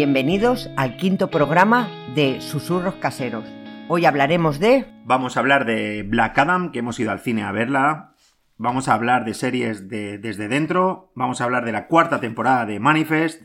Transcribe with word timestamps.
Bienvenidos 0.00 0.70
al 0.78 0.96
quinto 0.96 1.28
programa 1.28 1.90
de 2.14 2.40
Susurros 2.40 2.94
Caseros. 2.94 3.44
Hoy 3.86 4.06
hablaremos 4.06 4.58
de... 4.58 4.86
Vamos 5.04 5.36
a 5.36 5.40
hablar 5.40 5.66
de 5.66 6.04
Black 6.04 6.38
Adam, 6.38 6.72
que 6.72 6.78
hemos 6.78 6.98
ido 6.98 7.10
al 7.10 7.20
cine 7.20 7.42
a 7.42 7.52
verla. 7.52 8.14
Vamos 8.56 8.88
a 8.88 8.94
hablar 8.94 9.26
de 9.26 9.34
series 9.34 9.90
de 9.90 10.16
Desde 10.16 10.48
Dentro. 10.48 11.12
Vamos 11.14 11.42
a 11.42 11.44
hablar 11.44 11.66
de 11.66 11.72
la 11.72 11.86
cuarta 11.86 12.18
temporada 12.18 12.64
de 12.64 12.80
Manifest. 12.80 13.42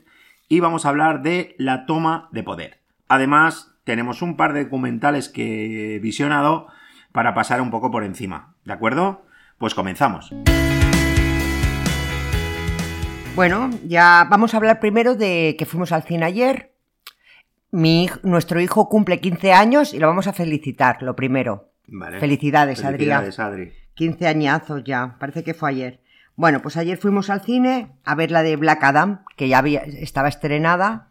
Y 0.48 0.62
vamos 0.62 0.86
a 0.86 0.90
hablar 0.90 1.24
de 1.24 1.56
la 1.58 1.86
toma 1.86 2.30
de 2.32 2.44
poder. 2.44 2.80
Además, 3.10 3.76
tenemos 3.84 4.22
un 4.22 4.38
par 4.38 4.54
de 4.54 4.64
documentales 4.64 5.28
que 5.28 5.98
he 5.98 6.00
visionado 6.00 6.68
para 7.12 7.34
pasar 7.34 7.60
un 7.60 7.70
poco 7.70 7.92
por 7.92 8.06
encima. 8.06 8.56
¿De 8.64 8.72
acuerdo? 8.72 9.26
Pues 9.58 9.76
comenzamos. 9.76 10.34
Bueno, 13.36 13.70
ya 13.86 14.26
vamos 14.30 14.54
a 14.54 14.58
hablar 14.58 14.80
primero 14.80 15.16
de 15.16 15.58
que 15.60 15.66
fuimos 15.66 15.92
al 15.92 16.04
cine 16.04 16.24
ayer. 16.24 16.72
Mi, 17.70 18.10
nuestro 18.24 18.62
hijo 18.62 18.88
cumple 18.88 19.20
15 19.20 19.52
años 19.52 19.94
y 19.94 20.00
lo 20.00 20.08
vamos 20.08 20.28
a 20.28 20.34
felicitar, 20.34 21.04
lo 21.04 21.18
primero. 21.18 21.74
Vale. 21.86 22.22
Felicidades, 22.22 22.80
Adrián. 22.86 23.24
Felicidades, 23.24 23.40
Adri. 23.40 23.74
15 23.96 24.28
añazos 24.28 24.84
ya, 24.86 25.18
parece 25.20 25.44
que 25.44 25.54
fue 25.54 25.70
ayer. 25.70 26.00
Bueno, 26.38 26.62
pues 26.62 26.78
ayer 26.78 26.98
fuimos 26.98 27.30
al 27.30 27.42
cine 27.42 27.90
a 28.06 28.16
ver 28.16 28.32
la 28.32 28.42
de 28.42 28.56
Black 28.56 28.82
Adam, 28.86 29.26
que 29.36 29.50
ya 29.50 29.58
había, 29.58 29.82
estaba 29.82 30.30
estrenada, 30.30 31.10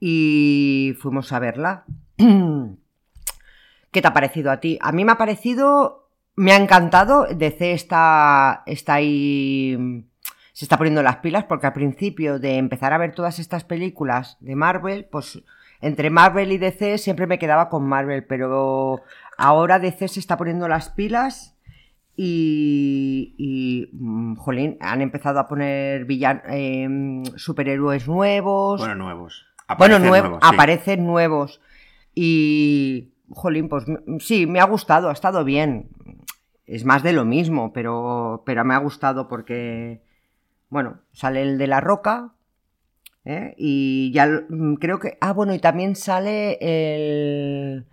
y 0.00 0.96
fuimos 1.00 1.32
a 1.32 1.38
verla. 1.38 1.84
¿Qué 2.16 4.02
te 4.02 4.08
ha 4.08 4.12
parecido 4.12 4.50
a 4.50 4.58
ti? 4.58 4.76
A 4.80 4.90
mí 4.90 5.04
me 5.04 5.12
ha 5.12 5.18
parecido, 5.18 6.08
me 6.34 6.50
ha 6.50 6.56
encantado, 6.56 7.28
DC 7.32 7.72
está, 7.72 8.64
está 8.66 8.94
ahí, 8.94 10.04
se 10.54 10.64
está 10.64 10.78
poniendo 10.78 11.02
las 11.02 11.16
pilas, 11.16 11.44
porque 11.44 11.66
al 11.66 11.72
principio 11.74 12.38
de 12.38 12.56
empezar 12.56 12.94
a 12.94 12.98
ver 12.98 13.12
todas 13.14 13.38
estas 13.38 13.64
películas 13.64 14.38
de 14.40 14.56
Marvel, 14.56 15.04
pues 15.12 15.42
entre 15.82 16.08
Marvel 16.08 16.50
y 16.52 16.56
DC 16.58 16.96
siempre 16.96 17.26
me 17.26 17.38
quedaba 17.38 17.68
con 17.68 17.84
Marvel, 17.86 18.24
pero 18.24 19.02
ahora 19.36 19.78
DC 19.78 20.08
se 20.08 20.20
está 20.20 20.38
poniendo 20.38 20.66
las 20.68 20.88
pilas 20.88 21.56
y, 22.16 23.34
y, 23.36 23.90
mm, 23.92 24.36
jolín, 24.36 24.76
han 24.80 25.00
empezado 25.02 25.40
a 25.40 25.48
poner 25.48 26.06
villan- 26.06 26.42
em, 26.48 27.24
superhéroes 27.36 28.06
nuevos. 28.08 28.80
Bueno, 28.80 28.94
nuevos. 28.94 29.44
Bueno, 29.78 29.96
Aparecen 29.96 30.02
nuev- 30.10 30.20
nuevos, 30.22 30.38
sí. 30.42 30.48
aparecen 30.54 31.06
nuevos. 31.06 31.60
Y, 32.14 33.10
jolín, 33.30 33.68
pues 33.68 33.86
m- 33.88 34.20
sí, 34.20 34.46
me 34.46 34.60
ha 34.60 34.64
gustado, 34.64 35.08
ha 35.08 35.12
estado 35.12 35.44
bien. 35.44 35.88
Es 36.66 36.84
más 36.84 37.02
de 37.02 37.12
lo 37.12 37.24
mismo, 37.24 37.72
pero, 37.72 38.42
pero 38.46 38.64
me 38.64 38.74
ha 38.74 38.78
gustado 38.78 39.26
porque, 39.28 40.00
bueno, 40.68 40.98
sale 41.12 41.42
el 41.42 41.58
de 41.58 41.66
la 41.66 41.80
roca. 41.80 42.32
¿eh? 43.24 43.54
Y 43.56 44.12
ya 44.12 44.26
mm, 44.48 44.74
creo 44.74 44.98
que. 44.98 45.16
Ah, 45.20 45.32
bueno, 45.32 45.54
y 45.54 45.58
también 45.58 45.96
sale 45.96 46.58
el. 46.60 47.86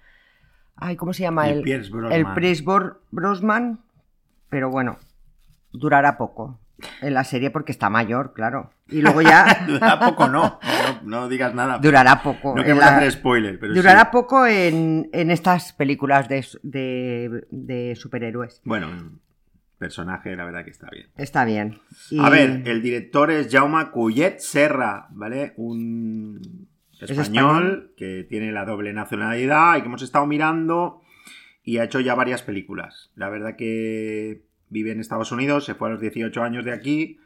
Ay, 0.75 0.95
¿cómo 0.95 1.13
se 1.13 1.23
llama? 1.23 1.47
El 1.49 1.61
Pierce. 1.61 1.91
El 2.11 2.25
Pierce 2.33 2.63
Bor- 2.63 3.01
Brosnan. 3.11 3.81
Pero 4.49 4.69
bueno, 4.69 4.97
durará 5.71 6.17
poco 6.17 6.59
en 7.01 7.13
la 7.13 7.23
serie 7.23 7.51
porque 7.51 7.71
está 7.71 7.89
mayor, 7.89 8.33
claro. 8.33 8.71
Y 8.89 9.01
luego 9.01 9.21
ya. 9.21 9.63
Dura 9.67 9.99
poco, 9.99 10.27
no. 10.27 10.59
no. 11.03 11.21
no 11.21 11.29
digas 11.29 11.53
nada. 11.53 11.77
Durará 11.77 12.21
poco. 12.21 12.55
No 12.55 12.61
queremos 12.63 12.83
la- 12.83 12.97
hacer 12.97 13.11
spoiler, 13.11 13.59
pero 13.59 13.73
Durará 13.73 14.01
sí. 14.01 14.07
poco 14.11 14.45
en, 14.47 15.07
en 15.13 15.31
estas 15.31 15.71
películas 15.73 16.27
de, 16.27 16.45
de- 16.63 17.45
de 17.51 17.95
superhéroes. 17.95 18.61
Bueno, 18.65 18.87
personaje, 19.81 20.35
la 20.35 20.45
verdad 20.45 20.63
que 20.63 20.69
está 20.69 20.87
bien. 20.91 21.07
Está 21.17 21.43
bien. 21.43 21.79
Y- 22.11 22.19
A 22.19 22.29
ver, 22.29 22.61
el 22.65 22.81
director 22.83 23.31
es 23.31 23.51
Jaume 23.51 23.89
Collet 23.91 24.37
Serra, 24.39 25.07
¿vale? 25.09 25.53
Un 25.57 26.39
español, 26.99 27.19
español? 27.19 27.93
que 27.97 28.23
tiene 28.29 28.51
la 28.51 28.63
doble 28.63 28.93
nacionalidad 28.93 29.75
y 29.77 29.81
que 29.81 29.87
hemos 29.87 30.03
estado 30.03 30.27
mirando 30.27 31.01
y 31.63 31.79
ha 31.79 31.83
hecho 31.85 31.99
ya 31.99 32.13
varias 32.13 32.43
películas. 32.43 33.11
La 33.15 33.29
verdad 33.29 33.55
que 33.57 34.43
vive 34.69 34.91
en 34.91 34.99
Estados 34.99 35.31
Unidos, 35.31 35.65
se 35.65 35.73
fue 35.73 35.89
a 35.89 35.91
los 35.93 35.99
18 36.01 36.43
años 36.43 36.63
de 36.63 36.71
aquí 36.73 37.17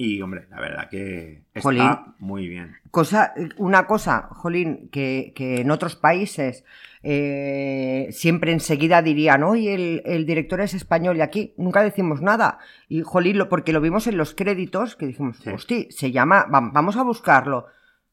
y, 0.00 0.22
hombre, 0.22 0.46
la 0.48 0.60
verdad 0.60 0.88
que 0.88 1.42
está 1.52 1.60
Jolín. 1.60 1.90
muy 2.20 2.48
bien. 2.48 2.76
Cosa, 2.90 3.34
una 3.56 3.86
cosa, 3.86 4.28
Jolín, 4.30 4.88
que, 4.90 5.32
que 5.34 5.60
en 5.60 5.70
otros 5.72 5.96
países 5.96 6.64
eh, 7.02 8.08
siempre 8.12 8.52
enseguida 8.52 9.02
dirían, 9.02 9.42
oye, 9.42 9.74
el, 9.74 10.02
el 10.06 10.24
director 10.24 10.60
es 10.60 10.72
español 10.74 11.16
y 11.16 11.20
aquí 11.20 11.52
nunca 11.56 11.82
decimos 11.82 12.22
nada. 12.22 12.58
Y 12.88 13.02
Jolín, 13.02 13.38
lo, 13.38 13.48
porque 13.48 13.72
lo 13.72 13.80
vimos 13.80 14.06
en 14.06 14.16
los 14.16 14.34
créditos, 14.34 14.94
que 14.96 15.06
dijimos, 15.06 15.38
Sí. 15.38 15.50
hostia, 15.50 15.86
se 15.90 16.12
llama, 16.12 16.44
va- 16.52 16.70
vamos 16.72 16.96
a 16.96 17.02
buscarlo. 17.02 17.66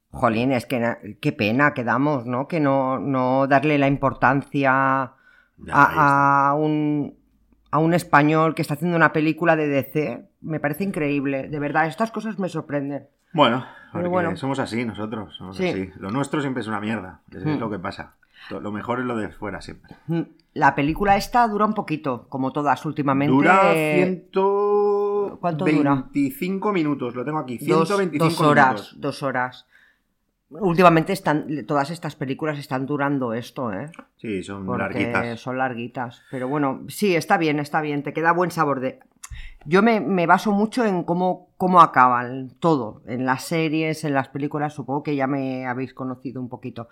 Jolín, 0.09 0.51
es 0.53 0.65
que 0.65 1.17
qué 1.21 1.31
pena 1.33 1.73
que 1.73 1.83
damos, 1.83 2.25
¿no? 2.25 2.47
Que 2.47 2.59
no, 2.59 2.99
no 2.99 3.47
darle 3.47 3.77
la 3.77 3.87
importancia 3.87 4.71
Ya, 5.57 5.73
ahí 5.73 5.95
a, 5.97 6.49
a 6.49 6.53
un, 6.55 7.15
a 7.69 7.79
un 7.79 7.93
español 7.93 8.55
que 8.55 8.61
está 8.61 8.75
haciendo 8.75 8.95
una 8.97 9.11
película 9.13 9.55
de 9.55 9.67
DC. 9.67 10.25
Me 10.45 10.59
parece 10.59 10.83
increíble, 10.83 11.49
de 11.49 11.59
verdad, 11.59 11.87
estas 11.87 12.11
cosas 12.11 12.37
me 12.39 12.49
sorprenden. 12.49 13.07
Bueno, 13.33 13.65
porque 13.91 14.07
bueno. 14.07 14.37
somos 14.37 14.59
así 14.59 14.85
nosotros, 14.85 15.35
somos 15.35 15.57
Sí. 15.57 15.67
así. 15.69 15.89
Lo 15.99 16.11
nuestro 16.11 16.39
siempre 16.41 16.61
es 16.61 16.67
una 16.67 16.79
mierda, 16.79 17.19
eso 17.31 17.39
es 17.49 17.57
Hmm. 17.57 17.59
lo 17.59 17.69
que 17.69 17.79
pasa. 17.79 18.13
Lo 18.49 18.71
mejor 18.71 18.99
es 18.99 19.05
lo 19.05 19.15
de 19.17 19.29
fuera 19.29 19.59
siempre. 19.61 19.95
Mm, 20.07 20.21
La 20.53 20.73
película 20.75 21.17
esta 21.17 21.45
dura 21.49 21.65
un 21.65 21.73
poquito, 21.73 22.27
como 22.29 22.53
todas 22.53 22.85
últimamente. 22.85 23.33
Dura 23.33 23.73
125 23.73 25.37
¿cuánto 25.41 25.65
dura? 25.65 26.05
minutos, 26.73 27.15
lo 27.15 27.25
tengo 27.25 27.39
aquí, 27.39 27.57
dos, 27.57 27.87
125 27.87 28.29
dos 28.29 28.41
horas, 28.41 28.67
minutos. 28.73 29.01
dos 29.01 29.23
horas. 29.23 29.67
Últimamente 30.49 31.11
están, 31.11 31.65
todas 31.65 31.89
estas 31.89 32.15
películas 32.15 32.59
están 32.59 32.85
durando 32.85 33.33
esto, 33.33 33.73
¿eh? 33.73 33.89
Sí, 34.17 34.43
son 34.43 34.65
larguitas. 34.77 35.39
son 35.39 35.57
larguitas. 35.57 36.21
Pero 36.31 36.47
bueno, 36.47 36.83
sí, 36.87 37.15
está 37.15 37.37
bien, 37.37 37.59
está 37.59 37.81
bien. 37.81 38.03
Te 38.03 38.13
queda 38.13 38.31
buen 38.31 38.51
sabor 38.51 38.79
de. 38.79 38.99
Yo 39.65 39.81
me, 39.81 39.99
me 39.99 40.25
baso 40.27 40.51
mucho 40.51 40.85
en 40.85 41.03
cómo, 41.03 41.49
cómo 41.57 41.81
acaban 41.81 42.51
todo. 42.59 43.01
En 43.07 43.25
las 43.25 43.43
series, 43.43 44.03
en 44.03 44.13
las 44.13 44.29
películas, 44.29 44.73
supongo 44.73 45.03
que 45.03 45.15
ya 45.15 45.27
me 45.27 45.65
habéis 45.65 45.93
conocido 45.93 46.39
un 46.41 46.49
poquito. 46.49 46.87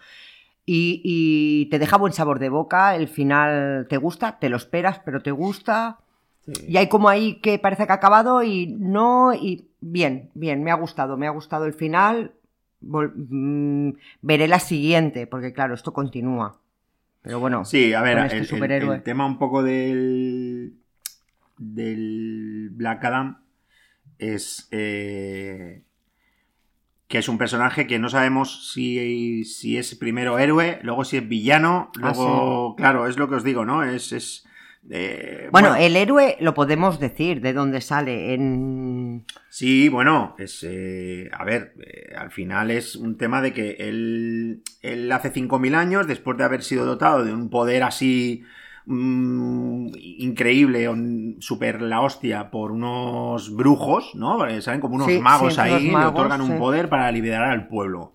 Y, 0.66 1.02
y 1.04 1.66
te 1.70 1.78
deja 1.80 1.98
buen 1.98 2.14
sabor 2.14 2.40
de 2.40 2.50
boca. 2.50 2.96
El 2.96 3.08
final 3.08 3.86
te 3.90 3.98
gusta, 3.98 4.40
te 4.40 4.50
lo 4.50 4.58
esperas, 4.58 5.00
pero 5.06 5.22
te 5.22 5.32
gusta. 5.32 6.00
Sí. 6.46 6.54
Y 6.70 6.78
hay 6.78 6.88
como 6.90 7.10
ahí 7.10 7.36
que 7.42 7.60
parece 7.60 7.86
que 7.86 7.92
ha 7.92 7.96
acabado 7.96 8.44
y 8.44 8.68
no, 8.68 9.34
y 9.34 9.68
bien, 9.82 10.30
bien, 10.34 10.64
me 10.64 10.72
ha 10.72 10.76
gustado, 10.76 11.16
me 11.18 11.28
ha 11.28 11.32
gustado 11.32 11.66
el 11.66 11.74
final. 11.74 12.32
Vol- 12.82 13.14
mm, 13.16 13.94
veré 14.22 14.48
la 14.50 14.60
siguiente, 14.60 15.26
porque 15.28 15.54
claro, 15.54 15.74
esto 15.74 15.94
continúa. 15.94 16.58
Pero 17.22 17.40
bueno, 17.40 17.64
Sí, 17.64 17.94
a 17.94 18.02
ver, 18.02 18.18
el, 18.18 18.26
este 18.26 18.38
el- 18.40 18.46
superhéroe. 18.48 18.96
el 18.98 19.04
tema 19.04 19.26
un 19.26 19.38
poco 19.38 19.64
del, 19.64 20.74
del 21.64 22.70
Black 22.72 23.04
Adam 23.06 23.44
es 24.18 24.68
eh, 24.72 25.84
que 27.14 27.20
es 27.20 27.30
un 27.30 27.38
personaje 27.38 27.86
que 27.86 28.00
no 28.00 28.10
sabemos 28.10 28.72
si, 28.74 29.46
si 29.46 29.78
es 29.78 29.94
primero 29.94 30.40
héroe, 30.40 30.80
luego 30.82 31.04
si 31.06 31.18
es 31.18 31.28
villano, 31.30 31.92
Ah, 32.02 32.12
luego, 32.16 32.76
claro, 32.76 33.08
es 33.08 33.18
lo 33.18 33.30
que 33.30 33.36
os 33.36 33.44
digo, 33.44 33.66
¿no? 33.66 33.84
Es... 33.84 34.12
es 34.12 34.48
eh, 34.90 35.48
bueno, 35.52 35.76
el 35.76 35.96
héroe 35.96 36.38
lo 36.40 36.56
podemos 36.56 37.00
decir, 37.00 37.40
de 37.42 37.54
dónde 37.54 37.82
sale. 37.82 38.34
En... 38.34 39.26
Sí, 39.48 39.90
bueno, 39.90 40.36
es. 40.40 40.66
eh, 40.68 41.30
a 41.32 41.46
ver, 41.46 41.76
eh, 41.86 42.16
al 42.18 42.32
final 42.32 42.72
es 42.72 42.96
un 42.96 43.18
tema 43.18 43.42
de 43.42 43.54
que 43.54 43.76
él, 43.80 44.64
él 44.82 45.12
hace 45.12 45.32
5.000 45.32 45.76
años, 45.76 46.08
después 46.08 46.36
de 46.38 46.44
haber 46.46 46.64
sido 46.64 46.84
dotado 46.86 47.24
de 47.24 47.32
un 47.32 47.50
poder 47.52 47.84
así 47.84 48.44
mm, 48.86 49.88
increíble, 49.98 50.90
un- 50.90 51.38
super 51.40 51.82
la 51.82 52.02
hostia, 52.02 52.52
por 52.52 52.72
unos 52.72 53.56
brujos, 53.56 54.14
¿no? 54.16 54.38
Porque 54.38 54.62
Salen 54.62 54.82
como 54.82 54.96
unos 54.96 55.08
Sí, 55.08 55.20
magos 55.20 55.56
sí, 55.56 55.60
ahí, 55.62 55.72
unos 55.72 55.84
le 55.84 55.92
magos, 55.92 56.14
otorgan 56.20 56.42
un 56.42 56.58
poder 56.60 56.90
para 56.90 57.12
liberar 57.12 57.44
al 57.50 57.68
pueblo. 57.68 58.14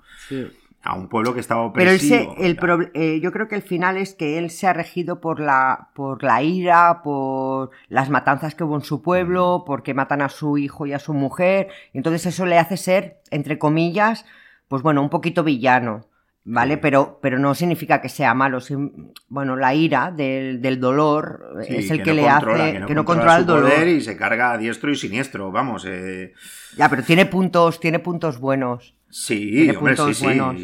A 0.82 0.94
un 0.94 1.09
pueblo 1.09 1.35
que 1.35 1.41
estaba 1.41 1.73
Pero 1.73 1.91
él 1.91 1.99
se- 1.99 2.23
opresivo. 2.23 2.37
el 2.38 2.91
eh, 2.94 3.20
yo 3.20 3.32
creo 3.32 3.49
que 3.49 3.56
el 3.56 3.62
final 3.62 3.97
es 3.97 4.15
que 4.15 4.38
él 4.38 4.50
se 4.50 4.67
ha 4.69 4.73
regido 4.73 5.20
por 5.20 5.41
la, 5.41 5.88
por 5.94 6.23
la 6.23 6.43
ira, 6.43 7.03
por 7.03 7.71
las 7.88 8.11
matanzas 8.11 8.55
que 8.55 8.64
hubo 8.64 8.76
en 8.76 8.82
su 8.82 9.03
pueblo, 9.03 9.64
porque 9.67 9.93
matan 9.93 10.23
a 10.23 10.29
su 10.29 10.56
hijo 10.56 10.87
y 10.87 10.93
a 10.93 10.99
su 10.99 11.14
mujer. 11.14 11.69
entonces 11.93 12.26
eso 12.26 12.47
le 12.47 12.59
hace 12.59 12.76
ser, 12.76 13.21
entre 13.31 13.59
comillas, 13.59 14.25
pues 14.69 14.82
bueno, 14.82 15.03
un 15.03 15.11
poquito 15.11 15.43
villano. 15.44 16.06
¿Vale? 16.44 16.75
Sí. 16.75 16.81
Pero, 16.81 17.19
pero 17.20 17.38
no 17.38 17.55
significa 17.55 18.00
que 18.00 18.08
sea 18.08 18.32
malo. 18.32 18.58
Bueno, 19.29 19.55
la 19.56 19.75
ira 19.75 20.11
del, 20.11 20.62
del 20.62 20.81
dolor 20.81 21.62
Sí, 21.67 21.76
es 21.76 21.90
el 21.90 22.02
que, 22.02 22.11
no 22.11 22.17
le 22.17 22.29
controla, 22.29 22.64
hace. 22.64 22.73
Que 22.73 22.79
no, 22.79 22.87
controla, 22.87 23.05
controla 23.05 23.37
el 23.37 23.46
dolor. 23.46 23.70
poder 23.70 23.88
y 23.88 24.00
se 24.00 24.17
carga 24.17 24.52
a 24.52 24.58
diestro 24.58 24.90
y 24.90 24.96
siniestro, 24.96 25.50
vamos. 25.52 25.85
eh, 25.87 26.32
Ya, 26.76 26.88
pero 26.88 27.02
tiene 27.02 27.26
puntos, 27.26 27.81
tiene 27.81 27.99
puntos 27.99 28.38
buenos. 28.40 28.94
Sí, 29.11 29.69
hombre, 29.70 29.96
sí, 29.96 30.14
sí. 30.14 30.25
buenos. 30.25 30.56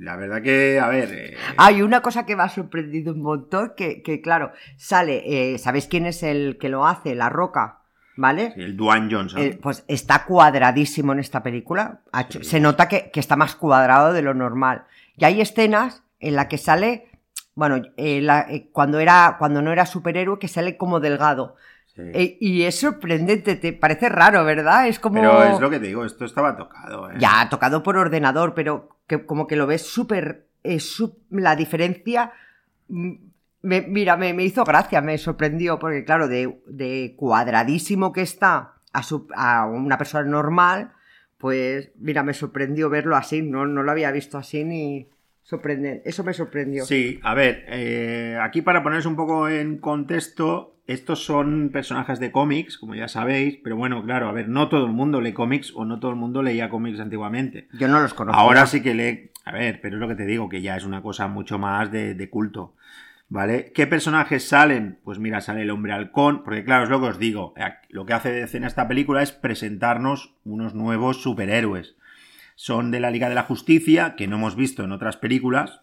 La 0.00 0.16
verdad 0.16 0.42
que, 0.42 0.80
a 0.80 0.88
ver. 0.88 1.08
eh, 1.12 1.36
Hay 1.56 1.82
una 1.82 2.00
cosa 2.00 2.26
que 2.26 2.34
me 2.34 2.42
ha 2.42 2.48
sorprendido 2.48 3.12
un 3.12 3.22
montón, 3.22 3.72
que, 3.76 4.02
que, 4.02 4.20
claro, 4.20 4.52
sale, 4.76 5.22
eh, 5.54 5.58
¿sabéis 5.58 5.86
quién 5.86 6.06
es 6.06 6.22
el 6.24 6.58
que 6.58 6.68
lo 6.68 6.86
hace? 6.86 7.14
La 7.14 7.28
Roca. 7.28 7.78
¿vale? 8.14 8.52
Sí, 8.54 8.60
el 8.60 8.76
Dwayne 8.76 9.08
Johnson. 9.10 9.40
Eh, 9.40 9.58
pues 9.60 9.84
está 9.88 10.24
cuadradísimo 10.26 11.12
en 11.12 11.18
esta 11.20 11.42
película. 11.42 12.00
Sí. 12.28 12.44
Se 12.44 12.60
nota 12.60 12.86
que, 12.86 13.10
que 13.10 13.20
está 13.20 13.36
más 13.36 13.54
cuadrado 13.56 14.12
de 14.12 14.20
lo 14.22 14.34
normal. 14.34 14.84
Y 15.16 15.24
hay 15.24 15.40
escenas 15.40 16.02
en 16.20 16.36
las 16.36 16.46
que 16.46 16.58
sale, 16.58 17.08
bueno, 17.54 17.82
eh, 17.96 18.20
la- 18.22 18.46
eh, 18.48 18.68
cuando, 18.72 18.98
era, 18.98 19.36
cuando 19.38 19.60
no 19.62 19.72
era 19.72 19.86
superhéroe, 19.86 20.38
que 20.38 20.48
sale 20.48 20.76
como 20.76 21.00
delgado. 21.00 21.56
Sí. 21.94 22.02
Eh, 22.14 22.38
y 22.40 22.62
es 22.62 22.80
sorprendente, 22.80 23.56
te 23.56 23.72
parece 23.74 24.08
raro, 24.08 24.44
¿verdad? 24.44 24.88
Es 24.88 24.98
como... 24.98 25.16
Pero 25.16 25.42
es 25.44 25.60
lo 25.60 25.68
que 25.68 25.78
te 25.78 25.86
digo, 25.86 26.04
esto 26.06 26.24
estaba 26.24 26.56
tocado. 26.56 27.10
¿eh? 27.10 27.14
Ya, 27.18 27.46
tocado 27.50 27.82
por 27.82 27.96
ordenador, 27.98 28.54
pero 28.54 28.96
que 29.06 29.26
como 29.26 29.46
que 29.46 29.56
lo 29.56 29.66
ves 29.66 29.82
súper... 29.86 30.46
la 31.30 31.54
diferencia... 31.56 32.32
mm, 32.88 33.12
me- 33.62 33.82
mira, 33.82 34.16
me, 34.16 34.32
me 34.32 34.42
hizo 34.44 34.64
gracia, 34.64 35.00
me 35.02 35.18
sorprendió, 35.18 35.78
porque 35.78 36.04
claro, 36.04 36.28
de, 36.28 36.62
de 36.66 37.14
cuadradísimo 37.16 38.12
que 38.12 38.22
está 38.22 38.74
a, 38.92 39.02
su- 39.02 39.28
a 39.36 39.66
una 39.66 39.98
persona 39.98 40.24
normal, 40.28 40.92
pues 41.42 41.90
mira, 41.98 42.22
me 42.22 42.34
sorprendió 42.34 42.88
verlo 42.88 43.16
así, 43.16 43.42
no, 43.42 43.66
no 43.66 43.82
lo 43.82 43.90
había 43.90 44.12
visto 44.12 44.38
así 44.38 44.62
ni 44.62 45.08
sorprender. 45.42 46.00
Eso 46.04 46.22
me 46.22 46.34
sorprendió. 46.34 46.84
Sí, 46.84 47.18
a 47.24 47.34
ver, 47.34 47.64
eh, 47.66 48.38
aquí 48.40 48.62
para 48.62 48.84
poneros 48.84 49.06
un 49.06 49.16
poco 49.16 49.48
en 49.48 49.78
contexto, 49.78 50.76
estos 50.86 51.24
son 51.24 51.70
personajes 51.72 52.20
de 52.20 52.30
cómics, 52.30 52.78
como 52.78 52.94
ya 52.94 53.08
sabéis, 53.08 53.58
pero 53.64 53.74
bueno, 53.74 54.04
claro, 54.04 54.28
a 54.28 54.32
ver, 54.32 54.48
no 54.48 54.68
todo 54.68 54.86
el 54.86 54.92
mundo 54.92 55.20
lee 55.20 55.32
cómics 55.32 55.72
o 55.74 55.84
no 55.84 55.98
todo 55.98 56.12
el 56.12 56.16
mundo 56.16 56.44
leía 56.44 56.68
cómics 56.68 57.00
antiguamente. 57.00 57.66
Yo 57.72 57.88
no 57.88 58.00
los 58.00 58.14
conozco. 58.14 58.40
Ahora 58.40 58.66
sí 58.66 58.80
que 58.80 58.94
lee, 58.94 59.32
a 59.44 59.50
ver, 59.50 59.80
pero 59.82 59.96
es 59.96 60.00
lo 60.00 60.06
que 60.06 60.14
te 60.14 60.26
digo, 60.26 60.48
que 60.48 60.62
ya 60.62 60.76
es 60.76 60.84
una 60.84 61.02
cosa 61.02 61.26
mucho 61.26 61.58
más 61.58 61.90
de, 61.90 62.14
de 62.14 62.30
culto. 62.30 62.76
¿Vale? 63.32 63.72
¿Qué 63.74 63.86
personajes 63.86 64.46
salen? 64.46 64.98
Pues 65.04 65.18
mira, 65.18 65.40
sale 65.40 65.62
el 65.62 65.70
hombre 65.70 65.94
halcón, 65.94 66.44
porque 66.44 66.64
claro, 66.64 66.84
es 66.84 66.90
lo 66.90 67.00
que 67.00 67.06
os 67.06 67.18
digo, 67.18 67.54
eh, 67.56 67.72
lo 67.88 68.04
que 68.04 68.12
hace 68.12 68.30
de 68.30 68.42
escena 68.42 68.66
esta 68.66 68.88
película 68.88 69.22
es 69.22 69.32
presentarnos 69.32 70.34
unos 70.44 70.74
nuevos 70.74 71.22
superhéroes. 71.22 71.96
Son 72.56 72.90
de 72.90 73.00
la 73.00 73.10
Liga 73.10 73.30
de 73.30 73.34
la 73.34 73.44
Justicia, 73.44 74.16
que 74.16 74.26
no 74.26 74.36
hemos 74.36 74.54
visto 74.54 74.84
en 74.84 74.92
otras 74.92 75.16
películas. 75.16 75.80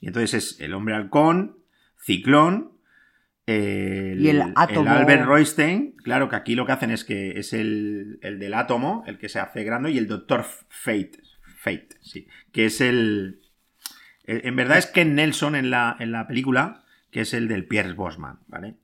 Y 0.00 0.06
entonces 0.06 0.34
es 0.34 0.60
el 0.60 0.72
hombre 0.72 0.94
halcón, 0.94 1.58
Ciclón, 2.00 2.70
el, 3.46 4.20
Y 4.20 4.28
el 4.28 4.52
átomo. 4.54 4.88
Albert 4.88 5.24
Roystein, 5.24 5.96
claro 5.96 6.28
que 6.28 6.36
aquí 6.36 6.54
lo 6.54 6.64
que 6.64 6.72
hacen 6.72 6.92
es 6.92 7.04
que 7.04 7.40
es 7.40 7.54
el, 7.54 8.20
el 8.22 8.38
del 8.38 8.54
átomo, 8.54 9.02
el 9.08 9.18
que 9.18 9.28
se 9.28 9.40
hace 9.40 9.64
grande, 9.64 9.90
y 9.90 9.98
el 9.98 10.06
Doctor 10.06 10.44
Fate, 10.44 11.18
Fate, 11.56 11.88
sí, 12.02 12.28
que 12.52 12.66
es 12.66 12.80
el... 12.80 13.40
eh, 14.28 14.42
En 14.44 14.54
verdad 14.56 14.78
es 14.78 14.86
Ken 14.86 15.14
Nelson 15.14 15.54
en 15.56 15.70
la, 15.70 15.96
en 15.98 16.12
la 16.12 16.26
película, 16.26 16.82
que 17.10 17.22
es 17.22 17.34
el 17.34 17.48
del 17.48 17.66
Pierce 17.66 17.94
Bosman, 17.94 18.38
¿vale? 18.46 18.76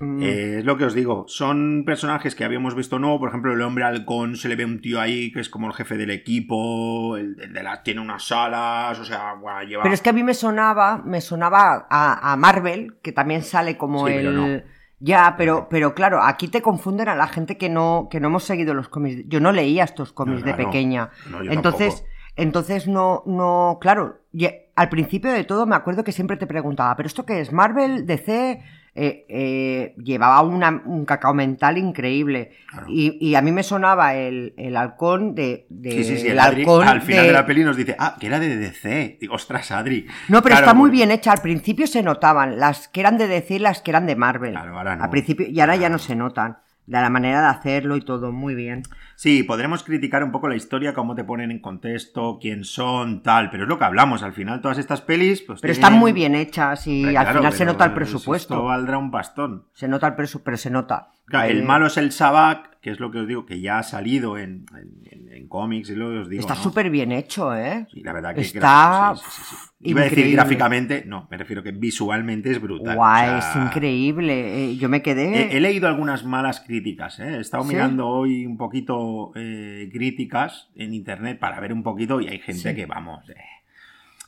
Mm, 0.00 0.22
Eh, 0.22 0.58
es 0.60 0.64
lo 0.64 0.76
que 0.76 0.84
os 0.84 0.94
digo, 0.94 1.24
son 1.28 1.82
personajes 1.84 2.34
que 2.36 2.44
habíamos 2.44 2.74
visto 2.76 2.98
nuevo, 3.00 3.18
por 3.18 3.28
ejemplo, 3.30 3.52
el 3.52 3.62
hombre 3.62 3.84
halcón 3.84 4.36
se 4.36 4.48
le 4.48 4.54
ve 4.56 4.64
un 4.64 4.80
tío 4.80 5.00
ahí 5.00 5.32
que 5.32 5.40
es 5.40 5.48
como 5.48 5.66
el 5.66 5.72
jefe 5.74 5.96
del 5.96 6.10
equipo, 6.10 7.16
el, 7.16 7.36
el 7.40 7.52
de 7.52 7.62
la, 7.64 7.82
tiene 7.82 8.00
unas 8.00 8.30
alas, 8.30 8.98
o 9.00 9.04
sea, 9.04 9.32
guau, 9.40 9.64
lleva... 9.66 9.82
Pero 9.82 9.94
es 9.94 10.00
que 10.00 10.10
a 10.10 10.12
mí 10.12 10.22
me 10.22 10.34
sonaba, 10.34 11.02
me 11.04 11.20
sonaba 11.20 11.86
a, 11.90 12.32
a 12.32 12.36
Marvel, 12.36 12.96
que 13.02 13.10
también 13.12 13.42
sale 13.42 13.76
como 13.76 14.06
Sí, 14.06 14.12
el. 14.14 14.18
pero 14.20 14.32
no. 14.32 14.62
Ya, 15.00 15.34
pero, 15.36 15.68
pero 15.70 15.94
claro, 15.94 16.22
aquí 16.22 16.48
te 16.48 16.60
confunden 16.62 17.08
a 17.08 17.14
la 17.14 17.28
gente 17.28 17.56
que 17.56 17.68
no, 17.68 18.08
que 18.10 18.18
no 18.20 18.28
hemos 18.28 18.42
seguido 18.44 18.74
los 18.74 18.88
cómics. 18.88 19.24
Yo 19.28 19.38
no 19.40 19.52
leía 19.52 19.84
estos 19.84 20.12
cómics 20.12 20.40
No, 20.40 20.46
de 20.46 20.54
claro. 20.54 20.70
pequeña. 20.70 21.10
No, 21.30 21.42
yo 21.44 21.52
entonces, 21.52 21.94
tampoco. 22.02 22.17
Entonces 22.38 22.88
no, 22.88 23.22
no, 23.26 23.78
claro. 23.80 24.20
y 24.32 24.48
al 24.74 24.88
principio 24.88 25.32
de 25.32 25.44
todo 25.44 25.66
me 25.66 25.76
acuerdo 25.76 26.04
que 26.04 26.12
siempre 26.12 26.36
te 26.36 26.46
preguntaba, 26.46 26.94
¿pero 26.96 27.06
esto 27.08 27.26
qué 27.26 27.40
es? 27.40 27.52
¿Marvel? 27.52 28.06
¿DC? 28.06 28.62
Eh, 29.00 29.26
eh, 29.28 29.94
llevaba 30.02 30.40
una- 30.42 30.82
un 30.84 31.04
cacao 31.04 31.32
mental 31.32 31.78
increíble. 31.78 32.50
Claro. 32.68 32.86
Y, 32.88 33.16
y 33.20 33.36
a 33.36 33.42
mí 33.42 33.52
me 33.52 33.62
sonaba 33.62 34.14
el, 34.16 34.54
el 34.56 34.76
halcón 34.76 35.36
de. 35.36 35.66
de- 35.68 35.90
Sí, 35.92 36.04
sí, 36.04 36.16
sí, 36.18 36.26
el 36.26 36.32
el 36.32 36.40
Adri 36.40 36.60
halcón 36.62 36.88
al 36.88 37.02
final 37.02 37.22
de... 37.22 37.26
de- 37.28 37.32
la 37.32 37.46
peli 37.46 37.62
nos 37.64 37.76
dice, 37.76 37.94
ah, 37.98 38.16
que 38.18 38.26
era 38.26 38.40
de 38.40 38.56
DC. 38.56 39.18
Digo, 39.20 39.34
ostras, 39.36 39.70
Adri. 39.70 40.06
No, 40.28 40.42
pero 40.42 40.54
Claro, 40.54 40.66
está 40.66 40.74
muy 40.74 40.90
bien 40.90 41.12
hecha. 41.12 41.30
Al 41.32 41.40
principio 41.42 41.86
se 41.86 42.02
notaban 42.02 42.58
las 42.58 42.88
que 42.88 42.98
eran 43.00 43.18
de 43.18 43.28
decir, 43.28 43.60
las 43.60 43.82
que 43.82 43.92
eran 43.92 44.06
de 44.06 44.16
Marvel. 44.16 44.50
Claro, 44.52 44.76
ahora 44.76 44.96
no. 44.96 45.04
Al 45.04 45.10
principio, 45.10 45.46
y 45.46 45.60
ahora 45.60 45.76
ya 45.76 45.88
no. 45.90 45.98
se 45.98 46.16
notan. 46.16 46.58
De 46.88 46.98
la 46.98 47.10
manera 47.10 47.42
de 47.42 47.46
hacerlo 47.48 47.96
y 47.96 48.00
todo, 48.00 48.32
muy 48.32 48.54
bien. 48.54 48.82
Sí, 49.14 49.42
podremos 49.42 49.82
criticar 49.84 50.24
un 50.24 50.32
poco 50.32 50.48
la 50.48 50.56
historia, 50.56 50.94
cómo 50.94 51.14
te 51.14 51.22
ponen 51.22 51.50
en 51.50 51.58
contexto, 51.60 52.38
quién 52.40 52.64
son, 52.64 53.22
tal, 53.22 53.50
pero 53.50 53.64
es 53.64 53.68
lo 53.68 53.78
que 53.78 53.84
hablamos. 53.84 54.22
Al 54.22 54.32
final, 54.32 54.62
todas 54.62 54.78
estas 54.78 55.02
pelis, 55.02 55.42
pues. 55.42 55.60
Pero 55.60 55.74
tienen- 55.74 55.84
están 55.84 55.98
muy 56.00 56.12
bien 56.14 56.34
hechas 56.34 56.86
y 56.86 57.04
al 57.04 57.12
claro, 57.24 57.40
final 57.40 57.52
se 57.52 57.64
nota 57.66 57.84
el 57.84 57.90
Esto 57.90 57.94
presupuesto. 57.96 58.64
valdrá 58.64 58.96
un 58.96 59.10
pastón. 59.10 59.64
Se 59.74 59.86
nota 59.86 60.06
el 60.06 60.14
presupuesto, 60.14 60.44
pero 60.44 60.56
se 60.56 60.70
nota. 60.70 61.08
Claro, 61.26 61.50
el 61.50 61.62
malo 61.62 61.88
es 61.88 61.98
el 61.98 62.10
Sabak, 62.10 62.67
que 62.80 62.90
es 62.90 63.00
lo 63.00 63.10
que 63.10 63.18
os 63.18 63.26
digo, 63.28 63.44
que 63.46 63.60
ya 63.60 63.78
ha 63.78 63.82
salido 63.82 64.38
en, 64.38 64.66
en- 65.10 65.28
cómics 65.48 65.88
y 65.90 65.94
lo 65.94 66.10
que 66.10 66.18
os 66.18 66.28
digo. 66.28 66.40
Está 66.40 66.54
¿no? 66.56 66.62
súper 66.62 66.90
bien 66.90 67.10
hecho, 67.10 67.54
¿eh? 67.54 67.86
Sí, 67.92 68.02
la 68.02 68.12
verdad 68.12 68.34
que 68.34 68.42
Está 68.42 69.14
sí. 69.16 69.56
Iba 69.80 70.02
a 70.02 70.04
decir 70.04 70.30
gráficamente, 70.32 71.04
no, 71.06 71.26
me 71.30 71.38
refiero 71.38 71.62
que 71.62 71.70
visualmente 71.70 72.50
es 72.50 72.60
brutal. 72.60 72.98
O 72.98 73.00
sea, 73.16 73.38
es 73.38 73.56
increíble. 73.56 74.64
Eh, 74.72 74.76
yo 74.76 74.88
me 74.90 75.00
quedé. 75.00 75.52
He, 75.52 75.56
he 75.56 75.60
leído 75.60 75.88
algunas 75.88 76.24
malas 76.24 76.60
críticas, 76.60 77.18
¿eh? 77.20 77.36
he 77.36 77.40
estado 77.40 77.64
mirando 77.64 78.06
hoy 78.08 78.44
un 78.44 78.58
poquito 78.58 79.32
eh, 79.36 79.88
críticas 79.92 80.68
en 80.74 80.92
internet 80.92 81.38
para 81.38 81.58
ver 81.60 81.72
un 81.72 81.82
poquito 81.82 82.20
y 82.20 82.28
hay 82.28 82.40
gente 82.40 82.74
que 82.74 82.84
vamos. 82.86 83.28
eh. 83.30 83.34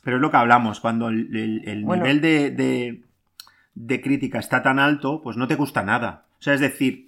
Pero 0.03 0.15
es 0.17 0.21
lo 0.21 0.31
que 0.31 0.37
hablamos, 0.37 0.79
cuando 0.79 1.09
el, 1.09 1.35
el- 1.35 1.61
el 1.69 1.83
Bueno. 1.83 2.03
nivel 2.03 2.21
de, 2.21 2.49
de- 2.51 3.01
de 3.75 4.01
crítica 4.01 4.39
está 4.39 4.63
tan 4.63 4.79
alto, 4.79 5.21
pues 5.21 5.37
no 5.37 5.47
te 5.47 5.55
gusta 5.55 5.83
nada. 5.83 6.25
O 6.39 6.41
sea, 6.41 6.53
es 6.55 6.59
decir, 6.61 7.05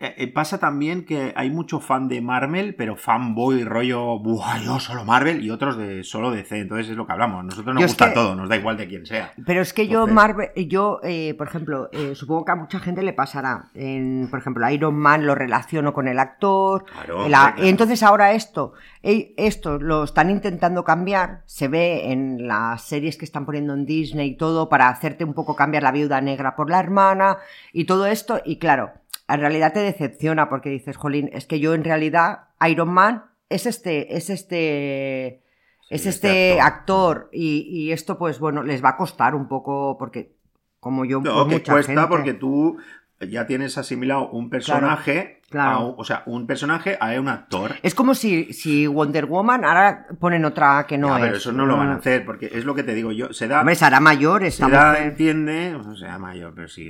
eh, 0.00 0.14
eh, 0.18 0.32
pasa 0.32 0.58
también 0.58 1.04
que 1.04 1.32
hay 1.34 1.50
mucho 1.50 1.80
fan 1.80 2.06
de 2.06 2.20
Marvel, 2.20 2.74
pero 2.76 2.94
fanboy 2.96 3.64
rollo, 3.64 4.18
buah, 4.20 4.58
yo 4.62 4.78
solo 4.78 5.04
Marvel 5.04 5.44
y 5.44 5.50
otros 5.50 5.76
de 5.76 6.04
solo 6.04 6.30
DC. 6.30 6.58
Entonces 6.60 6.90
es 6.90 6.96
lo 6.96 7.06
que 7.06 7.12
hablamos. 7.12 7.44
Nosotros 7.44 7.74
nos 7.74 7.80
Yo 7.80 7.86
es 7.86 7.92
gusta 7.92 8.08
que- 8.08 8.14
todo, 8.14 8.34
nos 8.36 8.48
da 8.48 8.56
igual 8.56 8.76
de 8.76 8.86
quién 8.86 9.06
sea. 9.06 9.32
Pero 9.44 9.60
es 9.60 9.72
que 9.72 9.88
yo, 9.88 10.06
Marvel, 10.06 10.50
yo, 10.68 11.00
eh, 11.02 11.34
por 11.36 11.48
ejemplo, 11.48 11.88
eh, 11.92 12.14
supongo 12.14 12.44
que 12.44 12.52
a 12.52 12.56
mucha 12.56 12.78
gente 12.78 13.02
le 13.02 13.12
pasará. 13.12 13.70
En, 13.74 14.28
por 14.30 14.38
ejemplo, 14.38 14.68
Iron 14.70 14.94
Man 14.96 15.26
lo 15.26 15.34
relaciono 15.34 15.92
con 15.92 16.06
el 16.06 16.18
actor. 16.20 16.84
Claro, 16.84 17.26
claro. 17.26 17.62
Entonces 17.64 18.02
ahora 18.04 18.32
esto, 18.32 18.74
eh, 19.02 19.34
esto 19.36 19.78
lo 19.78 20.04
están 20.04 20.30
intentando 20.30 20.84
cambiar. 20.84 21.42
Se 21.46 21.66
ve 21.68 22.12
en 22.12 22.46
las 22.46 22.82
series 22.82 23.16
que 23.16 23.24
están 23.24 23.44
poniendo 23.46 23.74
en 23.74 23.84
Disney 23.84 24.30
y 24.30 24.36
todo 24.36 24.68
para 24.68 24.88
hacerte 24.88 25.24
un 25.24 25.34
poco 25.34 25.56
cambiar 25.56 25.82
la 25.82 25.90
viuda 25.92 26.20
negra 26.20 26.54
por 26.54 26.70
la 26.70 26.78
hermana 26.78 27.38
y 27.72 27.84
todo 27.84 28.06
esto. 28.06 28.40
Y 28.44 28.58
claro, 28.58 28.92
en 29.28 29.40
realidad 29.40 29.72
te 29.72 29.80
decepciona 29.80 30.48
porque 30.48 30.70
dices, 30.70 30.96
jolín, 30.96 31.28
es 31.32 31.46
que 31.46 31.60
yo 31.60 31.74
en 31.74 31.84
realidad 31.84 32.48
Iron 32.68 32.92
Man 32.92 33.24
es 33.48 33.66
este, 33.66 34.16
es 34.16 34.30
este 34.30 35.42
es 35.90 36.04
este 36.06 36.52
este 36.54 36.60
actor, 36.60 37.28
y, 37.32 37.60
y 37.70 37.92
esto 37.92 38.18
pues 38.18 38.38
bueno, 38.38 38.62
les 38.62 38.84
va 38.84 38.90
a 38.90 38.96
costar 38.96 39.34
un 39.34 39.48
poco 39.48 39.96
porque 39.98 40.34
como 40.80 41.04
yo... 41.04 41.20
No, 41.20 41.32
pues, 41.34 41.46
que 41.46 41.54
mucha 41.54 41.72
cuesta 41.72 41.92
gente- 41.92 42.08
porque 42.08 42.34
tú 42.34 42.76
ya 43.20 43.46
tienes 43.46 43.76
asimilado 43.78 44.28
un 44.30 44.48
personaje, 44.50 45.40
claro. 45.50 45.70
a 45.70 45.84
un- 45.86 45.94
o 45.98 46.04
sea, 46.04 46.22
un 46.26 46.46
personaje 46.46 46.96
a 47.00 47.18
un 47.20 47.28
actor. 47.28 47.72
Es 47.82 47.94
como 47.94 48.14
si, 48.14 48.52
si 48.52 48.86
Wonder 48.86 49.26
Woman 49.26 49.64
ahora 49.64 50.06
ponen 50.20 50.44
otra 50.44 50.86
que 50.86 50.98
no 50.98 51.08
Ya, 51.08 51.16
es. 51.16 51.20
pero 51.22 51.36
eso 51.36 51.52
no 51.52 51.66
lo 51.66 51.76
van 51.76 51.88
a 51.90 51.94
hacer, 51.96 52.24
porque 52.24 52.50
es 52.52 52.64
lo 52.64 52.74
que 52.74 52.82
te 52.84 52.94
digo 52.94 53.10
yo. 53.12 53.32
Se 53.32 53.48
da, 53.48 53.60
Hombre, 53.60 53.74
se 53.74 53.84
hará 53.84 53.98
mayor 54.00 54.42
se 54.42 54.46
esta 54.48 54.68
da, 54.68 54.90
mujer. 54.92 55.06
entiende, 55.06 55.74
o 55.74 55.96
sea, 55.96 56.18
mayor, 56.18 56.52
pero 56.54 56.68
sí. 56.68 56.88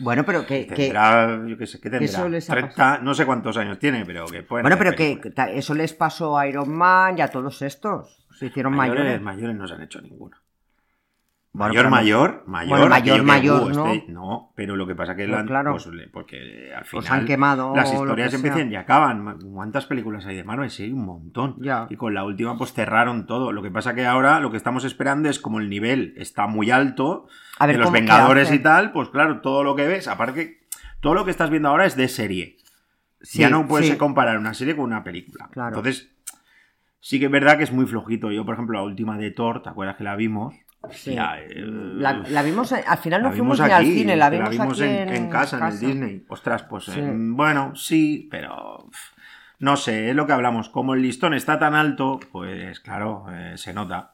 Bueno, 0.00 0.24
pero 0.24 0.44
que... 0.46 0.66
que- 0.66 0.74
Tendrá, 0.74 1.40
yo 1.46 1.56
qué 1.56 1.66
sé, 1.66 1.78
¿qué 1.80 1.90
tendrá? 1.90 2.04
eso 2.06 2.28
les 2.28 2.50
ha 2.50 2.54
30, 2.54 2.98
no 2.98 3.14
sé 3.14 3.24
cuántos 3.24 3.56
años 3.56 3.78
tiene, 3.78 4.04
pero 4.04 4.26
que 4.26 4.42
pueden 4.42 4.64
bueno, 4.64 4.76
pero 4.78 4.92
que 4.96 5.16
ta- 5.34 5.50
eso 5.50 5.74
les 5.74 5.92
pasó 5.94 6.36
a 6.38 6.46
Iron 6.48 6.70
Man 6.74 7.18
y 7.18 7.20
a 7.20 7.28
todos 7.28 7.62
estos. 7.62 8.18
Se 8.38 8.46
hicieron 8.46 8.74
mayores, 8.74 9.00
mayores. 9.04 9.22
mayores 9.22 9.56
no 9.56 9.68
se 9.68 9.74
han 9.74 9.82
hecho 9.82 10.00
ninguno. 10.00 10.36
Bueno, 11.54 11.74
mayor, 11.74 11.90
mayor, 11.90 12.42
mayor, 12.46 12.68
Bueno, 12.70 12.88
mayor, 12.88 13.16
que, 13.18 13.22
mayor, 13.22 13.62
uh, 13.62 13.68
¿no? 13.74 13.86
este- 13.92 14.10
no, 14.10 14.52
pero 14.56 14.74
lo 14.74 14.86
que 14.86 14.94
pasa 14.94 15.14
que 15.14 15.26
Pues 15.28 15.38
la- 15.38 15.44
claro. 15.44 15.72
pues 15.72 15.86
porque 16.10 16.72
al 16.74 16.84
Pues 16.90 17.04
final 17.04 17.20
han 17.20 17.26
quemado 17.26 17.76
las 17.76 17.92
historias 17.92 18.32
empiezan 18.32 18.72
y 18.72 18.76
acaban. 18.76 19.38
¿Cuántas 19.52 19.84
películas 19.84 20.24
hay 20.24 20.36
de 20.36 20.44
Marvel? 20.44 20.70
Sí, 20.70 20.90
un 20.90 21.04
montón. 21.04 21.56
Ya. 21.60 21.88
Y 21.90 21.96
con 21.96 22.14
la 22.14 22.24
última 22.24 22.56
pues 22.56 22.72
cerraron 22.72 23.26
todo. 23.26 23.52
Lo 23.52 23.62
que 23.62 23.70
pasa 23.70 23.94
que 23.94 24.06
ahora 24.06 24.40
lo 24.40 24.50
que 24.50 24.56
estamos 24.56 24.84
esperando 24.84 25.28
es 25.28 25.38
como 25.38 25.60
el 25.60 25.68
nivel 25.68 26.14
está 26.16 26.46
muy 26.46 26.70
alto 26.70 27.26
A 27.58 27.66
ver 27.66 27.76
de 27.76 27.82
los 27.82 27.92
Vengadores 27.92 28.50
y 28.50 28.58
tal, 28.58 28.92
pues 28.92 29.10
claro, 29.10 29.42
todo 29.42 29.62
lo 29.62 29.76
que 29.76 29.86
ves, 29.86 30.08
aparte 30.08 30.32
que 30.34 30.62
todo 31.00 31.12
lo 31.12 31.26
que 31.26 31.32
estás 31.32 31.50
viendo 31.50 31.68
ahora 31.68 31.84
es 31.84 31.96
de 31.96 32.08
serie. 32.08 32.56
Sí, 33.20 33.40
ya 33.40 33.50
no 33.50 33.68
puedes 33.68 33.90
sí. 33.90 33.96
comparar 33.98 34.38
una 34.38 34.54
serie 34.54 34.74
con 34.74 34.86
una 34.86 35.04
película. 35.04 35.48
Claro. 35.52 35.76
Entonces, 35.76 36.10
sí 36.98 37.18
que 37.20 37.26
es 37.26 37.30
verdad 37.30 37.58
que 37.58 37.64
es 37.64 37.72
muy 37.72 37.84
flojito. 37.86 38.30
Yo, 38.32 38.46
por 38.46 38.54
ejemplo, 38.54 38.78
la 38.78 38.84
última 38.84 39.18
de 39.18 39.30
Thor, 39.30 39.62
¿te 39.62 39.68
acuerdas 39.68 39.96
que 39.96 40.04
la 40.04 40.16
vimos? 40.16 40.54
Sí. 40.90 41.16
Eh, 41.18 41.62
La, 41.64 42.12
la 42.28 42.42
vimos, 42.42 42.72
al 42.72 42.98
final 42.98 43.22
no 43.22 43.28
la 43.28 43.34
fuimos 43.34 43.58
vimos 43.58 43.68
ni 43.68 43.74
al 43.74 43.84
cine, 43.86 44.16
la 44.16 44.30
vimos, 44.30 44.48
aquí 44.58 44.82
en, 44.82 45.08
en 45.14 45.30
casa, 45.30 45.58
en 45.58 45.64
el 45.64 45.78
Disney. 45.78 46.24
Ostras, 46.28 46.64
pues 46.64 46.84
Sí. 46.86 46.98
eh, 47.00 47.12
bueno, 47.14 47.74
sí, 47.76 48.28
pero 48.30 48.86
pff, 48.90 49.12
no 49.60 49.76
sé, 49.76 50.10
es 50.10 50.16
lo 50.16 50.26
que 50.26 50.32
hablamos. 50.32 50.68
Como 50.68 50.94
el 50.94 51.02
listón 51.02 51.34
está 51.34 51.58
tan 51.58 51.74
alto, 51.74 52.18
pues 52.32 52.80
claro, 52.80 53.26
eh, 53.32 53.52
se 53.56 53.72
nota. 53.72 54.12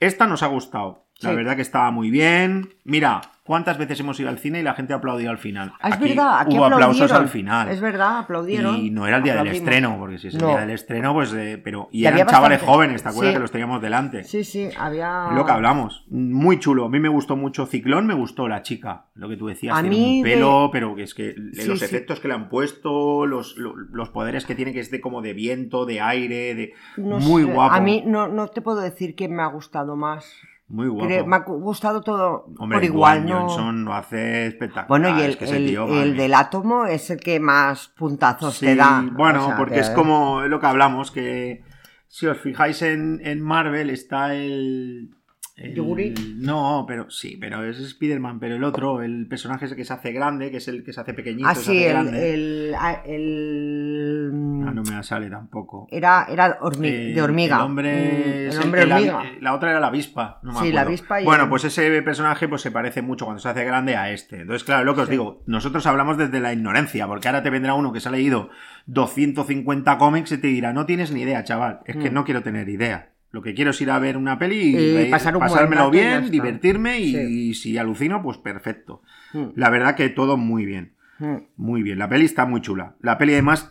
Esta 0.00 0.26
nos 0.26 0.42
ha 0.42 0.46
gustado. 0.48 1.04
La 1.20 1.30
Sí. 1.30 1.36
verdad 1.36 1.56
que 1.56 1.62
estaba 1.62 1.90
muy 1.90 2.10
bien. 2.10 2.68
Mira, 2.84 3.20
¿Cuántas 3.48 3.78
veces 3.78 3.98
hemos 4.00 4.20
ido 4.20 4.28
al 4.28 4.36
cine 4.38 4.60
y 4.60 4.62
la 4.62 4.74
gente 4.74 4.92
ha 4.92 4.96
aplaudido 4.96 5.30
al 5.30 5.38
final? 5.38 5.72
Ah, 5.80 5.88
es 5.88 5.94
Aquí 5.94 6.08
verdad, 6.10 6.40
aquí 6.40 6.58
hubo 6.58 6.66
aplausos 6.66 7.10
al 7.12 7.28
final. 7.28 7.70
Es 7.70 7.80
verdad, 7.80 8.18
aplaudieron. 8.18 8.76
Y 8.76 8.90
no 8.90 9.06
era 9.06 9.16
el 9.16 9.22
día 9.22 9.36
del 9.36 9.46
estreno, 9.46 9.96
porque 9.98 10.18
si 10.18 10.28
es 10.28 10.34
el 10.34 10.42
No. 10.42 10.48
día 10.48 10.60
del 10.60 10.70
estreno, 10.70 11.14
pues. 11.14 11.32
eh, 11.32 11.58
pero, 11.64 11.88
y, 11.90 12.04
eran 12.04 12.26
chavales 12.26 12.58
bastante- 12.58 12.66
jóvenes, 12.66 13.02
¿te 13.02 13.08
acuerdas 13.08 13.30
Sí. 13.32 13.36
que 13.36 13.40
los 13.40 13.50
teníamos 13.50 13.80
delante? 13.80 14.24
Sí, 14.24 14.44
sí, 14.44 14.68
había. 14.78 15.30
Lo 15.32 15.46
que 15.46 15.52
hablamos. 15.52 16.04
Muy 16.10 16.58
chulo. 16.58 16.84
A 16.84 16.88
mí 16.90 17.00
me 17.00 17.08
gustó 17.08 17.36
mucho 17.36 17.64
Ciclón, 17.64 18.06
me 18.06 18.12
gustó 18.12 18.48
la 18.48 18.60
chica. 18.60 19.06
Lo 19.14 19.30
que 19.30 19.38
tú 19.38 19.46
decías. 19.46 19.78
A 19.78 19.80
tiene 19.80 19.96
mí 19.96 20.18
un 20.18 20.24
de- 20.24 20.30
pelo, 20.34 20.68
pero 20.70 20.94
que 20.94 21.04
es 21.04 21.14
que 21.14 21.34
Sí, 21.54 21.66
los 21.66 21.78
sí. 21.78 21.84
efectos 21.86 22.20
que 22.20 22.28
le 22.28 22.34
han 22.34 22.50
puesto, 22.50 23.24
los, 23.24 23.56
lo- 23.56 23.74
los 23.74 24.10
poderes 24.10 24.44
que 24.44 24.54
tiene, 24.54 24.74
que 24.74 24.80
es 24.80 24.90
de 24.90 25.00
como 25.00 25.22
de 25.22 25.32
viento, 25.32 25.86
de 25.86 26.02
aire, 26.02 26.54
de. 26.54 26.74
No 26.98 27.18
muy 27.18 27.44
sé, 27.44 27.50
guapo. 27.50 27.74
A 27.74 27.80
mí 27.80 28.02
no, 28.06 28.28
no 28.28 28.48
te 28.48 28.60
puedo 28.60 28.80
decir 28.80 29.14
quién 29.16 29.34
me 29.34 29.42
ha 29.42 29.46
gustado 29.46 29.96
más. 29.96 30.30
Muy 30.68 30.86
guapo. 30.88 31.06
Creo- 31.06 31.26
me 31.26 31.36
ha 31.36 31.38
gustado 31.40 32.02
todo 32.02 32.44
Hombre, 32.58 32.76
por 32.78 32.84
igual, 32.84 33.22
Dwayne 33.22 33.40
¿no? 33.40 33.48
Johnson 33.48 33.84
lo 33.86 33.94
hace 33.94 34.46
espectacular. 34.48 34.88
Bueno, 34.88 35.18
y 35.18 35.22
el, 35.22 35.30
es 35.30 35.36
que 35.36 35.44
el- 35.46 35.66
tío, 35.66 36.02
el 36.02 36.16
del 36.16 36.34
átomo 36.34 36.84
es 36.84 37.10
el 37.10 37.18
que 37.20 37.40
más 37.40 37.88
puntazos 37.88 38.54
Sí, 38.56 38.66
te 38.66 38.76
da. 38.76 39.02
Bueno, 39.12 39.44
O 39.44 39.46
sea, 39.46 39.56
porque 39.56 39.80
es 39.80 39.90
como 39.90 40.42
lo 40.42 40.60
que 40.60 40.66
hablamos, 40.66 41.10
que 41.10 41.62
si 42.06 42.26
os 42.26 42.38
fijáis 42.38 42.82
en, 42.82 43.20
en 43.24 43.40
Marvel 43.42 43.90
está 43.90 44.34
el... 44.34 45.10
el- 45.58 45.74
¿Yoguri? 45.74 46.14
No, 46.36 46.84
pero 46.86 47.10
sí, 47.10 47.36
pero 47.40 47.64
es 47.64 47.78
Spider-Man, 47.78 48.38
pero 48.40 48.56
el 48.56 48.64
otro, 48.64 49.02
el 49.02 49.26
personaje 49.28 49.64
ese 49.66 49.76
que 49.76 49.84
se 49.84 49.92
hace 49.92 50.12
grande, 50.12 50.50
que 50.50 50.58
es 50.58 50.68
el 50.68 50.84
que 50.84 50.92
se 50.92 51.00
hace 51.00 51.14
pequeñito, 51.14 51.48
Ah, 51.48 51.54
se 51.54 51.62
sí, 51.62 51.70
hace 51.78 51.86
el. 51.86 51.92
grande. 51.92 52.34
el, 52.34 52.74
ah, 52.78 53.02
el- 53.06 54.64
Ah, 54.66 54.70
no 54.72 54.82
me 54.82 55.02
sale 55.02 55.28
tampoco. 55.30 55.86
Era, 55.90 56.26
era 56.30 56.58
hormi- 56.60 56.86
Eh, 57.10 57.12
de 57.14 57.22
hormiga. 57.22 57.56
El 57.56 57.62
hombre, 57.62 58.48
Mm, 58.48 58.50
el 58.52 58.58
hombre 58.62 58.86
la- 58.86 58.94
hormiga. 58.96 59.22
eh, 59.24 59.38
La, 59.40 59.54
otra 59.54 59.70
era 59.70 59.80
la 59.80 59.86
avispa. 59.88 60.40
no 60.42 60.52
me 60.52 60.60
Sí, 60.60 60.72
la 60.72 60.82
avispa 60.82 61.20
y 61.20 61.24
Bueno, 61.24 61.48
pues 61.48 61.64
ese 61.64 62.02
personaje 62.02 62.48
pues 62.48 62.62
se 62.62 62.70
parece 62.70 63.02
mucho 63.02 63.24
cuando 63.24 63.40
se 63.40 63.48
hace 63.48 63.64
grande 63.64 63.96
a 63.96 64.10
este. 64.12 64.40
Entonces, 64.42 64.64
claro, 64.64 64.84
lo 64.84 64.94
que 64.94 65.00
os 65.02 65.08
digo, 65.08 65.42
nosotros 65.46 65.86
hablamos 65.86 66.18
desde 66.18 66.40
la 66.40 66.52
ignorancia, 66.52 67.06
porque 67.06 67.28
ahora 67.28 67.42
te 67.42 67.50
vendrá 67.50 67.74
uno 67.74 67.92
que 67.92 68.00
se 68.00 68.08
ha 68.08 68.12
leído 68.12 68.50
250 68.86 69.98
cómics 69.98 70.32
y 70.32 70.38
te 70.38 70.48
dirá, 70.48 70.72
no 70.72 70.86
tienes 70.86 71.12
ni 71.12 71.22
idea, 71.22 71.44
chaval. 71.44 71.80
Es 71.86 71.96
que 71.96 72.10
Mm. 72.10 72.14
no 72.14 72.24
quiero 72.24 72.42
tener 72.42 72.68
idea. 72.68 73.10
Lo 73.30 73.42
que 73.42 73.54
quiero 73.54 73.72
es 73.72 73.80
ir 73.82 73.90
a 73.90 73.98
ver 73.98 74.16
una 74.16 74.38
peli 74.38 74.56
y, 74.56 74.76
Y 74.76 74.94
reír- 74.96 75.10
pasar 75.10 75.34
un 75.36 75.40
buen 75.40 75.50
pasármelo 75.52 75.88
y 75.88 75.90
bien, 75.90 76.30
divertirme 76.30 76.98
y, 77.00 77.12
Sí. 77.12 77.54
si 77.54 77.78
alucino, 77.78 78.22
pues 78.22 78.38
perfecto. 78.38 79.02
Mm, 79.34 79.48
La 79.54 79.68
verdad 79.70 79.94
que 79.96 80.08
todo 80.08 80.36
muy 80.36 80.64
bien. 80.64 80.94
mm. 81.18 81.36
Muy 81.56 81.82
bien, 81.82 81.98
la 81.98 82.08
peli 82.08 82.24
está 82.24 82.46
muy 82.46 82.60
chula. 82.62 82.94
La 83.00 83.18
peli 83.18 83.32
además 83.34 83.70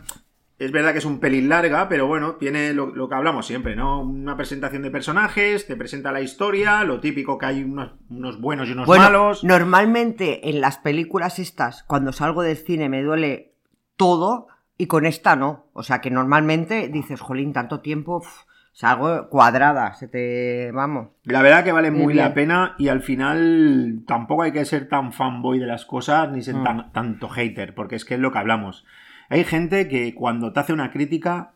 es 0.60 0.72
verdad 0.72 0.92
que 0.92 0.98
es 1.00 1.06
un 1.06 1.20
pelín 1.20 1.50
larga, 1.50 1.88
pero 1.90 2.08
bueno, 2.08 2.36
tiene 2.36 2.74
lo, 2.74 2.88
lo 2.96 3.08
que 3.10 3.16
hablamos 3.16 3.46
siempre, 3.48 3.76
¿no? 3.76 4.02
Una 4.02 4.36
presentación 4.36 4.82
de 4.84 4.90
personajes, 4.92 5.66
te 5.68 5.76
presenta 5.76 6.12
la 6.12 6.22
historia, 6.22 6.84
lo 6.84 7.00
típico 7.00 7.38
que 7.38 7.46
hay 7.48 7.64
unos, 7.64 7.92
unos 8.10 8.40
buenos 8.42 8.68
y 8.68 8.72
unos 8.74 8.88
Bueno, 8.88 9.04
malos. 9.06 9.44
normalmente 9.44 10.50
en 10.50 10.60
las 10.62 10.78
películas 10.80 11.38
estas, 11.40 11.84
cuando 11.84 12.12
salgo 12.12 12.42
del 12.42 12.58
cine 12.58 12.90
me 12.90 13.04
duele 13.04 13.54
todo 13.96 14.48
y 14.78 14.88
con 14.88 15.06
esta 15.06 15.36
no. 15.36 15.66
O 15.74 15.84
sea 15.84 16.02
que 16.02 16.10
normalmente 16.12 16.88
dices, 16.90 17.22
jolín, 17.22 17.54
tanto 17.54 17.80
tiempo, 17.82 18.24
uf, 18.78 18.80
salgo 18.80 19.30
cuadrada, 19.30 19.94
se 19.94 20.08
te... 20.08 20.72
vamos. 20.72 21.10
La 21.24 21.42
verdad 21.42 21.64
que 21.64 21.72
vale 21.72 21.92
Muy 21.92 22.04
muy 22.04 22.14
bien. 22.14 22.26
la 22.26 22.34
pena 22.34 22.76
y 22.78 22.88
al 22.90 23.02
final 23.02 24.04
tampoco 24.08 24.44
hay 24.44 24.52
que 24.52 24.66
ser 24.66 24.88
tan 24.88 25.14
fanboy 25.14 25.60
de 25.60 25.66
las 25.66 25.86
cosas 25.86 26.30
ni 26.32 26.42
ser 26.42 26.56
Mm. 26.56 26.64
tan, 26.64 26.92
tanto 26.94 27.30
hater, 27.30 27.74
porque 27.76 27.96
es 27.96 28.06
que 28.06 28.14
es 28.16 28.20
lo 28.20 28.32
que 28.32 28.40
hablamos. 28.40 28.86
Hay 29.30 29.44
gente 29.44 29.88
que 29.88 30.14
cuando 30.16 30.54
te 30.54 30.60
hace 30.60 30.74
una 30.74 30.92
crítica 30.92 31.52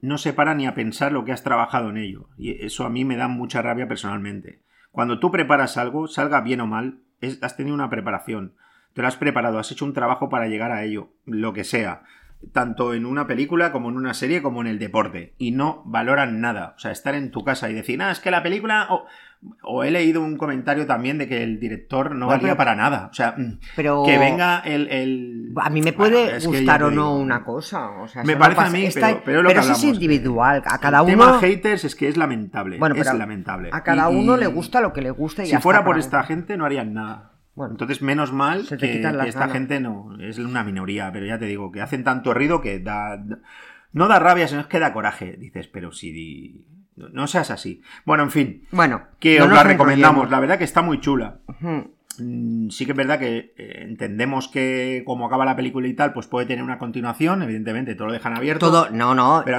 no 0.00 0.16
se 0.16 0.32
para 0.32 0.54
ni 0.54 0.66
a 0.66 0.74
pensar 0.74 1.12
lo 1.12 1.24
que 1.24 1.32
has 1.32 1.42
trabajado 1.42 1.90
en 1.90 1.98
ello. 1.98 2.28
Y 2.38 2.64
eso 2.64 2.86
a 2.86 2.90
mí 2.90 3.04
me 3.04 3.16
da 3.16 3.28
mucha 3.28 3.60
rabia 3.60 3.86
personalmente. 3.86 4.62
Cuando 4.92 5.18
tú 5.20 5.30
preparas 5.30 5.76
algo, 5.76 6.06
salga 6.08 6.40
bien 6.40 6.60
o 6.62 6.66
mal, 6.66 7.00
es- 7.20 7.42
has 7.42 7.56
tenido 7.56 7.74
una 7.74 7.90
preparación. 7.90 8.54
Te 8.94 9.02
lo 9.02 9.08
has 9.08 9.16
preparado, 9.16 9.58
has 9.58 9.70
hecho 9.70 9.84
un 9.84 9.92
trabajo 9.92 10.28
para 10.30 10.48
llegar 10.48 10.72
a 10.72 10.82
ello, 10.82 11.10
lo 11.26 11.52
que 11.52 11.62
sea. 11.64 12.02
Tanto 12.52 12.94
en 12.94 13.04
una 13.04 13.26
película 13.26 13.70
como 13.70 13.90
en 13.90 13.96
una 13.96 14.14
serie 14.14 14.40
como 14.42 14.60
en 14.62 14.66
el 14.66 14.78
deporte. 14.78 15.34
Y 15.38 15.50
no 15.52 15.82
valoran 15.84 16.40
nada. 16.40 16.72
O 16.76 16.78
sea, 16.78 16.90
estar 16.90 17.14
en 17.14 17.30
tu 17.30 17.44
casa 17.44 17.68
y 17.68 17.74
decir, 17.74 18.00
ah, 18.02 18.10
es 18.10 18.20
que 18.20 18.30
la 18.30 18.42
película... 18.42 18.86
O, 18.90 19.04
o 19.62 19.84
he 19.84 19.90
leído 19.90 20.22
un 20.22 20.36
comentario 20.36 20.86
también 20.86 21.16
de 21.16 21.26
que 21.26 21.42
el 21.42 21.58
director 21.60 22.14
no 22.14 22.26
valía 22.26 22.42
pero- 22.42 22.56
para 22.58 22.74
nada. 22.74 23.08
O 23.10 23.14
sea, 23.14 23.34
mm, 23.38 23.58
Pero 23.76 24.02
que 24.04 24.18
venga 24.18 24.58
el... 24.60 24.88
el- 24.88 25.52
a 25.56 25.70
mí 25.70 25.80
me 25.80 25.92
puede 25.94 26.38
gustar 26.44 26.82
o 26.82 26.90
no 26.90 27.14
una 27.16 27.42
cosa. 27.44 27.90
O 28.02 28.08
sea, 28.08 28.22
Me 28.24 28.34
no 28.34 28.38
parece 28.38 28.60
a 28.62 28.70
mí, 28.70 28.88
pero- 28.92 29.22
pero 29.24 29.42
lo 29.42 29.48
que 29.48 29.54
eso 29.58 29.72
es 29.72 29.78
hablamos. 29.78 29.94
individual. 29.94 30.62
A 30.66 30.78
cada 30.78 30.98
el 30.98 31.04
uno... 31.14 31.24
tema 31.26 31.38
haters 31.40 31.84
es 31.84 31.94
que 31.96 32.08
es 32.08 32.16
lamentable. 32.16 32.78
Bueno, 32.78 32.94
es 32.96 33.02
pero 33.04 33.16
lamentable. 33.16 33.70
A 33.72 33.82
cada 33.82 34.08
uno 34.08 34.36
y 34.36 34.40
le 34.40 34.46
gusta 34.46 34.80
lo 34.80 34.92
que 34.92 35.00
le 35.02 35.10
gusta 35.10 35.42
y 35.42 35.46
Si 35.46 35.52
ya 35.52 35.60
fuera 35.60 35.84
por 35.84 35.98
esta 35.98 36.22
gente 36.24 36.56
no 36.58 36.64
harían 36.66 36.92
nada. 36.94 37.29
Bueno. 37.54 37.72
Entonces, 37.72 38.00
menos 38.02 38.32
mal 38.32 38.66
que, 38.68 38.76
que 38.76 38.96
esta 39.00 39.12
ganas. 39.12 39.52
gente 39.52 39.80
no 39.80 40.16
es 40.20 40.38
una 40.38 40.64
minoría, 40.64 41.10
pero 41.12 41.26
ya 41.26 41.38
te 41.38 41.46
digo 41.46 41.70
que 41.72 41.80
hacen 41.80 42.04
tanto 42.04 42.32
ruido 42.32 42.60
que 42.60 42.78
da 42.78 43.22
no 43.92 44.06
da 44.08 44.18
rabia, 44.20 44.46
sino 44.48 44.60
es 44.60 44.66
que 44.66 44.78
da 44.78 44.92
coraje. 44.92 45.36
Dices, 45.36 45.66
pero 45.66 45.90
si 45.92 46.12
di- 46.12 46.64
no, 46.96 47.26
seas 47.26 47.50
así. 47.50 47.82
Bueno, 48.04 48.22
en 48.22 48.30
fin, 48.30 48.66
Bueno, 48.72 49.02
que 49.18 49.38
no 49.38 49.46
os 49.46 49.52
la 49.52 49.62
recomendamos. 49.64 50.14
enrollemos. 50.24 50.30
La 50.30 50.40
verdad 50.40 50.58
que 50.58 50.64
está 50.64 50.82
muy 50.82 51.00
chula. 51.00 51.40
Mm, 52.18 52.68
Sí 52.68 52.84
que 52.84 52.92
es 52.92 52.96
verdad 52.98 53.18
que 53.18 53.54
eh, 53.56 53.84
entendemos 53.88 54.48
que 54.48 55.02
como 55.06 55.24
acaba 55.26 55.44
la 55.46 55.56
película 55.56 55.88
y 55.88 55.94
tal, 55.94 56.12
pues 56.12 56.26
puede 56.26 56.44
tener 56.46 56.62
una 56.62 56.76
continuación, 56.78 57.40
evidentemente, 57.42 57.94
todo 57.94 58.08
lo 58.08 58.12
dejan 58.12 58.36
abierto. 58.36 58.66
Todo, 58.70 58.90
no, 58.90 59.14
no, 59.14 59.42
Pero 59.44 59.58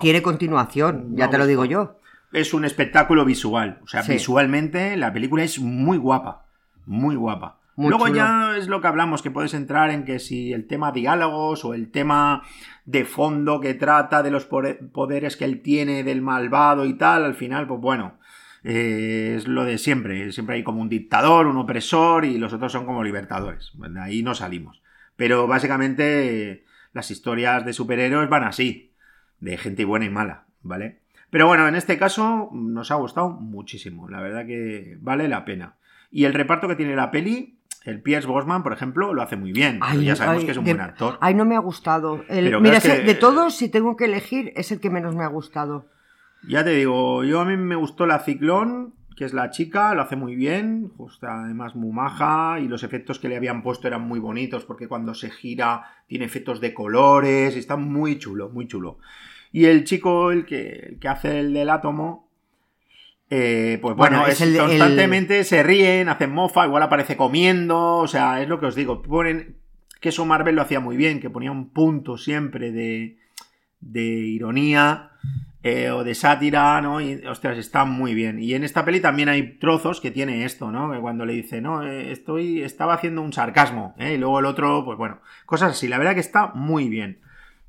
tiene, 0.00 0.22
continuación, 0.22 1.12
Me 1.12 1.18
ya 1.18 1.30
te 1.30 1.38
lo 1.38 1.46
digo 1.46 1.64
yo. 1.64 1.98
es 2.32 2.54
un 2.54 2.64
espectáculo 2.64 3.24
visual. 3.24 3.80
O 3.82 3.88
sea, 3.88 4.02
Sí. 4.02 4.12
visualmente 4.12 4.96
la 4.96 5.12
película 5.12 5.42
es 5.42 5.58
muy 5.58 5.96
guapa. 5.98 6.45
Muy 6.86 7.16
guapa. 7.16 7.60
Muy 7.76 7.90
Luego 7.90 8.06
chulo. 8.06 8.16
ya 8.16 8.56
es 8.56 8.68
lo 8.68 8.80
que 8.80 8.86
hablamos, 8.86 9.20
que 9.20 9.30
puedes 9.30 9.52
entrar 9.52 9.90
en 9.90 10.04
que 10.04 10.18
si 10.18 10.54
el 10.54 10.66
tema 10.66 10.92
diálogos 10.92 11.64
o 11.64 11.74
el 11.74 11.90
tema 11.90 12.42
de 12.86 13.04
fondo 13.04 13.60
que 13.60 13.74
trata 13.74 14.22
de 14.22 14.30
los 14.30 14.46
poderes 14.46 15.36
que 15.36 15.44
él 15.44 15.60
tiene 15.60 16.02
del 16.02 16.22
malvado 16.22 16.86
y 16.86 16.94
tal, 16.94 17.24
al 17.24 17.34
final, 17.34 17.66
pues 17.66 17.80
bueno, 17.80 18.18
eh, 18.64 19.34
es 19.36 19.46
lo 19.46 19.64
de 19.64 19.76
siempre. 19.76 20.32
Siempre 20.32 20.56
hay 20.56 20.64
como 20.64 20.80
un 20.80 20.88
dictador, 20.88 21.46
un 21.46 21.58
opresor 21.58 22.24
y 22.24 22.38
los 22.38 22.52
otros 22.54 22.72
son 22.72 22.86
como 22.86 23.04
libertadores. 23.04 23.72
De 23.74 24.00
ahí 24.00 24.22
no 24.22 24.34
salimos. 24.34 24.82
Pero 25.16 25.46
básicamente 25.46 26.64
las 26.92 27.10
historias 27.10 27.64
de 27.66 27.72
superhéroes 27.74 28.28
van 28.30 28.44
así, 28.44 28.94
de 29.40 29.58
gente 29.58 29.84
buena 29.84 30.06
y 30.06 30.10
mala, 30.10 30.46
¿vale? 30.62 31.00
Pero 31.30 31.46
bueno, 31.46 31.68
en 31.68 31.74
este 31.74 31.98
caso 31.98 32.48
nos 32.52 32.90
ha 32.90 32.94
gustado 32.94 33.28
muchísimo. 33.28 34.08
La 34.08 34.20
verdad 34.20 34.46
que 34.46 34.96
vale 35.00 35.28
la 35.28 35.44
pena. 35.44 35.76
Y 36.16 36.24
el 36.24 36.32
reparto 36.32 36.66
que 36.66 36.76
tiene 36.76 36.96
la 36.96 37.10
peli, 37.10 37.58
el 37.84 38.00
Pierce 38.00 38.26
Brosnan, 38.26 38.62
por 38.62 38.72
ejemplo, 38.72 39.12
lo 39.12 39.20
hace 39.20 39.36
muy 39.36 39.52
bien. 39.52 39.80
pero 39.86 40.00
ya 40.00 40.16
sabemos 40.16 40.40
ay, 40.40 40.46
que 40.46 40.52
es 40.52 40.56
un 40.56 40.64
de- 40.64 40.72
buen 40.72 40.80
actor. 40.88 41.18
Ay, 41.20 41.34
no 41.34 41.44
me 41.44 41.56
ha 41.56 41.58
gustado. 41.58 42.24
El- 42.30 42.58
mira, 42.58 42.80
que- 42.80 43.00
de 43.02 43.14
todos, 43.14 43.54
si 43.54 43.68
tengo 43.68 43.96
que 43.96 44.06
elegir, 44.06 44.50
es 44.56 44.72
el 44.72 44.80
que 44.80 44.88
menos 44.88 45.14
me 45.14 45.24
ha 45.24 45.28
gustado. 45.28 45.90
Ya 46.48 46.64
te 46.64 46.70
digo, 46.70 47.22
yo 47.22 47.40
a 47.40 47.44
mí 47.44 47.58
me 47.58 47.76
gustó 47.76 48.06
la 48.06 48.20
Ciclón, 48.20 48.94
que 49.14 49.26
es 49.26 49.34
la 49.34 49.50
chica, 49.50 49.94
lo 49.94 50.00
hace 50.00 50.16
muy 50.16 50.36
bien, 50.36 50.88
justo 50.96 51.26
además 51.28 51.76
muy 51.76 51.92
maja, 51.92 52.60
y 52.60 52.68
los 52.68 52.82
efectos 52.82 53.18
que 53.18 53.28
le 53.28 53.36
habían 53.36 53.62
puesto 53.62 53.86
eran 53.86 54.00
muy 54.08 54.18
bonitos, 54.18 54.64
porque 54.64 54.88
cuando 54.88 55.12
se 55.12 55.28
gira 55.28 55.84
tiene 56.06 56.24
efectos 56.24 56.62
de 56.62 56.72
colores, 56.72 57.56
y 57.56 57.58
está 57.58 57.76
muy 57.76 58.18
chulo, 58.18 58.48
muy 58.48 58.66
chulo. 58.66 59.00
Y 59.52 59.66
el 59.66 59.84
chico, 59.84 60.30
el 60.32 60.46
que, 60.46 60.70
el 60.92 60.98
que 60.98 61.08
hace 61.08 61.40
el 61.40 61.52
del 61.52 61.68
átomo, 61.68 62.25
eh, 63.30 63.78
pues 63.82 63.96
bueno, 63.96 64.18
Bueno, 64.18 64.32
es 64.32 64.40
el- 64.40 64.56
constantemente 64.56 65.44
se 65.44 65.62
ríen, 65.62 66.08
hacen 66.08 66.32
mofa, 66.32 66.66
igual 66.66 66.82
aparece 66.82 67.16
comiendo, 67.16 67.96
o 67.98 68.06
sea, 68.06 68.40
es 68.42 68.48
lo 68.48 68.60
que 68.60 68.66
os 68.66 68.74
digo, 68.74 69.02
ponen 69.02 69.56
que 70.00 70.10
eso 70.10 70.24
Marvel 70.26 70.54
lo 70.54 70.62
hacía 70.62 70.78
muy 70.80 70.96
bien, 70.96 71.20
que 71.20 71.30
ponía 71.30 71.50
un 71.50 71.70
punto 71.70 72.16
siempre 72.18 72.70
de, 72.70 73.18
de 73.80 74.02
ironía 74.02 75.10
eh, 75.62 75.90
o 75.90 76.04
de 76.04 76.14
sátira, 76.14 76.80
¿no? 76.80 77.00
Y, 77.00 77.14
ostras, 77.26 77.58
está 77.58 77.84
muy 77.84 78.14
bien. 78.14 78.38
Y 78.38 78.54
en 78.54 78.62
esta 78.62 78.84
peli 78.84 79.00
también 79.00 79.28
hay 79.28 79.58
trozos 79.58 80.00
que 80.00 80.12
tiene 80.12 80.44
esto, 80.44 80.70
¿no? 80.70 80.92
Que 80.92 81.00
cuando 81.00 81.24
le 81.24 81.32
dice, 81.32 81.60
no, 81.60 81.82
eh, 81.82 82.12
estoy, 82.12 82.62
estaba 82.62 82.94
haciendo 82.94 83.22
un 83.22 83.32
sarcasmo, 83.32 83.94
¿eh? 83.98 84.14
Y 84.14 84.18
luego 84.18 84.38
el 84.38 84.44
otro, 84.46 84.84
pues 84.84 84.96
bueno, 84.96 85.20
cosas 85.46 85.72
así. 85.72 85.88
La 85.88 85.98
verdad 85.98 86.14
que 86.14 86.20
está 86.20 86.52
muy 86.54 86.88
bien. 86.88 87.18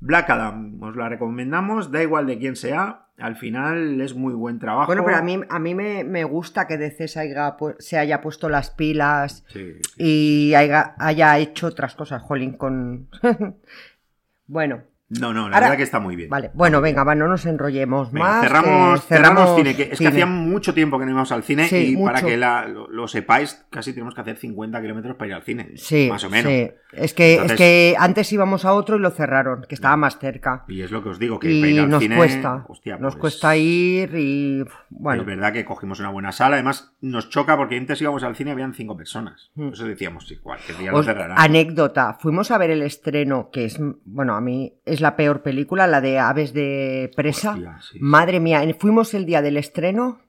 Black 0.00 0.30
Adam, 0.30 0.80
os 0.82 0.94
la 0.96 1.08
recomendamos, 1.08 1.90
da 1.90 2.02
igual 2.02 2.26
de 2.26 2.38
quién 2.38 2.54
sea, 2.54 3.06
al 3.18 3.34
final 3.36 4.00
es 4.00 4.14
muy 4.14 4.32
buen 4.32 4.60
trabajo. 4.60 4.86
Bueno, 4.86 5.04
pero 5.04 5.16
a 5.16 5.22
mí, 5.22 5.40
a 5.48 5.58
mí 5.58 5.74
me, 5.74 6.04
me 6.04 6.22
gusta 6.24 6.68
que 6.68 6.78
DC 6.78 7.08
se 7.08 7.18
haya, 7.20 7.56
se 7.80 7.98
haya 7.98 8.20
puesto 8.20 8.48
las 8.48 8.70
pilas 8.70 9.44
Sí, 9.48 9.74
sí. 9.96 10.50
y 10.50 10.54
haya, 10.54 10.94
haya 10.98 11.36
hecho 11.38 11.66
otras 11.66 11.96
cosas, 11.96 12.22
jolín, 12.22 12.52
con... 12.52 13.08
bueno, 14.46 14.82
No, 15.10 15.32
no, 15.32 15.48
la 15.48 15.56
Ahora- 15.56 15.60
verdad 15.68 15.76
que 15.78 15.82
está 15.84 16.00
muy 16.00 16.16
bien. 16.16 16.28
Vale, 16.28 16.50
bueno, 16.52 16.80
venga, 16.82 17.02
va, 17.02 17.14
no 17.14 17.28
nos 17.28 17.46
enrollemos 17.46 18.12
Venga, 18.12 18.26
más. 18.26 18.42
cerramos, 18.42 19.00
que 19.00 19.06
cerramos 19.14 19.56
cine, 19.56 19.74
que 19.74 19.82
es 19.92 19.98
que 19.98 20.06
hacía 20.08 20.26
mucho 20.26 20.74
tiempo 20.74 20.98
que 20.98 21.06
no 21.06 21.12
íbamos 21.12 21.32
al 21.32 21.42
cine 21.42 21.66
Sí, 21.66 21.94
y 21.98 22.04
para 22.04 22.20
que 22.20 22.36
la- 22.36 22.68
lo, 22.68 22.88
lo 22.88 23.08
sepáis, 23.08 23.64
casi 23.70 23.92
tenemos 23.94 24.14
que 24.14 24.20
hacer 24.20 24.36
50 24.36 24.80
kilómetros 24.82 25.16
para 25.16 25.28
ir 25.28 25.34
al 25.34 25.42
cine. 25.44 25.70
Sí, 25.76 26.08
más 26.10 26.22
o 26.24 26.30
menos. 26.30 26.52
sí. 26.52 26.70
Es 26.92 27.12
que, 27.14 27.32
Entonces- 27.34 27.52
es 27.52 27.58
que 27.58 27.96
antes 27.98 28.32
íbamos 28.32 28.64
a 28.64 28.72
otro 28.72 28.96
y 28.96 29.00
lo 29.00 29.10
cerraron, 29.10 29.64
que 29.68 29.74
estaba 29.74 29.96
más 29.96 30.18
cerca. 30.18 30.64
Y 30.68 30.82
es 30.82 30.90
lo 30.90 31.02
que 31.02 31.10
os 31.10 31.18
digo, 31.18 31.38
que 31.38 31.48
para 31.48 31.70
ir 31.70 31.80
al 31.80 31.90
nos 31.90 32.02
cine, 32.02 32.16
cuesta. 32.16 32.64
hostia, 32.68 32.96
nos 32.98 33.14
pues, 33.16 33.20
cuesta 33.36 33.56
ir 33.56 34.14
y. 34.14 34.64
Bueno, 34.90 35.22
Es 35.22 35.26
verdad 35.26 35.52
que 35.52 35.64
cogimos 35.64 36.00
una 36.00 36.10
buena 36.10 36.32
sala, 36.32 36.56
además 36.56 36.94
nos 37.00 37.28
choca 37.30 37.56
porque 37.56 37.76
antes 37.76 38.00
íbamos 38.02 38.22
al 38.24 38.36
cine 38.36 38.50
y 38.50 38.52
habían 38.52 38.74
cinco 38.74 38.96
personas. 38.96 39.50
Mm. 39.54 39.64
Por 39.64 39.72
eso 39.74 39.84
decíamos, 39.86 40.30
igual, 40.30 40.58
que 40.66 40.72
día 40.74 40.90
lo 40.92 41.02
cerrarán. 41.02 41.38
anécdota. 41.38 42.16
Fuimos 42.20 42.50
a 42.50 42.58
ver 42.58 42.70
el 42.70 42.82
estreno, 42.82 43.50
que 43.52 43.66
es, 43.66 43.78
bueno, 44.04 44.34
a 44.34 44.40
mí 44.40 44.74
es 44.86 44.97
la 45.00 45.16
peor 45.16 45.42
película, 45.42 45.86
la 45.86 46.00
de 46.00 46.18
Aves 46.18 46.52
de 46.52 47.10
Presa. 47.16 47.52
Hostia, 47.52 47.78
sí. 47.80 47.98
Madre 48.00 48.40
mía, 48.40 48.62
fuimos 48.78 49.14
el 49.14 49.26
día 49.26 49.42
del 49.42 49.56
estreno 49.56 50.20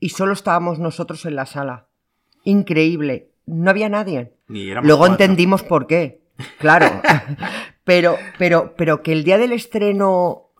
y 0.00 0.10
solo 0.10 0.32
estábamos 0.32 0.78
nosotros 0.78 1.24
en 1.26 1.36
la 1.36 1.46
sala. 1.46 1.86
Increíble. 2.44 3.30
No 3.46 3.70
había 3.70 3.88
nadie. 3.88 4.34
Luego 4.48 4.98
cuatro. 4.98 5.06
entendimos 5.14 5.62
por 5.62 5.86
qué. 5.86 6.20
Claro. 6.58 7.00
pero, 7.84 8.16
pero, 8.38 8.74
pero 8.76 9.02
que 9.02 9.12
el 9.12 9.24
día 9.24 9.38
del 9.38 9.52
estreno 9.52 10.50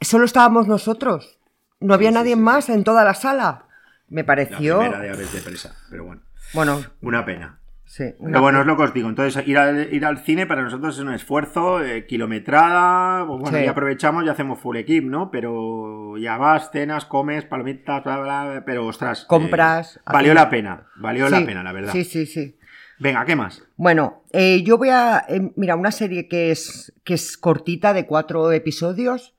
solo 0.00 0.24
estábamos 0.24 0.66
nosotros. 0.66 1.38
No 1.80 1.94
había 1.94 2.10
Sí, 2.10 2.14
nadie 2.14 2.34
sí. 2.34 2.40
más 2.40 2.68
en 2.68 2.84
toda 2.84 3.04
la 3.04 3.14
sala. 3.14 3.66
Me 4.08 4.22
La 4.22 4.26
pareció. 4.26 4.78
primera 4.80 5.00
de 5.00 5.10
aves 5.10 5.32
de 5.32 5.40
presa, 5.40 5.76
pero 5.88 6.04
bueno, 6.04 6.22
Bueno, 6.52 6.82
una 7.00 7.24
pena. 7.24 7.59
Sí. 7.90 8.04
Pero 8.22 8.40
bueno, 8.40 8.60
es 8.60 8.66
lo 8.66 8.76
que 8.76 8.82
os 8.84 8.94
digo. 8.94 9.08
Entonces, 9.08 9.46
ir 9.46 9.58
al, 9.58 9.92
ir 9.92 10.04
al 10.06 10.18
cine 10.18 10.46
para 10.46 10.62
nosotros 10.62 10.96
es 10.96 11.02
un 11.02 11.12
esfuerzo, 11.12 11.82
eh, 11.84 12.06
kilometrada. 12.06 13.26
pues 13.26 13.40
bueno, 13.40 13.58
Sí. 13.58 13.64
ya 13.64 13.70
aprovechamos 13.72 14.24
y 14.24 14.28
hacemos 14.28 14.58
full 14.60 14.76
equip, 14.76 15.04
¿no? 15.04 15.30
Pero 15.30 16.16
ya 16.18 16.36
vas, 16.36 16.70
cenas, 16.70 17.04
comes, 17.04 17.44
palomitas, 17.44 18.02
bla, 18.04 18.18
bla, 18.20 18.44
bla, 18.50 18.62
pero 18.64 18.86
ostras. 18.86 19.22
eh, 19.22 19.26
Compras, 19.28 20.00
valió 20.06 20.32
haces- 20.32 20.34
la 20.42 20.50
pena, 20.50 20.86
valió 20.96 21.28
la 21.28 21.44
pena, 21.44 21.62
la 21.62 21.72
verdad. 21.72 21.92
Sí, 21.92 22.04
sí, 22.04 22.26
sí. 22.26 22.56
Venga, 22.98 23.24
¿qué 23.24 23.34
más? 23.34 23.62
Bueno, 23.76 24.22
eh, 24.32 24.62
yo 24.62 24.76
voy 24.78 24.90
a. 24.90 25.24
eh, 25.28 25.50
mira, 25.56 25.74
una 25.76 25.90
serie 25.90 26.28
que 26.28 26.50
es, 26.50 26.92
que 27.04 27.14
es 27.14 27.36
cortita, 27.38 27.92
de 27.94 28.06
cuatro 28.06 28.52
episodios, 28.52 29.34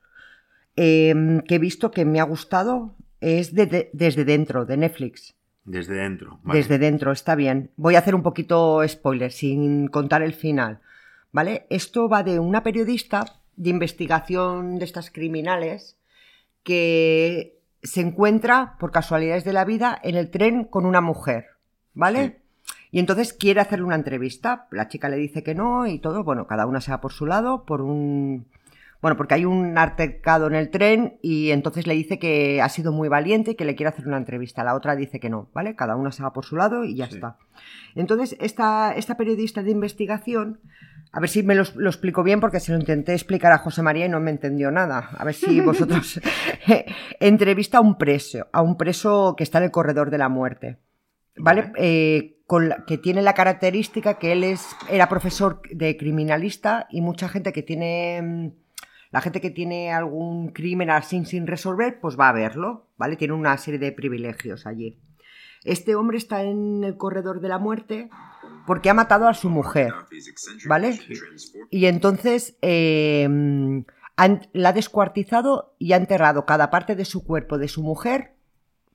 eh, 0.76 1.14
que 1.46 1.54
he 1.56 1.58
visto 1.58 1.90
que 1.90 2.04
me 2.04 2.18
ha 2.20 2.24
gustado, 2.24 2.96
es 3.20 3.54
de- 3.54 3.66
de- 3.66 3.90
Desde 3.92 4.24
Dentro, 4.24 4.64
de 4.64 4.76
Netflix. 4.76 5.34
Desde 5.64 5.94
dentro. 5.94 6.40
vale. 6.42 6.58
Desde 6.58 6.78
Dentro, 6.78 7.12
está 7.12 7.34
bien. 7.34 7.70
Voy 7.76 7.94
a 7.94 8.00
hacer 8.00 8.14
un 8.14 8.22
poquito 8.22 8.86
spoiler, 8.86 9.30
sin 9.30 9.88
contar 9.88 10.22
el 10.22 10.34
final. 10.34 10.80
¿Vale? 11.30 11.66
Esto 11.70 12.08
va 12.08 12.22
de 12.22 12.38
una 12.38 12.62
periodista 12.62 13.24
de 13.56 13.70
investigación 13.70 14.78
de 14.78 14.84
estas 14.84 15.10
criminales 15.10 15.96
que 16.62 17.58
se 17.82 18.00
encuentra, 18.00 18.76
por 18.78 18.92
casualidades 18.92 19.44
de 19.44 19.52
la 19.52 19.64
vida, 19.64 19.98
en 20.02 20.16
el 20.16 20.30
tren 20.30 20.64
con 20.64 20.84
una 20.84 21.00
mujer. 21.00 21.46
¿Vale? 21.94 22.42
Y 22.90 22.98
entonces 22.98 23.32
quiere 23.32 23.60
hacerle 23.60 23.86
una 23.86 23.94
entrevista. 23.94 24.66
La 24.70 24.88
chica 24.88 25.08
le 25.08 25.16
dice 25.16 25.42
que 25.42 25.54
no 25.54 25.86
y 25.86 25.98
todo. 25.98 26.24
Bueno, 26.24 26.46
cada 26.46 26.66
una 26.66 26.80
se 26.80 26.90
va 26.90 27.00
por 27.00 27.12
su 27.12 27.26
lado, 27.26 27.64
por 27.64 27.80
un. 27.80 28.46
Bueno, 29.02 29.16
porque 29.16 29.34
hay 29.34 29.44
un 29.44 29.76
altercado 29.76 30.46
en 30.46 30.54
el 30.54 30.70
tren 30.70 31.18
y 31.22 31.50
entonces 31.50 31.86
le 31.88 31.94
dice 31.94 32.18
que 32.20 32.62
ha 32.62 32.68
sido 32.68 32.92
muy 32.92 33.08
valiente 33.08 33.50
y 33.50 33.54
que 33.56 33.64
le 33.64 33.74
quiere 33.74 33.88
hacer 33.90 34.06
una 34.06 34.16
entrevista. 34.16 34.62
La 34.64 34.74
otra 34.76 34.94
dice 34.96 35.18
que 35.20 35.28
no, 35.28 35.50
¿vale? 35.52 35.74
Cada 35.76 35.96
una 35.96 36.12
se 36.12 36.22
va 36.22 36.32
por 36.32 36.44
su 36.44 36.54
lado 36.56 36.84
y 36.84 36.94
ya 36.94 37.08
Sí. 37.08 37.16
está. 37.16 37.36
Entonces, 37.96 38.36
esta, 38.40 38.94
esta 38.94 39.16
periodista 39.16 39.62
de 39.64 39.72
investigación, 39.72 40.60
a 41.10 41.18
ver 41.20 41.28
si 41.28 41.42
me 41.42 41.56
lo, 41.56 41.64
lo 41.74 41.90
explico 41.90 42.22
bien 42.22 42.38
porque 42.40 42.60
se 42.60 42.70
lo 42.72 42.78
intenté 42.78 43.12
explicar 43.12 43.50
a 43.52 43.58
José 43.58 43.82
María 43.82 44.06
y 44.06 44.08
no 44.08 44.20
me 44.20 44.30
entendió 44.30 44.70
nada. 44.70 45.10
A 45.18 45.24
ver 45.24 45.34
si 45.34 45.60
vosotros 45.66 46.20
entrevista 47.20 47.78
a 47.78 47.80
un 47.80 47.98
preso, 47.98 48.46
a 48.52 48.62
un 48.62 48.76
preso 48.76 49.34
que 49.36 49.42
está 49.44 49.58
en 49.58 49.64
el 49.64 49.70
corredor 49.72 50.10
de 50.10 50.18
la 50.18 50.28
muerte. 50.28 50.78
¿Vale? 51.36 51.72
Eh, 51.76 52.36
con 52.46 52.68
la- 52.68 52.84
que 52.86 52.98
tiene 52.98 53.22
la 53.22 53.32
característica 53.34 54.14
que 54.18 54.32
él 54.32 54.44
es, 54.44 54.64
era 54.90 55.08
profesor 55.08 55.62
de 55.70 55.96
criminalista 55.96 56.86
y 56.90 57.00
mucha 57.00 57.28
gente 57.28 57.52
que 57.52 57.62
tiene. 57.62 58.52
La 59.12 59.20
gente 59.20 59.40
que 59.40 59.50
tiene 59.50 59.92
algún 59.92 60.48
crimen 60.48 60.90
así 60.90 61.24
sin 61.24 61.46
resolver, 61.46 62.00
pues 62.00 62.18
va 62.18 62.30
a 62.30 62.32
verlo, 62.32 62.88
¿vale? 62.96 63.16
Tiene 63.16 63.34
una 63.34 63.56
serie 63.58 63.78
de 63.78 63.92
privilegios 63.92 64.66
allí. 64.66 64.98
Este 65.64 65.94
hombre 65.94 66.16
está 66.18 66.42
en 66.42 66.82
el 66.82 66.96
corredor 66.96 67.40
de 67.40 67.48
la 67.48 67.58
muerte 67.58 68.10
porque 68.66 68.90
ha 68.90 68.94
matado 68.94 69.28
a 69.28 69.34
su 69.34 69.48
mujer, 69.48 69.92
¿vale? 70.66 70.98
Y 71.70 71.86
entonces 71.86 72.56
han- 74.16 74.48
la 74.52 74.68
ha 74.70 74.72
descuartizado 74.72 75.74
y 75.78 75.92
ha 75.92 75.96
enterrado 75.96 76.44
cada 76.46 76.70
parte 76.70 76.96
de 76.96 77.04
su 77.04 77.24
cuerpo 77.24 77.58
de 77.58 77.68
su 77.68 77.82
mujer 77.82 78.32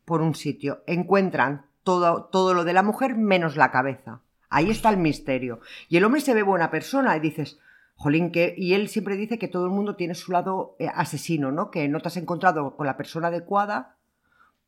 por 0.03 0.21
un 0.21 0.35
sitio. 0.35 0.83
Encuentran 0.87 1.65
todo, 1.83 2.25
todo 2.25 2.53
lo 2.53 2.63
de 2.63 2.73
la 2.73 2.83
mujer 2.83 3.15
menos 3.15 3.55
la 3.55 3.71
cabeza. 3.71 4.21
Ahí 4.49 4.69
está 4.69 4.89
el 4.89 4.97
misterio. 4.97 5.59
Y 5.89 5.97
el 5.97 6.05
hombre 6.05 6.21
se 6.21 6.33
ve 6.33 6.41
buena 6.43 6.71
persona 6.71 7.15
y 7.15 7.19
dices, 7.19 7.59
jolín, 7.97 8.31
que... 8.31 8.55
Y 8.57 8.73
él 8.73 8.87
siempre 8.87 9.17
dice 9.17 9.37
que 9.37 9.49
todo 9.49 9.65
el 9.65 9.71
mundo 9.71 9.95
tiene 9.95 10.15
su 10.15 10.31
lado 10.31 10.75
eh, 10.79 10.87
asesino, 10.93 11.51
¿no? 11.51 11.69
Que 11.71 11.89
no 11.89 11.99
te 11.99 12.07
has 12.07 12.17
encontrado 12.17 12.75
con 12.77 12.85
la 12.87 12.95
persona 12.95 13.27
adecuada 13.27 13.95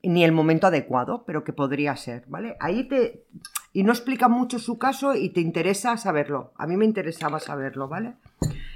ni 0.04 0.24
el 0.24 0.32
momento 0.32 0.68
adecuado, 0.68 1.24
pero 1.26 1.44
que 1.44 1.54
podría 1.54 1.96
ser, 1.96 2.26
¿vale? 2.28 2.58
Ahí 2.60 2.88
te... 2.88 3.26
Y 3.72 3.84
no 3.84 3.92
explica 3.92 4.28
mucho 4.30 4.58
su 4.58 4.78
caso 4.80 5.14
y 5.14 5.30
te 5.30 5.42
interesa 5.42 5.96
saberlo. 5.98 6.54
A 6.58 6.66
mí 6.66 6.76
me 6.76 6.86
interesaba 6.86 7.40
saberlo, 7.40 7.88
¿vale? 7.88 8.16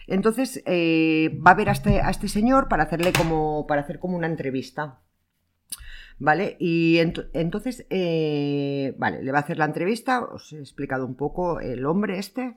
Entonces 0.06 0.62
eh, 0.66 1.36
va 1.46 1.52
a 1.52 1.56
ver 1.56 1.70
a 1.70 1.72
este, 1.72 2.02
a 2.02 2.10
este 2.10 2.28
señor 2.28 2.68
para 2.68 2.84
hacerle 2.84 3.12
como, 3.12 3.66
para 3.68 3.82
hacer 3.82 4.00
como 4.00 4.16
una 4.18 4.28
entrevista. 4.28 5.00
¿Vale? 6.20 6.58
Y 6.60 6.98
ent- 6.98 7.28
entonces, 7.34 7.88
eh, 7.89 8.94
vale, 9.00 9.24
le 9.24 9.32
va 9.32 9.39
a 9.39 9.42
hacer 9.42 9.58
la 9.58 9.66
entrevista, 9.66 10.24
os 10.24 10.54
he 10.54 10.60
explicado 10.60 11.08
un 11.08 11.16
poco 11.16 11.60
el 11.60 11.86
hombre 11.88 12.20
este. 12.20 12.56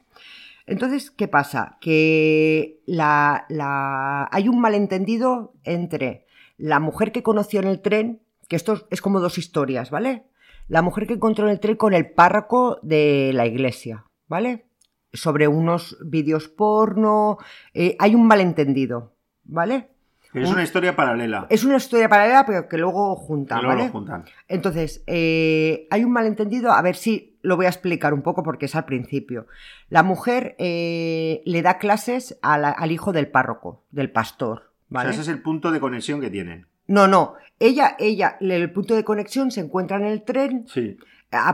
Entonces, 0.66 1.10
¿qué 1.10 1.28
pasa? 1.28 1.78
Que 1.80 2.80
la, 2.86 3.46
la- 3.48 4.28
hay 4.32 4.48
un 4.48 4.60
malentendido 4.60 5.54
entre 5.64 6.26
la 6.58 6.80
mujer 6.80 7.12
que 7.12 7.22
conoció 7.22 7.60
en 7.60 7.68
el 7.68 7.80
tren, 7.80 8.22
que 8.48 8.56
esto 8.56 8.86
es 8.90 9.00
como 9.00 9.20
dos 9.20 9.38
historias, 9.38 9.90
¿vale? 9.90 10.24
La 10.68 10.82
mujer 10.82 11.06
que 11.06 11.14
encontró 11.14 11.46
en 11.46 11.52
el 11.52 11.60
tren 11.60 11.76
con 11.76 11.94
el 11.94 12.10
párroco 12.10 12.78
de 12.82 13.30
la 13.34 13.46
iglesia, 13.46 14.04
¿vale? 14.26 14.66
Sobre 15.12 15.46
unos 15.48 15.96
vídeos 16.04 16.48
porno. 16.48 17.38
eh, 17.72 17.96
hay 17.98 18.14
un 18.14 18.26
malentendido, 18.26 19.14
¿vale? 19.44 19.90
Es 20.34 20.48
Un- 20.48 20.54
una 20.54 20.64
historia 20.64 20.94
paralela. 20.96 21.46
Es 21.48 21.64
una 21.64 21.76
historia 21.76 22.08
paralela, 22.08 22.44
pero 22.44 22.68
que 22.68 22.76
luego 22.76 23.14
junta, 23.16 23.54
que 23.56 23.62
luego 23.62 23.76
¿vale? 23.76 23.86
lo 23.86 23.92
juntan. 23.92 24.24
Entonces, 24.48 25.02
eh, 25.06 25.86
hay 25.90 26.04
un 26.04 26.12
malentendido, 26.12 26.72
a 26.72 26.82
ver 26.82 26.96
si 26.96 27.35
lo 27.46 27.56
voy 27.56 27.66
a 27.66 27.70
explicar 27.70 28.12
un 28.12 28.22
poco 28.22 28.42
porque 28.42 28.66
es 28.66 28.74
al 28.74 28.84
principio. 28.84 29.46
La 29.88 30.02
mujer 30.02 30.56
eh, 30.58 31.42
le 31.44 31.62
da 31.62 31.78
clases 31.78 32.38
a 32.42 32.58
la- 32.58 32.70
al 32.70 32.90
hijo 32.92 33.12
del 33.12 33.28
párroco, 33.28 33.84
del 33.90 34.10
pastor, 34.10 34.72
O 34.90 34.94
¿vale? 34.94 35.12
sea, 35.12 35.20
ese 35.22 35.30
es 35.30 35.36
el 35.36 35.42
punto 35.42 35.70
de 35.70 35.80
conexión 35.80 36.20
que 36.20 36.30
tienen. 36.30 36.66
No, 36.88 37.06
no, 37.08 37.34
ella, 37.58 37.96
ella, 37.98 38.36
el 38.40 38.72
punto 38.72 38.94
de 38.94 39.04
conexión 39.04 39.50
se 39.50 39.60
encuentra 39.60 39.96
en 39.96 40.04
el 40.06 40.22
tren, 40.22 40.64
Sí. 40.68 40.96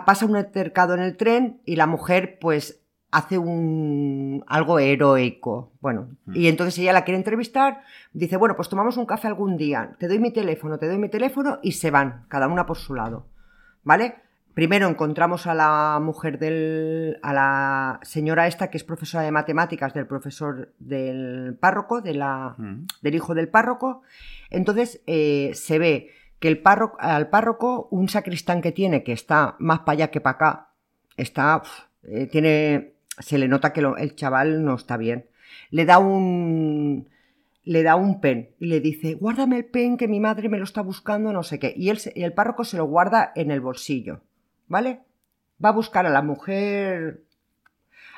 pasa 0.06 0.26
un 0.26 0.36
altercado 0.36 0.94
en 0.94 1.00
el 1.00 1.16
tren 1.16 1.60
y 1.64 1.76
la 1.76 1.86
mujer 1.86 2.38
pues 2.40 2.80
hace 3.10 3.36
un 3.38 4.42
algo 4.46 4.78
heroico. 4.78 5.72
Bueno, 5.80 6.08
Mm. 6.24 6.36
y 6.36 6.48
entonces 6.48 6.78
ella 6.78 6.92
la 6.94 7.04
quiere 7.04 7.18
entrevistar, 7.18 7.82
dice, 8.12 8.36
bueno, 8.38 8.56
pues 8.56 8.68
tomamos 8.68 8.96
un 8.96 9.04
café 9.06 9.28
algún 9.28 9.56
día, 9.58 9.96
te 9.98 10.08
doy 10.08 10.18
mi 10.18 10.32
teléfono, 10.32 10.78
te 10.78 10.86
doy 10.88 10.96
mi 10.98 11.08
teléfono 11.10 11.58
y 11.62 11.72
se 11.72 11.90
van, 11.90 12.24
cada 12.28 12.48
una 12.48 12.64
por 12.66 12.78
su 12.78 12.94
lado. 12.94 13.26
¿Vale? 13.84 14.14
Primero 14.54 14.86
encontramos 14.88 15.46
a 15.46 15.54
la 15.54 15.98
mujer 16.02 16.38
del. 16.38 17.18
a 17.22 17.32
la 17.32 18.00
señora 18.02 18.46
esta 18.46 18.68
que 18.68 18.76
es 18.76 18.84
profesora 18.84 19.24
de 19.24 19.30
matemáticas 19.32 19.94
del 19.94 20.06
profesor 20.06 20.74
del 20.78 21.56
párroco, 21.58 22.02
de 22.02 22.14
la, 22.14 22.54
Mm. 22.58 22.86
del 23.00 23.14
hijo 23.14 23.34
del 23.34 23.48
párroco. 23.48 24.02
Entonces 24.50 25.00
eh, 25.06 25.52
se 25.54 25.78
ve 25.78 26.10
que 26.38 26.48
el 26.48 26.58
párroco, 26.60 26.98
al 27.00 27.30
párroco, 27.30 27.88
un 27.90 28.08
sacristán 28.10 28.60
que 28.60 28.72
tiene, 28.72 29.02
que 29.04 29.12
está 29.12 29.56
más 29.58 29.80
para 29.80 29.92
allá 29.92 30.10
que 30.10 30.20
para 30.20 30.34
acá, 30.36 30.68
está. 31.16 31.62
eh, 32.02 32.26
tiene. 32.26 32.92
Se 33.20 33.38
le 33.38 33.48
nota 33.48 33.72
que 33.72 33.80
lo- 33.82 33.96
el 33.96 34.16
chaval 34.16 34.64
no 34.64 34.74
está 34.74 34.96
bien. 34.98 35.26
Le 35.70 35.84
da 35.86 35.98
un. 35.98 37.08
Le 37.64 37.82
da 37.84 37.94
un 37.94 38.20
pen 38.20 38.50
y 38.58 38.66
le 38.66 38.80
dice, 38.80 39.14
guárdame 39.14 39.56
el 39.58 39.64
pen 39.66 39.96
que 39.96 40.08
mi 40.08 40.18
madre 40.18 40.48
me 40.48 40.58
lo 40.58 40.64
está 40.64 40.82
buscando, 40.82 41.32
no 41.32 41.42
sé 41.44 41.58
qué. 41.60 41.72
Y, 41.76 41.90
él 41.90 41.98
se- 41.98 42.12
y 42.16 42.24
el 42.24 42.32
párroco 42.34 42.64
se 42.64 42.76
lo 42.76 42.86
guarda 42.86 43.30
en 43.36 43.52
el 43.52 43.60
bolsillo, 43.60 44.20
¿vale? 44.72 45.02
Va 45.62 45.68
a 45.68 45.72
buscar 45.72 46.06
a 46.06 46.10
la 46.10 46.22
mujer 46.22 47.22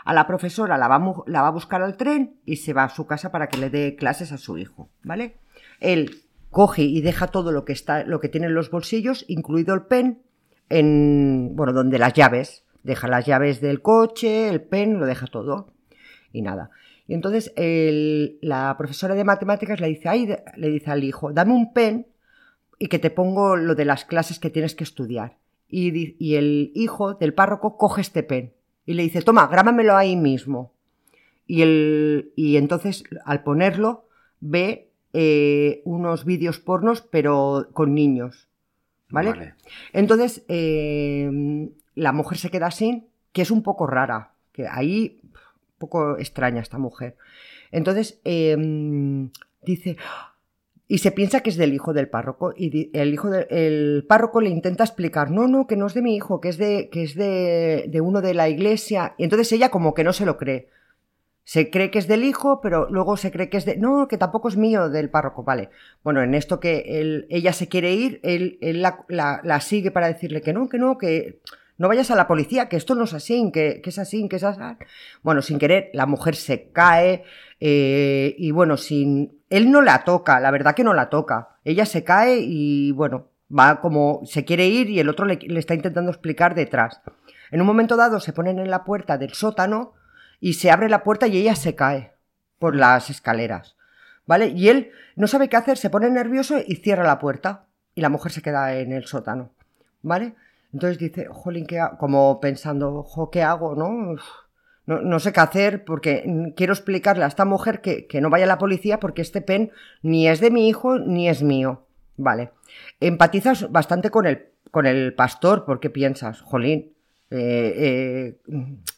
a 0.05 0.13
la 0.13 0.27
profesora 0.27 0.79
la 0.79 0.87
va, 0.87 0.99
la 1.27 1.43
va 1.43 1.49
a 1.49 1.53
buscar 1.59 1.83
al 1.83 1.97
tren 1.97 2.37
y 2.45 2.57
se 2.57 2.73
va 2.73 2.85
a 2.85 2.89
su 2.91 3.07
casa 3.07 3.33
para 3.33 3.49
que 3.49 3.59
le 3.59 3.71
dé 3.71 3.97
clases 3.97 4.33
a 4.33 4.39
su 4.39 4.59
hijo, 4.59 4.91
¿vale? 5.03 5.37
Él 5.81 6.23
coge 6.51 6.83
y 6.83 7.01
deja 7.01 7.29
todo 7.29 7.53
lo 7.53 7.65
que 7.65 7.73
está, 7.73 8.05
lo 8.05 8.21
que 8.21 8.29
tiene 8.29 8.47
en 8.47 8.55
los 8.55 8.71
bolsillos, 8.71 9.25
incluido 9.29 9.75
el 9.75 9.83
pen, 9.83 10.23
en 10.69 11.57
bueno, 11.57 11.73
donde 11.73 11.99
las 11.99 12.13
llaves, 12.13 12.65
deja 12.83 13.09
las 13.09 13.25
llaves 13.25 13.61
del 13.61 13.83
coche, 13.83 14.49
el 14.49 14.61
pen, 14.61 15.01
lo 15.01 15.07
deja 15.07 15.27
todo 15.27 15.73
y 16.33 16.43
nada. 16.43 16.71
Y 17.09 17.15
entonces 17.15 17.53
la 17.57 18.77
profesora 18.79 19.15
de 19.15 19.25
matemáticas 19.25 19.81
le 19.81 19.89
dice, 19.89 20.09
Ay, 20.09 20.37
le 20.57 20.69
dice 20.69 20.91
al 20.91 21.03
hijo, 21.03 21.33
dame 21.33 21.55
un 21.55 21.73
pen 21.73 22.07
y 22.79 22.89
que 22.89 22.99
te 22.99 23.11
pongo 23.11 23.57
lo 23.57 23.75
de 23.75 23.87
las 23.87 24.05
clases 24.05 24.39
que 24.39 24.51
tienes 24.51 24.75
que 24.75 24.85
estudiar. 24.85 25.39
Y, 25.69 26.17
y 26.19 26.37
el 26.37 26.71
hijo 26.75 27.15
del 27.15 27.35
párroco 27.35 27.77
coge 27.77 28.01
este 28.01 28.23
pen 28.23 28.53
y 28.87 28.95
le 28.95 29.03
dice, 29.03 29.23
toma, 29.23 29.47
grábamelo 29.47 29.97
ahí 29.97 30.17
mismo. 30.17 30.73
Y, 31.47 31.63
el, 31.63 32.33
y 32.37 32.57
entonces 32.57 33.05
al 33.25 33.43
ponerlo 33.43 34.09
ve 34.41 34.91
eh, 35.13 35.83
unos 35.85 36.25
vídeos 36.25 36.59
pornos, 36.59 37.01
pero 37.03 37.69
con 37.73 37.95
niños. 37.95 38.49
¿Vale? 39.11 39.55
Entonces, 39.93 40.45
eh, 40.49 41.71
la 41.95 42.13
mujer 42.13 42.39
se 42.39 42.51
queda 42.51 42.67
así, 42.67 43.07
que 43.33 43.43
es 43.43 43.51
un 43.51 43.63
poco 43.63 43.87
rara, 43.87 44.33
que 44.53 44.67
ahí, 44.67 45.21
un 45.23 45.79
poco 45.79 46.19
extraña 46.19 46.61
esta 46.61 46.79
mujer. 46.79 47.17
Entonces, 47.71 48.21
em, 48.25 49.31
dice, 49.63 49.97
y 50.87 50.99
se 50.99 51.13
piensa 51.13 51.41
que 51.41 51.51
es 51.51 51.57
del 51.57 51.73
hijo 51.73 51.93
del 51.93 52.09
párroco 52.09 52.53
y 52.57 52.91
el 52.93 53.15
hijo 53.15 53.31
del 53.31 54.05
párroco 54.09 54.41
le 54.41 54.51
intenta 54.51 54.85
explicar 54.85 55.31
no 55.31 55.49
no 55.49 55.67
que 55.67 55.77
no 55.77 55.87
es 55.87 55.95
de 55.95 56.03
mi 56.03 56.15
hijo 56.15 56.41
que 56.41 56.51
es 56.51 56.59
de 56.59 56.91
que 56.91 57.03
es 57.05 57.15
de, 57.15 57.87
de, 57.89 58.01
uno 58.01 58.21
de 58.21 58.35
la 58.35 58.49
iglesia 58.49 59.15
y 59.17 59.25
entonces 59.25 59.51
ella 59.53 59.71
como 59.71 59.95
que 59.95 60.05
no 60.05 60.13
se 60.13 60.27
lo 60.27 60.37
cree 60.37 60.69
se 61.45 61.71
cree 61.71 61.91
que 61.91 61.99
es 61.99 62.09
del 62.09 62.25
hijo, 62.25 62.61
pero 62.63 62.89
luego 62.91 63.19
se 63.19 63.31
cree 63.31 63.51
que 63.51 63.59
es 63.59 63.67
de... 63.67 63.77
No, 63.77 64.09
que 64.09 64.17
tampoco 64.17 64.49
es 64.49 64.57
mío 64.57 64.89
del 64.89 65.11
párroco, 65.11 65.45
vale. 65.45 65.69
Bueno, 66.03 66.23
en 66.23 66.35
esto 66.35 66.59
que 66.59 67.27
ella 67.29 67.53
se 67.53 67.69
quiere 67.69 67.93
ir, 67.93 68.19
él, 68.23 68.59
la, 69.09 69.61
sigue 69.61 69.91
para 69.91 70.09
decirle 70.09 70.41
que 70.41 70.55
no, 70.55 70.71
que 70.71 70.79
no, 70.79 70.97
que 70.97 71.41
no 71.77 71.89
vayas 71.89 72.11
a 72.11 72.17
la 72.17 72.27
policía, 72.27 72.71
que 72.71 72.77
esto 72.77 72.95
no 72.95 73.05
es 73.05 73.13
así, 73.13 73.51
que, 73.53 73.83
es 73.85 73.99
así, 73.99 74.27
que 74.27 74.37
es 74.37 74.45
así. 74.45 74.61
Bueno, 75.23 75.43
sin 75.43 75.59
querer, 75.59 75.91
la 75.93 76.07
mujer 76.07 76.35
se 76.35 76.71
cae 76.71 77.25
eh, 77.61 78.35
y 78.39 78.51
bueno, 78.51 78.79
sin... 78.79 79.44
Él 79.55 79.71
no 79.71 79.83
la 79.83 80.03
toca, 80.03 80.41
la 80.41 80.51
verdad 80.51 80.75
que 80.75 80.83
no 80.83 80.95
la 80.95 81.11
toca. 81.11 81.51
Ella 81.63 81.87
se 81.87 82.03
cae 82.03 82.41
y 82.41 82.91
bueno, 82.91 83.29
va 83.57 83.81
como... 83.81 84.23
se 84.25 84.45
quiere 84.45 84.67
ir 84.67 84.91
y 84.91 84.99
el 84.99 85.09
otro 85.09 85.27
le, 85.27 85.39
está 85.57 85.75
intentando 85.75 86.11
explicar 86.11 86.57
detrás. 86.57 87.01
En 87.53 87.61
un 87.61 87.67
momento 87.69 87.97
dado 87.97 88.19
se 88.19 88.33
ponen 88.33 88.59
en 88.59 88.69
la 88.69 88.83
puerta 88.83 89.17
del 89.17 89.33
sótano 89.33 89.93
y 90.41 90.55
se 90.55 90.73
abre 90.73 90.89
la 90.89 91.05
puerta 91.05 91.29
y 91.29 91.37
ella 91.37 91.55
se 91.55 91.77
cae 91.77 92.15
por 92.59 92.75
las 92.75 93.11
escaleras. 93.11 93.77
¿Vale? 94.27 94.49
Y 94.49 94.71
él 94.71 94.91
no 95.15 95.29
sabe 95.29 95.49
qué 95.49 95.57
hacer, 95.57 95.79
se 95.79 95.89
pone 95.89 96.11
nervioso 96.11 96.57
y 96.59 96.75
cierra 96.75 97.05
la 97.05 97.21
puerta. 97.21 97.67
Y 97.95 98.01
la 98.01 98.09
mujer 98.09 98.33
se 98.33 98.43
queda 98.43 98.75
en 98.75 98.91
el 98.91 99.05
sótano. 99.05 99.53
¿Vale? 100.03 100.35
Entonces 100.73 100.99
dice, 100.99 101.29
jolín, 101.31 101.69
¿qué 101.69 101.81
como 102.01 102.41
pensando, 102.41 103.05
jo, 103.05 103.31
¿qué 103.31 103.45
hago? 103.45 103.77
¿no? 103.77 104.17
¿No? 104.87 105.19
sé 105.19 105.33
qué 105.33 105.41
hacer 105.41 105.85
porque 105.85 106.53
quiero 106.57 106.73
explicarle 106.73 107.25
a 107.25 107.29
esta 107.29 107.45
mujer 107.45 107.81
que, 107.81 108.07
no 108.21 108.31
vaya 108.31 108.45
a 108.45 108.49
la 108.49 108.59
policía 108.59 109.01
porque 109.01 109.23
este 109.23 109.41
pen 109.41 109.71
ni 110.03 110.29
es 110.29 110.41
de 110.41 110.51
mi 110.51 110.69
hijo 110.69 110.99
ni 110.99 111.29
es 111.29 111.43
mío. 111.43 111.87
Vale. 112.17 112.51
Empatizas 113.01 113.71
bastante 113.73 114.11
con 114.11 114.27
el, 114.27 114.47
con 114.71 114.87
el 114.87 115.15
pastor 115.15 115.65
porque 115.65 115.91
piensas, 115.91 116.41
jolín, 116.41 116.93
eh, 117.31 117.75
eh, 117.77 118.39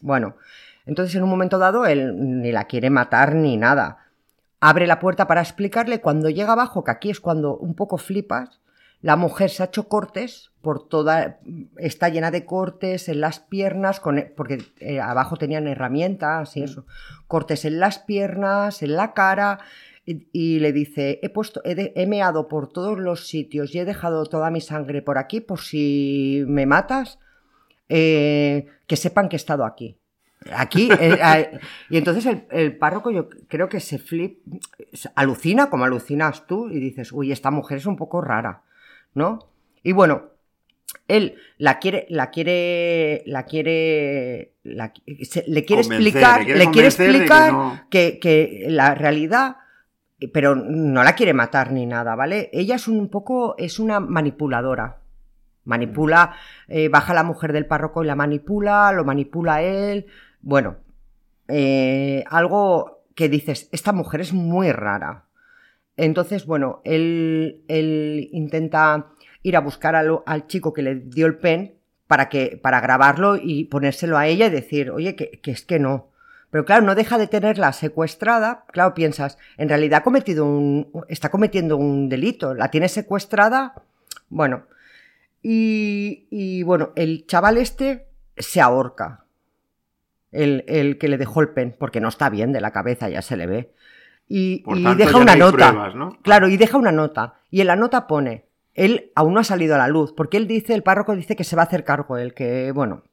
bueno, 0.01 0.37
entonces, 0.87 1.17
en 1.17 1.25
un 1.25 1.31
momento 1.31 1.59
dado, 1.59 1.85
él 1.85 2.41
ni 2.41 2.53
la 2.53 2.65
quiere 2.65 2.91
matar 2.91 3.35
ni 3.35 3.57
nada. 3.57 4.07
Abre 4.61 4.87
la 4.87 5.01
puerta 5.01 5.27
para 5.27 5.43
explicarle. 5.43 6.01
Cuando 6.01 6.31
llega 6.31 6.53
abajo, 6.53 6.85
que 6.85 6.93
aquí 6.93 7.11
es 7.11 7.21
cuando 7.21 7.57
un 7.57 7.75
poco 7.75 7.99
flipas, 7.99 8.61
la 9.03 9.17
mujer 9.17 9.51
se 9.51 9.63
ha 9.63 9.67
hecho 9.67 9.89
cortes 9.89 10.51
por 10.63 10.89
toda. 10.89 11.39
Está 11.77 12.09
llena 12.09 12.31
de 12.31 12.45
cortes 12.45 13.09
en 13.09 13.21
las 13.21 13.41
piernas, 13.41 14.01
porque 14.37 14.65
eh, 14.81 15.01
abajo 15.01 15.37
tenían 15.37 15.67
herramientas 15.69 16.57
y 16.57 16.63
eso. 16.63 16.87
Cortes 17.29 17.65
en 17.65 17.79
las 17.79 17.99
piernas, 17.99 18.83
en 18.83 18.97
la 18.97 19.15
cara. 19.15 19.61
Y, 20.05 20.61
le 20.61 20.73
dice: 20.73 21.19
He 21.23 21.29
puesto, 21.29 21.61
he, 21.65 22.07
meado 22.07 22.49
por 22.49 22.73
todos 22.73 22.99
los 22.99 23.27
sitios 23.27 23.75
y 23.75 23.81
he 23.81 23.85
dejado 23.85 24.25
toda 24.27 24.51
mi 24.51 24.61
sangre 24.61 25.03
por 25.03 25.19
aquí 25.19 25.41
por 25.41 25.61
si 25.61 26.45
me 26.47 26.65
matas. 26.65 27.19
Eh, 27.89 28.67
que 28.87 28.97
sepan 28.97 29.29
que 29.29 29.37
he 29.37 29.39
estado 29.39 29.65
aquí. 29.65 29.99
Aquí, 30.53 30.89
eh, 31.01 31.59
y 31.91 31.97
entonces 31.97 32.27
el, 32.51 32.77
párroco 32.77 33.11
yo 33.11 33.29
creo 33.49 33.69
que 33.69 33.81
se 33.81 33.99
flip, 33.99 34.41
alucina 35.15 35.71
como 35.71 35.85
alucinas 35.85 36.47
tú 36.47 36.71
y 36.71 36.79
dices, 36.79 37.13
uy, 37.13 37.33
esta 37.33 37.51
mujer 37.51 37.79
es 37.79 37.87
un 37.87 37.97
poco 37.97 38.21
rara, 38.21 38.63
¿no? 39.17 39.49
Y 39.83 39.93
bueno, 39.93 40.31
él 41.09 41.35
la 41.59 41.79
quiere, 41.79 42.07
la 42.11 42.31
quiere, 42.31 43.23
la 43.27 43.45
quiere, 43.45 44.53
le 44.63 45.65
quiere 45.65 45.83
explicar, 45.83 46.47
le 46.47 46.71
quiere, 46.71 46.89
explicar 46.89 47.89
que, 47.91 48.67
la 48.69 48.95
realidad, 48.95 49.57
pero 50.33 50.55
no 50.55 51.03
la 51.03 51.15
quiere 51.15 51.33
matar 51.33 51.73
ni 51.73 51.87
nada, 51.87 52.15
¿vale? 52.15 52.51
Ella 52.53 52.77
es 52.77 52.89
un 52.89 53.09
poco, 53.09 53.57
es 53.59 53.79
una 53.79 54.01
manipuladora. 54.01 55.01
Manipula, 55.65 56.37
eh, 56.69 56.89
baja 56.89 57.13
la 57.13 57.25
mujer 57.25 57.53
del 57.53 57.67
párroco 57.67 58.05
y 58.05 58.07
la 58.07 58.15
manipula, 58.15 58.93
lo 58.93 59.05
manipula 59.05 59.63
él, 59.63 60.07
bueno, 60.41 60.77
eh, 61.49 62.23
algo 62.29 63.05
que 63.17 63.29
dices, 63.29 63.69
esta 63.73 63.93
mujer 63.93 64.21
es 64.21 64.33
muy 64.33 64.71
rara. 64.71 65.26
Entonces, 65.97 66.47
bueno, 66.47 66.81
él, 66.85 67.63
intenta 68.33 69.07
ir 69.43 69.57
a 69.57 69.61
buscar 69.61 69.97
al, 69.97 70.47
chico 70.47 70.73
que 70.73 70.83
le 70.83 70.97
dio 70.97 71.27
el 71.27 71.39
pen 71.39 71.75
para, 72.07 72.29
que, 72.29 72.59
para 72.63 72.81
grabarlo 72.81 73.37
y 73.37 73.65
ponérselo 73.65 74.19
a 74.19 74.27
ella 74.27 74.47
y 74.47 74.51
decir, 74.51 74.91
oye, 74.91 75.17
que, 75.17 75.41
es 75.45 75.65
que 75.65 75.79
no. 75.79 76.11
Pero 76.51 76.65
claro, 76.65 76.85
no 76.85 76.95
deja 76.95 77.19
de 77.19 77.27
tenerla 77.27 77.73
secuestrada. 77.73 78.65
Claro, 78.73 78.95
piensas, 78.95 79.39
en 79.57 79.69
realidad 79.69 80.01
ha 80.01 80.05
cometido 80.05 80.45
un, 80.47 80.91
está 81.09 81.31
cometiendo 81.31 81.77
un 81.77 82.09
delito. 82.09 82.55
La 82.55 82.71
tiene 82.71 82.89
secuestrada. 82.89 83.75
Bueno, 84.29 84.65
y, 85.43 86.27
y 86.31 86.63
bueno, 86.63 86.93
el 86.97 87.27
chaval 87.27 87.59
este 87.59 88.07
se 88.37 88.61
ahorca 88.61 89.27
el, 90.37 90.99
que 90.99 91.09
le 91.09 91.19
dejó 91.19 91.41
el 91.41 91.51
pen, 91.51 91.75
porque 91.79 92.01
no 92.01 92.09
está 92.09 92.29
bien 92.31 92.53
de 92.53 92.61
la 92.61 92.73
cabeza, 92.73 93.09
ya 93.09 93.23
se 93.23 93.37
le 93.37 93.47
ve. 93.47 93.73
Y, 94.29 94.65
deja 94.97 95.19
una 95.19 95.37
nota. 95.37 95.93
Claro, 96.23 96.49
y 96.49 96.57
deja 96.57 96.79
una 96.79 96.93
nota. 96.93 97.35
Y 97.51 97.61
en 97.61 97.69
la 97.69 97.77
nota 97.77 98.07
pone, 98.07 98.47
él 98.75 99.13
aún 99.15 99.35
no 99.35 99.41
ha 99.41 99.45
salido 99.45 99.75
a 99.75 99.79
la 99.79 99.89
luz, 99.89 100.13
porque 100.13 100.37
él 100.37 100.47
dice, 100.47 100.75
el 100.75 100.83
párroco 100.83 101.15
dice 101.15 101.37
que 101.37 101.45
se 101.45 101.57
va 101.57 101.63
a 101.63 101.67
hacer 101.67 101.85
cargo 101.85 102.19
él, 102.19 102.35
que 102.35 102.73
bueno, 102.73 103.05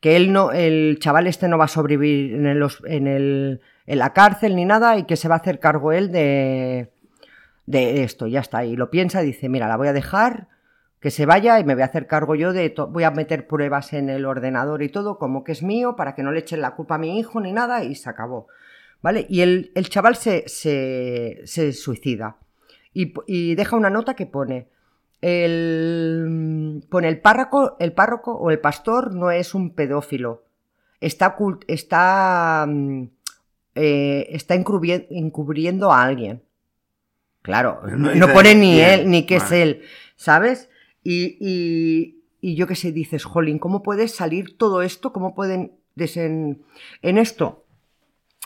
que 0.00 0.16
él 0.16 0.32
no, 0.32 0.52
el 0.52 0.98
chaval 1.00 1.26
este 1.26 1.48
no 1.48 1.58
va 1.58 1.66
a 1.66 1.68
sobrevivir 1.68 2.34
en, 2.34 2.46
el, 2.46 2.66
en, 2.84 3.06
el, 3.06 3.60
en 3.86 3.98
la 3.98 4.12
cárcel 4.12 4.56
ni 4.56 4.64
nada 4.64 4.96
y 4.98 5.04
que 5.04 5.16
se 5.16 5.28
va 5.28 5.36
a 5.36 5.38
hacer 5.38 5.60
cargo 5.60 5.92
él 5.92 6.10
de, 6.10 6.92
de 7.66 8.02
esto, 8.02 8.26
ya 8.26 8.40
está. 8.40 8.64
Y 8.64 8.76
lo 8.76 8.90
piensa 8.90 9.20
dice, 9.20 9.48
mira, 9.48 9.68
la 9.68 9.76
voy 9.76 9.88
a 9.88 9.92
dejar 9.92 10.48
que 11.00 11.10
se 11.10 11.26
vaya 11.26 11.60
y 11.60 11.64
me 11.64 11.74
voy 11.74 11.82
a 11.82 11.86
hacer 11.86 12.06
cargo 12.06 12.34
yo 12.34 12.54
de 12.54 12.74
voy 12.88 13.04
a 13.04 13.10
meter 13.10 13.46
pruebas 13.46 13.92
en 13.92 14.08
el 14.08 14.24
ordenador 14.24 14.82
y 14.82 14.88
todo 14.88 15.18
como 15.18 15.44
que 15.44 15.52
es 15.52 15.62
mío 15.62 15.96
para 15.96 16.14
que 16.14 16.22
no 16.22 16.32
le 16.32 16.40
echen 16.40 16.62
la 16.62 16.74
culpa 16.74 16.94
a 16.94 16.98
mi 16.98 17.18
hijo 17.18 17.40
ni 17.40 17.52
nada 17.52 17.84
y 17.84 17.94
se 17.94 18.08
acabó. 18.08 18.46
¿Vale? 19.04 19.26
Y 19.28 19.42
el, 19.42 19.70
chaval 19.90 20.16
se, 20.16 20.48
se, 20.48 21.72
suicida 21.74 22.38
y, 22.94 23.54
deja 23.54 23.76
una 23.76 23.90
nota 23.90 24.14
que 24.14 24.24
pone 24.24 24.68
el, 25.20 26.82
pone 26.88 27.08
el 27.10 27.20
párroco, 27.20 27.76
el 27.80 27.92
párroco 27.92 28.32
o 28.32 28.50
el 28.50 28.60
pastor 28.60 29.14
no 29.14 29.30
es 29.30 29.54
un 29.54 29.74
pedófilo. 29.74 30.46
Está, 31.02 31.36
está, 31.66 32.64
mm, 32.66 33.02
eh, 33.74 34.26
está 34.30 34.54
encubriendo, 34.54 35.92
a 35.92 36.02
alguien. 36.02 36.42
Claro, 37.42 37.82
no, 37.86 38.32
pone 38.32 38.54
ni 38.54 38.80
él, 38.80 39.10
ni 39.10 39.26
que 39.26 39.36
es 39.36 39.52
él, 39.52 39.82
¿sabes? 40.16 40.70
Y, 41.02 41.36
y, 42.40 42.54
yo 42.54 42.66
qué 42.66 42.74
sé, 42.74 42.90
dices, 42.90 43.26
jolín, 43.26 43.58
¿cómo 43.58 43.82
puede 43.82 44.08
salir 44.08 44.56
todo 44.56 44.80
esto? 44.80 45.12
¿Cómo 45.12 45.34
pueden 45.34 45.72
desen... 45.94 46.64
en 47.02 47.18
esto? 47.18 47.63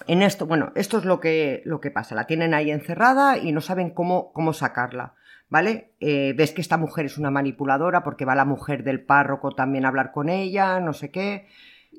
En 0.06 0.22
esto, 0.22 0.46
bueno, 0.46 0.72
esto 0.74 0.98
es 0.98 1.04
lo 1.04 1.20
que, 1.20 1.62
lo 1.64 1.80
que 1.80 1.90
pasa. 1.90 2.14
La 2.14 2.26
tienen 2.26 2.54
ahí 2.54 2.70
encerrada 2.70 3.38
y 3.38 3.52
no 3.52 3.60
saben 3.60 3.90
cómo, 3.90 4.32
cómo 4.32 4.52
sacarla. 4.52 5.14
¿Vale? 5.50 5.92
Eh, 6.00 6.34
ves 6.36 6.52
que 6.52 6.60
esta 6.60 6.76
mujer 6.76 7.06
es 7.06 7.16
una 7.16 7.30
manipuladora 7.30 8.04
porque 8.04 8.26
va 8.26 8.34
la 8.34 8.44
mujer 8.44 8.84
del 8.84 9.00
párroco 9.00 9.52
también 9.52 9.86
a 9.86 9.88
hablar 9.88 10.12
con 10.12 10.28
ella, 10.28 10.78
no 10.78 10.92
sé 10.92 11.10
qué. 11.10 11.48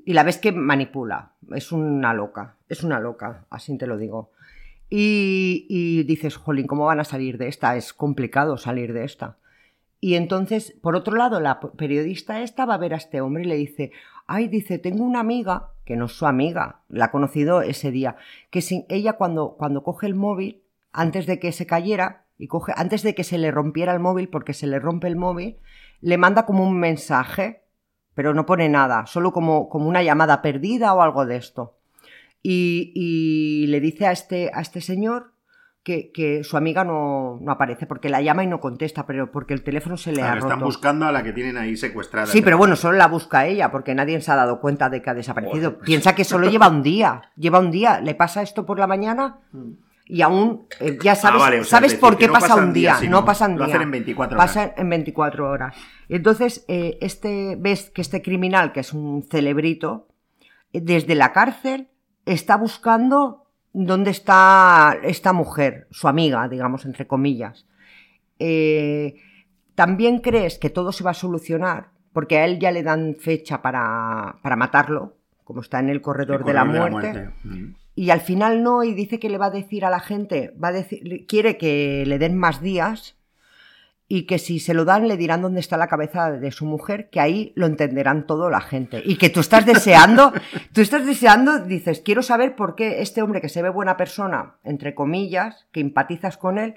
Y 0.06 0.14
la 0.14 0.24
ves 0.24 0.38
que 0.38 0.52
manipula. 0.52 1.32
Es 1.56 1.72
una 1.72 2.14
loca. 2.14 2.56
Es 2.70 2.84
una 2.84 3.00
loca, 3.00 3.46
así 3.50 3.76
te 3.78 3.88
lo 3.88 3.98
digo. 3.98 4.32
Y, 4.88 5.66
y 5.68 6.04
dices, 6.04 6.38
jolín, 6.38 6.68
¿cómo 6.68 6.86
van 6.86 7.00
a 7.00 7.04
salir 7.04 7.38
de 7.38 7.48
esta? 7.48 7.76
Es 7.76 7.92
complicado 7.92 8.58
salir 8.58 8.94
de 8.94 9.04
esta. 9.04 9.38
Y 10.02 10.16
entonces, 10.16 10.78
por 10.82 10.96
otro 10.96 11.16
lado, 11.16 11.40
la 11.40 11.60
periodista 11.60 12.42
esta 12.42 12.66
va 12.66 12.76
a 12.76 12.80
ver 12.80 12.94
a 12.94 12.98
este 12.98 13.20
hombre 13.20 13.44
y 13.44 13.48
le 13.48 13.56
dice, 13.56 13.92
ay, 14.30 14.48
dice, 14.48 14.78
tengo 14.78 15.04
una 15.04 15.20
amiga, 15.20 15.72
que 15.86 15.96
no 15.96 16.06
es 16.06 16.12
su 16.12 16.28
amiga, 16.28 16.82
la 16.88 17.06
ha 17.06 17.12
conocido 17.12 17.64
ese 17.64 17.90
día, 17.90 18.16
que 18.52 18.62
sin, 18.62 18.86
ella 18.88 19.14
cuando, 19.14 19.56
cuando 19.58 19.82
coge 19.84 20.06
el 20.06 20.14
móvil, 20.14 20.62
antes 20.94 21.26
de 21.26 21.40
que 21.40 21.52
se 21.52 21.66
cayera, 21.66 22.26
y 22.38 22.48
coge, 22.48 22.72
antes 22.76 23.02
de 23.02 23.16
que 23.16 23.24
se 23.24 23.40
le 23.40 23.50
rompiera 23.50 23.92
el 23.92 24.00
móvil, 24.00 24.30
porque 24.30 24.54
se 24.54 24.68
le 24.68 24.80
rompe 24.80 25.08
el 25.08 25.16
móvil, 25.16 25.58
le 26.00 26.18
manda 26.20 26.46
como 26.46 26.64
un 26.64 26.80
mensaje, 26.80 27.64
pero 28.14 28.36
no 28.36 28.46
pone 28.46 28.70
nada, 28.70 29.08
solo 29.08 29.34
como, 29.34 29.68
como 29.68 29.90
una 29.90 30.04
llamada 30.04 30.44
perdida 30.44 30.94
o 30.94 31.02
algo 31.02 31.26
de 31.26 31.36
esto. 31.36 31.80
y, 32.44 32.94
y 32.96 33.68
le 33.68 33.80
dice 33.82 34.06
a 34.06 34.12
este, 34.12 34.52
a 34.54 34.62
este 34.62 34.80
señor 34.80 35.34
que, 35.90 36.12
que 36.12 36.44
su 36.44 36.56
amiga 36.56 36.84
no, 36.84 37.40
no 37.42 37.52
aparece, 37.52 37.88
porque 37.88 38.10
la 38.10 38.22
llama 38.22 38.44
y 38.44 38.48
no 38.48 38.60
contesta, 38.60 39.08
pero 39.08 39.32
porque 39.32 39.56
el 39.56 39.64
teléfono 39.64 39.98
se 39.98 40.12
le 40.12 40.18
Claro, 40.18 40.32
ha 40.32 40.36
roto. 40.36 40.48
están 40.48 40.60
buscando 40.64 41.06
a 41.08 41.12
la 41.12 41.24
que 41.24 41.34
tienen 41.34 41.58
ahí 41.58 41.76
secuestrada. 41.76 42.28
Sí, 42.28 42.42
pero 42.44 42.58
bueno, 42.60 42.76
solo 42.76 42.98
la 42.98 43.08
busca 43.08 43.48
ella, 43.48 43.72
porque 43.72 43.96
nadie 43.96 44.22
se 44.22 44.32
ha 44.32 44.36
dado 44.36 44.60
cuenta 44.62 44.90
de 44.90 45.02
que 45.02 45.10
ha 45.10 45.14
desaparecido. 45.16 45.76
Pues- 45.78 45.86
Piensa 45.88 46.14
que 46.14 46.24
solo 46.24 46.48
lleva 46.52 46.68
un 46.70 46.84
día. 46.84 47.24
Lleva 47.36 47.58
un 47.60 47.72
día. 47.72 48.00
Le 48.02 48.14
pasa 48.14 48.44
esto 48.44 48.66
por 48.68 48.78
la 48.78 48.86
mañana 48.86 49.40
y 50.06 50.22
aún 50.22 50.68
eh, 50.80 50.98
ya 51.02 51.16
sabes, 51.16 51.42
Ah, 51.42 51.46
vale, 51.46 51.60
o 51.62 51.64
sea, 51.64 51.80
sabes 51.80 51.94
es 51.94 52.00
decir, 52.00 52.02
por 52.10 52.18
qué 52.18 52.28
no 52.28 52.34
pasa 52.34 52.48
pasan 52.50 52.64
un 52.66 52.74
día. 52.74 52.96
sino 52.96 53.20
no 53.20 53.26
pasa 53.26 53.48
un 53.48 53.58
lo 53.58 53.66
día. 53.66 53.74
hacen 53.76 53.82
en 53.84 53.92
24 53.92 54.38
horas. 54.38 54.48
Pasa 54.48 54.74
en 54.78 54.90
24 54.90 55.50
horas. 55.50 55.76
Entonces, 56.08 56.66
eh, 56.68 56.98
este, 57.02 57.56
ves 57.60 57.90
que 57.90 58.02
este 58.02 58.22
criminal, 58.22 58.72
que 58.74 58.80
es 58.82 58.94
un 58.94 59.24
celebrito, 59.24 60.08
eh, 60.74 60.82
desde 60.82 61.16
la 61.16 61.32
cárcel 61.32 61.90
está 62.26 62.58
buscando 62.58 63.49
dónde 63.74 64.12
está 64.12 64.98
esta 65.04 65.34
mujer, 65.34 65.88
su 65.92 66.08
amiga, 66.08 66.48
digamos, 66.48 66.86
entre 66.86 67.08
comillas. 67.08 67.66
Eh, 68.40 69.16
¿También 69.76 70.20
crees 70.20 70.58
que 70.58 70.70
todo 70.70 70.92
se 70.92 71.04
va 71.04 71.12
a 71.12 71.16
solucionar? 71.16 71.92
Porque 72.14 72.38
a 72.38 72.46
él 72.46 72.60
ya 72.60 72.72
le 72.72 72.84
dan 72.84 73.16
fecha 73.20 73.62
para, 73.62 74.38
para 74.42 74.56
matarlo, 74.56 75.18
como 75.44 75.62
está 75.62 75.80
en 75.80 75.90
el 75.90 76.02
corredor, 76.02 76.42
El 76.42 76.48
de, 76.48 76.54
la 76.54 76.66
muerte, 76.66 77.30
Mm. 77.44 77.76
Y 77.96 78.12
al 78.12 78.22
final 78.22 78.64
no, 78.64 78.84
y 78.84 78.94
dice 78.94 79.20
que 79.20 79.30
le 79.30 79.38
va 79.38 79.48
a 79.48 79.52
decir 79.52 79.84
a 79.84 79.90
la 79.90 80.00
gente, 80.00 80.54
va 80.62 80.70
a 80.70 80.72
decir, 80.72 81.26
quiere 81.28 81.58
que 81.58 82.06
le 82.08 82.18
den 82.18 82.38
más 82.38 82.62
días 82.62 83.19
y 84.12 84.26
que 84.26 84.40
si 84.40 84.60
se 84.60 84.74
lo 84.74 84.86
dan 84.86 85.08
le 85.08 85.18
dirán 85.18 85.44
dónde 85.44 85.60
está 85.60 85.78
la 85.78 85.88
cabeza 85.88 86.32
de 86.32 86.52
su 86.52 86.66
mujer, 86.66 87.12
que 87.12 87.20
ahí 87.20 87.54
lo 87.56 87.68
entenderán 87.68 88.26
todo 88.26 88.50
la 88.50 88.60
gente. 88.60 89.04
Y 89.06 89.18
que 89.18 89.30
tú 89.30 89.40
estás 89.40 89.68
deseando, 89.68 90.34
tú 90.74 90.82
estás 90.82 91.06
deseando, 91.06 91.60
dices, 91.60 92.02
quiero 92.04 92.24
saber 92.24 92.56
por 92.56 92.74
qué 92.74 93.04
este 93.04 93.22
hombre 93.22 93.40
que 93.40 93.50
se 93.50 93.62
ve 93.62 93.70
buena 93.70 93.98
persona, 93.98 94.56
entre 94.64 94.96
comillas, 94.96 95.68
que 95.72 95.80
empatizas 95.80 96.38
con 96.38 96.58
él, 96.58 96.74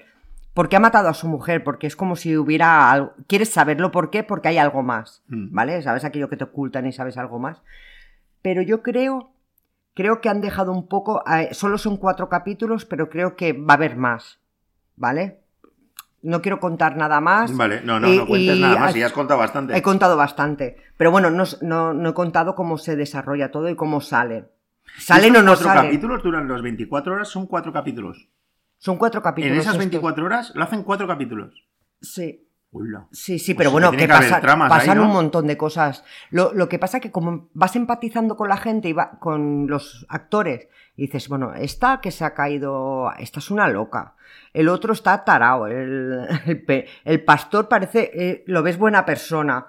¿por 0.53 0.69
qué 0.69 0.75
ha 0.75 0.79
matado 0.79 1.09
a 1.09 1.15
su 1.15 1.27
mujer? 1.27 1.63
Porque 1.63 1.87
es 1.87 1.95
como 1.95 2.15
si 2.15 2.37
hubiera 2.37 2.91
algo, 2.91 3.13
quieres 3.25 3.49
saberlo 3.49 3.89
por 3.89 4.11
qué, 4.11 4.23
porque 4.23 4.49
hay 4.49 4.59
algo 4.59 4.83
más, 4.83 5.23
Mm. 5.27 5.55
¿vale? 5.55 5.81
Sabes 5.81 6.05
aquello 6.05 6.29
que 6.29 6.37
te 6.37 6.43
ocultan 6.43 6.85
y 6.85 6.91
sabes 6.91 7.17
algo 7.17 7.39
más. 7.39 7.63
Pero 8.43 8.61
yo 8.61 8.83
creo, 8.83 9.31
creo 9.95 10.21
que 10.21 10.29
han 10.29 10.41
dejado 10.41 10.71
un 10.71 10.87
poco, 10.87 11.23
eh, 11.27 11.49
solo 11.53 11.79
son 11.79 11.97
cuatro 11.97 12.29
capítulos, 12.29 12.85
pero 12.85 13.09
creo 13.09 13.35
que 13.35 13.53
va 13.53 13.73
a 13.73 13.77
haber 13.77 13.95
más, 13.95 14.39
¿vale? 14.95 15.39
No 16.23 16.41
quiero 16.41 16.59
contar 16.59 16.95
nada 16.97 17.19
más. 17.21 17.55
Vale, 17.55 17.81
no, 17.83 17.99
no, 17.99 18.07
Y- 18.11 18.17
no 18.17 18.25
cuentes 18.25 18.57
nada 18.57 18.79
más, 18.79 18.95
y 18.95 18.99
ya 18.99 19.05
has 19.07 19.11
contado 19.11 19.39
bastante. 19.39 19.77
He 19.77 19.81
contado 19.81 20.15
bastante, 20.17 20.77
pero 20.97 21.11
bueno, 21.11 21.29
no, 21.29 21.43
no, 21.61 21.93
no 21.93 22.09
he 22.09 22.13
contado 22.13 22.55
cómo 22.55 22.77
se 22.77 22.95
desarrolla 22.95 23.51
todo 23.51 23.69
y 23.69 23.75
cómo 23.75 23.99
sale. 24.01 24.45
¿Salen 24.97 25.35
o 25.35 25.41
no 25.41 25.51
cuatro 25.51 25.65
salen? 25.67 25.83
capítulos 25.85 26.23
duran 26.23 26.47
los 26.47 26.61
24 26.61 27.13
horas, 27.15 27.27
son 27.27 27.45
cuatro 27.45 27.71
capítulos. 27.73 28.29
Son 28.77 28.97
cuatro 28.97 29.21
capítulos. 29.21 29.53
en 29.55 29.59
esas 29.61 29.73
estos. 29.75 29.79
24 29.79 30.25
horas 30.25 30.51
lo 30.55 30.63
hacen 30.63 30.83
cuatro 30.83 31.07
capítulos. 31.07 31.65
Sí. 32.01 32.47
Hola. 32.75 33.05
Sí, 33.11 33.37
sí, 33.37 33.53
Pues 33.53 33.65
pero 33.67 33.71
bueno, 33.71 33.91
que 33.91 34.07
pasa- 34.07 34.37
ahí, 34.37 34.69
pasan 34.69 34.97
¿no? 34.97 35.03
un 35.05 35.13
montón 35.13 35.45
de 35.45 35.55
cosas. 35.57 36.03
Lo, 36.31 36.53
lo 36.53 36.67
que 36.67 36.79
pasa 36.79 36.99
que 36.99 37.11
como 37.11 37.49
vas 37.53 37.75
empatizando 37.75 38.35
con 38.35 38.49
la 38.49 38.57
gente 38.57 38.89
y 38.89 38.93
va, 38.93 39.11
con 39.19 39.67
los 39.67 40.05
actores, 40.09 40.67
y 40.95 41.03
dices, 41.03 41.29
bueno, 41.29 41.53
esta 41.53 42.01
que 42.01 42.09
se 42.11 42.25
ha 42.25 42.33
caído, 42.33 43.11
esta 43.19 43.39
es 43.39 43.51
una 43.51 43.67
loca. 43.67 44.15
El 44.53 44.69
otro 44.69 44.93
está 44.93 45.23
tarao, 45.23 45.67
el, 45.67 46.27
el 47.05 47.23
pastor 47.23 47.67
parece, 47.67 48.11
eh, 48.13 48.43
lo 48.47 48.63
ves 48.63 48.77
buena 48.79 49.05
persona. 49.05 49.67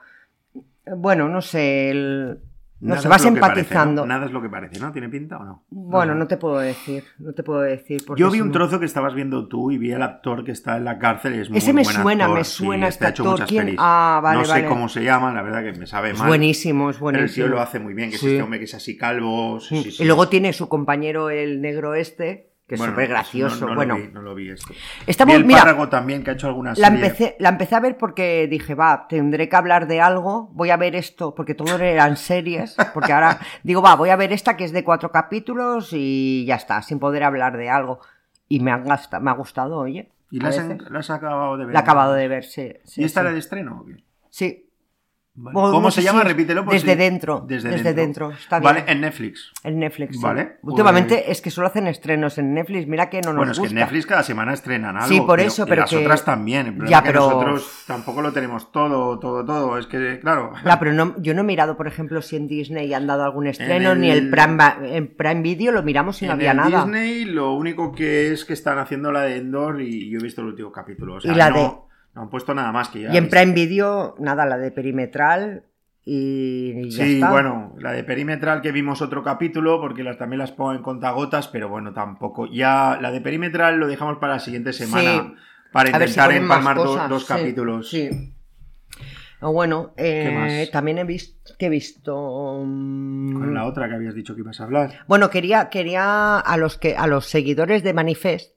Bueno, 0.87 1.29
no 1.29 1.43
sé, 1.43 1.91
el, 1.91 2.41
no 2.89 2.95
sé, 2.97 3.01
es 3.03 3.09
vas 3.09 3.23
que 3.23 3.29
parece, 3.33 3.61
empatizando. 3.61 4.03
¿no? 4.03 4.07
Nada 4.09 4.27
es 4.27 4.33
lo 4.33 4.43
que 4.43 4.49
parece, 4.49 4.79
¿no? 4.79 4.93
¿Tiene 4.93 5.09
pinta 5.09 5.39
o 5.39 5.45
no? 5.45 5.65
Bueno, 5.71 6.15
no 6.15 6.27
te 6.27 6.37
puedo 6.37 6.59
decir, 6.59 7.05
no 7.19 7.33
te 7.33 7.43
puedo 7.43 7.61
decir. 7.61 8.03
Yo 8.17 8.31
vi 8.31 8.39
es 8.39 8.45
un 8.45 8.53
trozo 8.53 8.79
que 8.79 8.87
estabas 8.87 9.15
viendo 9.15 9.49
tú 9.49 9.71
y 9.71 9.79
vi 9.79 9.93
al 9.93 10.03
actor 10.03 10.45
que 10.45 10.53
está 10.53 10.77
en 10.77 10.85
la 10.85 10.99
cárcel 10.99 11.35
y 11.37 11.41
es 11.41 11.49
muy 11.51 11.59
Ese 11.59 11.73
me 11.73 11.83
buen 11.83 11.95
suena, 11.97 12.25
actor, 12.25 12.39
me 12.39 12.45
sí, 12.45 12.65
suena 12.65 12.89
este 12.89 13.05
ha 13.05 13.09
este 13.09 13.21
hecho 13.23 13.23
actor. 13.23 13.33
muchas 13.33 13.49
¿Quién? 13.49 13.65
pelis. 13.67 13.81
Ah, 13.83 14.21
vale, 14.23 14.39
no 14.39 14.45
sé 14.45 14.51
vale. 14.53 14.67
cómo 14.67 14.89
se 14.89 15.03
llama, 15.05 15.33
la 15.33 15.43
verdad 15.43 15.63
que 15.63 15.79
me 15.79 15.87
sabe 15.87 16.11
Es 16.11 16.19
mal. 16.19 16.29
buenísimo, 16.29 16.91
es 16.91 16.97
Pero 16.97 17.09
el 17.11 17.15
buenísimo. 17.17 17.47
tío 17.47 17.55
lo 17.55 17.61
hace 17.61 17.79
muy 17.81 17.95
bien, 17.95 18.11
que 18.11 18.17
es 18.17 18.21
Sí. 18.21 18.29
este 18.31 18.43
hombre 18.43 18.59
que 18.59 18.65
es 18.67 18.75
así 18.75 18.97
calvo. 18.97 19.61
sí, 19.61 19.83
sí, 19.83 19.91
sí. 19.91 20.03
Y 20.03 20.07
luego 20.07 20.29
tiene 20.29 20.53
su 20.53 20.69
compañero 20.69 21.31
el 21.31 21.61
negro 21.61 21.95
este, 21.95 22.54
que 22.67 22.77
es 22.77 22.81
Bueno, 22.81 22.93
súper 22.95 23.09
pues 23.09 23.11
gracioso. 23.11 23.61
No, 23.61 23.71
no 23.71 23.75
bueno, 23.77 23.97
lo 23.99 24.03
vi, 24.03 24.13
no 24.13 24.23
lo 24.23 24.35
vi 24.35 24.51
esto. 24.51 24.73
está 25.07 25.25
Vi 25.25 25.33
el 25.33 25.45
mira, 25.45 25.89
también, 25.91 26.25
que 26.25 26.31
ha 26.31 26.35
hecho 26.35 26.47
algunas 26.49 26.79
la 26.79 26.89
empecé, 26.89 27.37
la 27.39 27.51
empecé 27.51 27.75
a 27.75 27.81
ver 27.81 27.99
porque 27.99 28.47
dije, 28.49 28.75
va, 28.75 29.07
tendré 29.07 29.49
que 29.49 29.57
hablar 29.57 29.87
de 29.87 30.01
algo, 30.01 30.49
voy 30.53 30.71
a 30.71 30.77
ver 30.77 30.97
esto, 30.97 31.35
porque 31.35 31.55
todo 31.55 31.77
eran 31.77 32.17
series, 32.17 32.77
porque 32.95 33.13
ahora 33.13 33.39
digo, 33.63 33.83
va, 33.83 33.97
voy 33.97 34.09
a 34.09 34.17
ver 34.17 34.33
esta 34.33 34.57
que 34.57 34.65
es 34.65 34.73
de 34.73 34.83
cuatro 34.83 35.11
capítulos 35.11 35.91
y 35.93 36.45
ya 36.47 36.55
está, 36.55 36.81
sin 36.81 36.99
poder 36.99 37.25
hablar 37.25 37.57
de 37.57 37.69
algo. 37.69 38.01
Y 38.49 38.61
me, 38.61 38.71
han 38.71 38.85
me 38.85 39.31
ha 39.31 39.35
gustado, 39.35 39.79
oye. 39.79 40.11
¿Y 40.31 40.41
la 40.41 40.49
has, 40.49 40.69
veces. 40.69 40.91
la 40.91 40.99
has 40.99 41.11
acabado 41.11 41.57
de 41.57 41.65
ver? 41.67 41.75
La 41.75 41.81
he 41.81 41.83
acabado 41.83 42.15
de 42.15 42.29
ver, 42.29 42.45
sí. 42.45 42.73
sí, 42.85 43.03
¿Y 43.03 43.05
esta 43.05 43.21
sí. 43.21 43.27
era 43.27 43.33
de 43.33 43.39
estreno? 43.39 43.81
o 43.81 43.87
qué? 43.87 44.03
Sí. 44.31 44.64
Vale. 45.37 45.55
¿Cómo 45.73 45.91
se 45.91 46.01
llama? 46.01 46.23
Repítelo. 46.23 46.65
por 46.65 46.75
desde 46.75 46.95
dentro, 46.95 47.45
Desde, 47.49 47.71
desde 47.71 47.93
dentro. 47.93 48.29
dentro, 48.29 48.41
está 48.41 48.61
Vale, 48.61 48.85
en 48.87 49.01
Netflix. 49.01 49.51
En 49.65 49.81
Netflix. 49.81 50.15
sí. 50.17 50.23
Vale, 50.23 50.45
pues- 50.63 50.73
Últimamente 50.75 51.33
es 51.33 51.43
que 51.43 51.51
solo 51.51 51.67
hacen 51.67 51.89
estrenos 51.89 52.39
en 52.39 52.55
Netflix, 52.55 52.87
mira 52.87 53.11
que 53.11 53.21
no 53.21 53.31
nos 53.33 53.37
Bueno, 53.39 53.51
es 53.53 53.59
que 53.59 53.67
en 53.67 53.75
Netflix 53.75 54.07
cada 54.07 54.23
semana 54.23 54.53
estrenan 54.53 54.97
algo. 54.97 55.09
Sí, 55.09 55.21
por 55.21 55.41
eso, 55.41 55.67
pero 55.67 55.81
las 55.83 55.91
que- 55.91 55.97
otras 55.97 56.25
también. 56.25 56.79
El 56.83 56.87
Ya, 56.89 56.99
es 56.99 57.03
que 57.03 57.09
pero- 57.09 57.21
nosotros 57.23 57.83
tampoco 57.85 58.23
lo 58.23 58.33
tenemos 58.33 58.71
todo, 58.71 59.19
todo, 59.19 59.45
todo. 59.45 59.77
Es 59.77 59.89
que, 59.89 60.21
claro. 60.21 60.53
Ya, 60.65 60.79
pero 60.79 60.93
no, 60.93 61.17
yo 61.21 61.35
no 61.35 61.41
he 61.41 61.45
mirado, 61.45 61.77
por 61.77 61.89
ejemplo, 61.89 62.23
si 62.23 62.37
en 62.37 62.47
Disney 62.47 62.95
han 62.95 63.09
dado 63.09 63.25
algún 63.25 63.49
estreno, 63.49 63.91
el- 63.91 64.01
ni 64.01 64.11
el 64.13 64.31
Prime, 64.31 64.57
en 64.97 65.09
Prime 65.17 65.43
Video 65.43 65.73
lo 65.73 65.83
miramos 65.83 66.23
y 66.23 66.27
no 66.27 66.33
en 66.35 66.39
había 66.39 66.53
el 66.53 66.57
nada. 66.59 66.85
Disney 66.85 67.25
lo 67.25 67.55
único 67.55 67.91
que 67.91 68.33
es 68.33 68.45
que 68.45 68.53
están 68.53 68.79
haciendo 68.79 69.11
la 69.11 69.23
de 69.23 69.39
Endor 69.39 69.81
y 69.81 70.09
yo 70.11 70.21
he 70.21 70.23
visto 70.23 70.43
el 70.43 70.47
último 70.47 70.71
capítulo. 70.71 71.15
O 71.17 71.21
sea, 71.21 71.33
Y 71.33 71.35
la 71.35 71.51
no, 71.51 71.57
de- 71.57 71.84
no 72.15 72.23
han 72.23 72.31
puesto 72.31 72.55
nada 72.55 72.73
más 72.73 72.89
que 72.89 73.03
ya. 73.03 73.13
Y 73.13 73.17
en. 73.17 73.29
Prime 73.29 73.53
Video, 73.53 74.15
nada, 74.19 74.47
la 74.47 74.57
de 74.59 74.71
Perimetral 74.71 75.65
y 76.07 76.91
ya 76.91 77.05
Sí, 77.05 77.15
está. 77.15 77.31
bueno, 77.31 77.75
la 77.79 77.93
de 77.93 78.05
Perimetral 78.05 78.61
que 78.61 78.73
vimos 78.73 79.01
otro 79.03 79.23
capítulo, 79.23 79.81
porque 79.81 80.03
las, 80.05 80.19
también 80.19 80.39
las 80.39 80.53
pongo 80.53 80.73
en 80.75 80.83
contagotas, 80.83 81.49
pero 81.49 81.69
bueno, 81.69 81.93
tampoco. 81.95 82.47
Ya 82.47 82.99
la 83.01 83.11
de 83.11 83.21
Perimetral 83.21 83.79
lo 83.79 83.87
dejamos 83.89 84.19
para 84.19 84.35
la 84.35 84.39
siguiente 84.41 84.73
semana, 84.73 85.11
Sí. 85.13 85.35
para 85.73 85.89
si 85.91 85.97
intentar 85.97 86.29
más 86.29 86.37
empalmar 86.41 86.77
do- 86.77 86.85
cosas, 86.85 87.09
dos 87.09 87.23
sí, 87.23 87.29
capítulos. 87.29 87.89
Sí. 87.91 88.11
O 89.41 89.53
bueno, 89.53 89.93
eh, 89.99 90.69
también 90.73 90.97
he 90.99 91.05
visto 91.05 91.53
que 91.59 91.67
he 91.67 91.69
visto. 91.69 92.63
mm, 92.65 93.33
Con 93.35 93.53
la 93.55 93.65
otra 93.67 93.89
que 93.89 93.95
habías 93.95 94.15
dicho 94.15 94.35
que 94.35 94.41
ibas 94.41 94.59
a 94.61 94.65
hablar. 94.65 95.01
Bueno, 95.07 95.29
quería, 95.29 95.69
quería 95.69 96.39
a 96.39 96.57
los 96.57 96.79
que 96.79 96.97
a 96.97 97.07
los 97.07 97.27
seguidores 97.27 97.83
de 97.83 97.93
Manifest. 97.93 98.54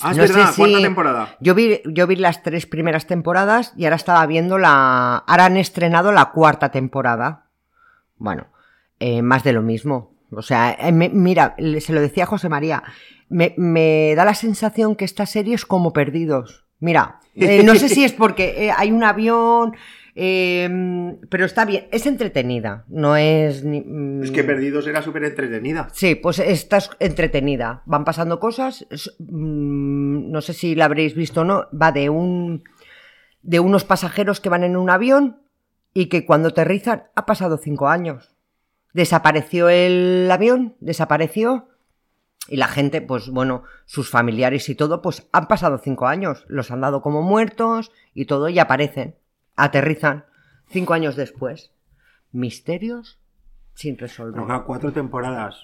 Ah, 0.00 0.10
es 0.12 0.16
No 0.16 0.22
verdad, 0.22 0.50
si- 0.52 0.60
cuarta 0.62 0.80
temporada. 0.82 1.36
Yo 1.40 1.54
vi, 1.54 1.80
yo 1.86 2.06
vi 2.06 2.16
las 2.16 2.42
tres 2.42 2.66
primeras 2.66 3.06
temporadas 3.06 3.72
y 3.76 3.84
ahora 3.84 3.96
estaba 3.96 4.24
viendo 4.26 4.58
la. 4.58 5.16
Ahora 5.26 5.46
han 5.46 5.56
estrenado 5.56 6.12
la 6.12 6.30
cuarta 6.30 6.70
temporada. 6.70 7.46
Bueno, 8.16 8.46
eh, 9.00 9.22
más 9.22 9.42
de 9.44 9.52
lo 9.52 9.62
mismo. 9.62 10.14
O 10.30 10.42
sea, 10.42 10.72
eh, 10.78 10.92
me- 10.92 11.08
mira, 11.08 11.54
se 11.80 11.92
lo 11.92 12.00
decía 12.00 12.26
José 12.26 12.48
María. 12.48 12.82
Me, 13.28 13.54
me 13.56 14.14
da 14.16 14.24
la 14.24 14.34
sensación 14.34 14.96
que 14.96 15.04
esta 15.04 15.26
serie 15.26 15.54
es 15.54 15.64
como 15.66 15.92
perdidos. 15.92 16.64
Mira, 16.78 17.20
eh, 17.34 17.62
no 17.64 17.74
sé 17.74 17.88
si 17.88 18.04
es 18.04 18.12
porque 18.12 18.72
hay 18.76 18.92
un 18.92 19.02
avión. 19.02 19.74
Eh, 20.18 21.16
pero 21.28 21.44
está 21.44 21.64
bien, 21.66 21.86
es 21.92 22.06
entretenida, 22.06 22.84
no 22.88 23.16
es 23.16 23.62
ni- 23.64 23.82
mm, 23.82 24.22
Es 24.24 24.30
que 24.30 24.42
Perdidos 24.44 24.86
era 24.86 25.02
súper 25.02 25.24
entretenida. 25.24 25.88
Sí, 25.92 26.14
pues 26.14 26.38
esta 26.38 26.78
es 26.78 26.90
entretenida. 27.00 27.82
Van 27.86 28.04
pasando 28.04 28.40
cosas. 28.40 28.86
es- 28.90 29.14
mm, 29.18 30.30
no 30.30 30.40
sé 30.40 30.54
si 30.54 30.74
la 30.74 30.86
habréis 30.86 31.14
visto 31.14 31.42
o 31.42 31.44
no. 31.44 31.66
Va 31.70 31.92
de 31.92 32.08
un 32.10 32.64
de 33.42 33.60
unos 33.60 33.84
pasajeros 33.84 34.40
que 34.40 34.48
van 34.48 34.64
en 34.64 34.76
un 34.76 34.90
avión 34.90 35.36
y 35.94 36.06
que 36.06 36.26
cuando 36.26 36.48
aterrizan 36.48 37.04
ha 37.14 37.26
pasado 37.26 37.58
cinco 37.58 37.86
años. 37.88 38.34
Desapareció 38.94 39.68
el 39.68 40.28
avión, 40.32 40.74
desapareció. 40.80 41.68
Y 42.48 42.56
la 42.56 42.68
gente, 42.68 43.00
pues 43.02 43.28
bueno, 43.28 43.64
sus 43.84 44.08
familiares 44.08 44.68
y 44.68 44.74
todo, 44.74 45.02
pues 45.02 45.26
han 45.32 45.46
pasado 45.48 45.78
cinco 45.78 46.06
años. 46.06 46.44
Los 46.48 46.70
han 46.70 46.80
dado 46.80 47.02
como 47.02 47.20
muertos 47.22 47.92
y 48.14 48.24
todo, 48.24 48.48
y 48.48 48.58
aparecen. 48.58 49.16
Aterrizan 49.56 50.24
cinco 50.68 50.94
años 50.94 51.16
después. 51.16 51.72
Misterios 52.32 53.18
sin 53.74 53.98
resolver. 53.98 54.42
Claro, 54.44 54.64
cuatro 54.66 54.92
temporadas. 54.92 55.56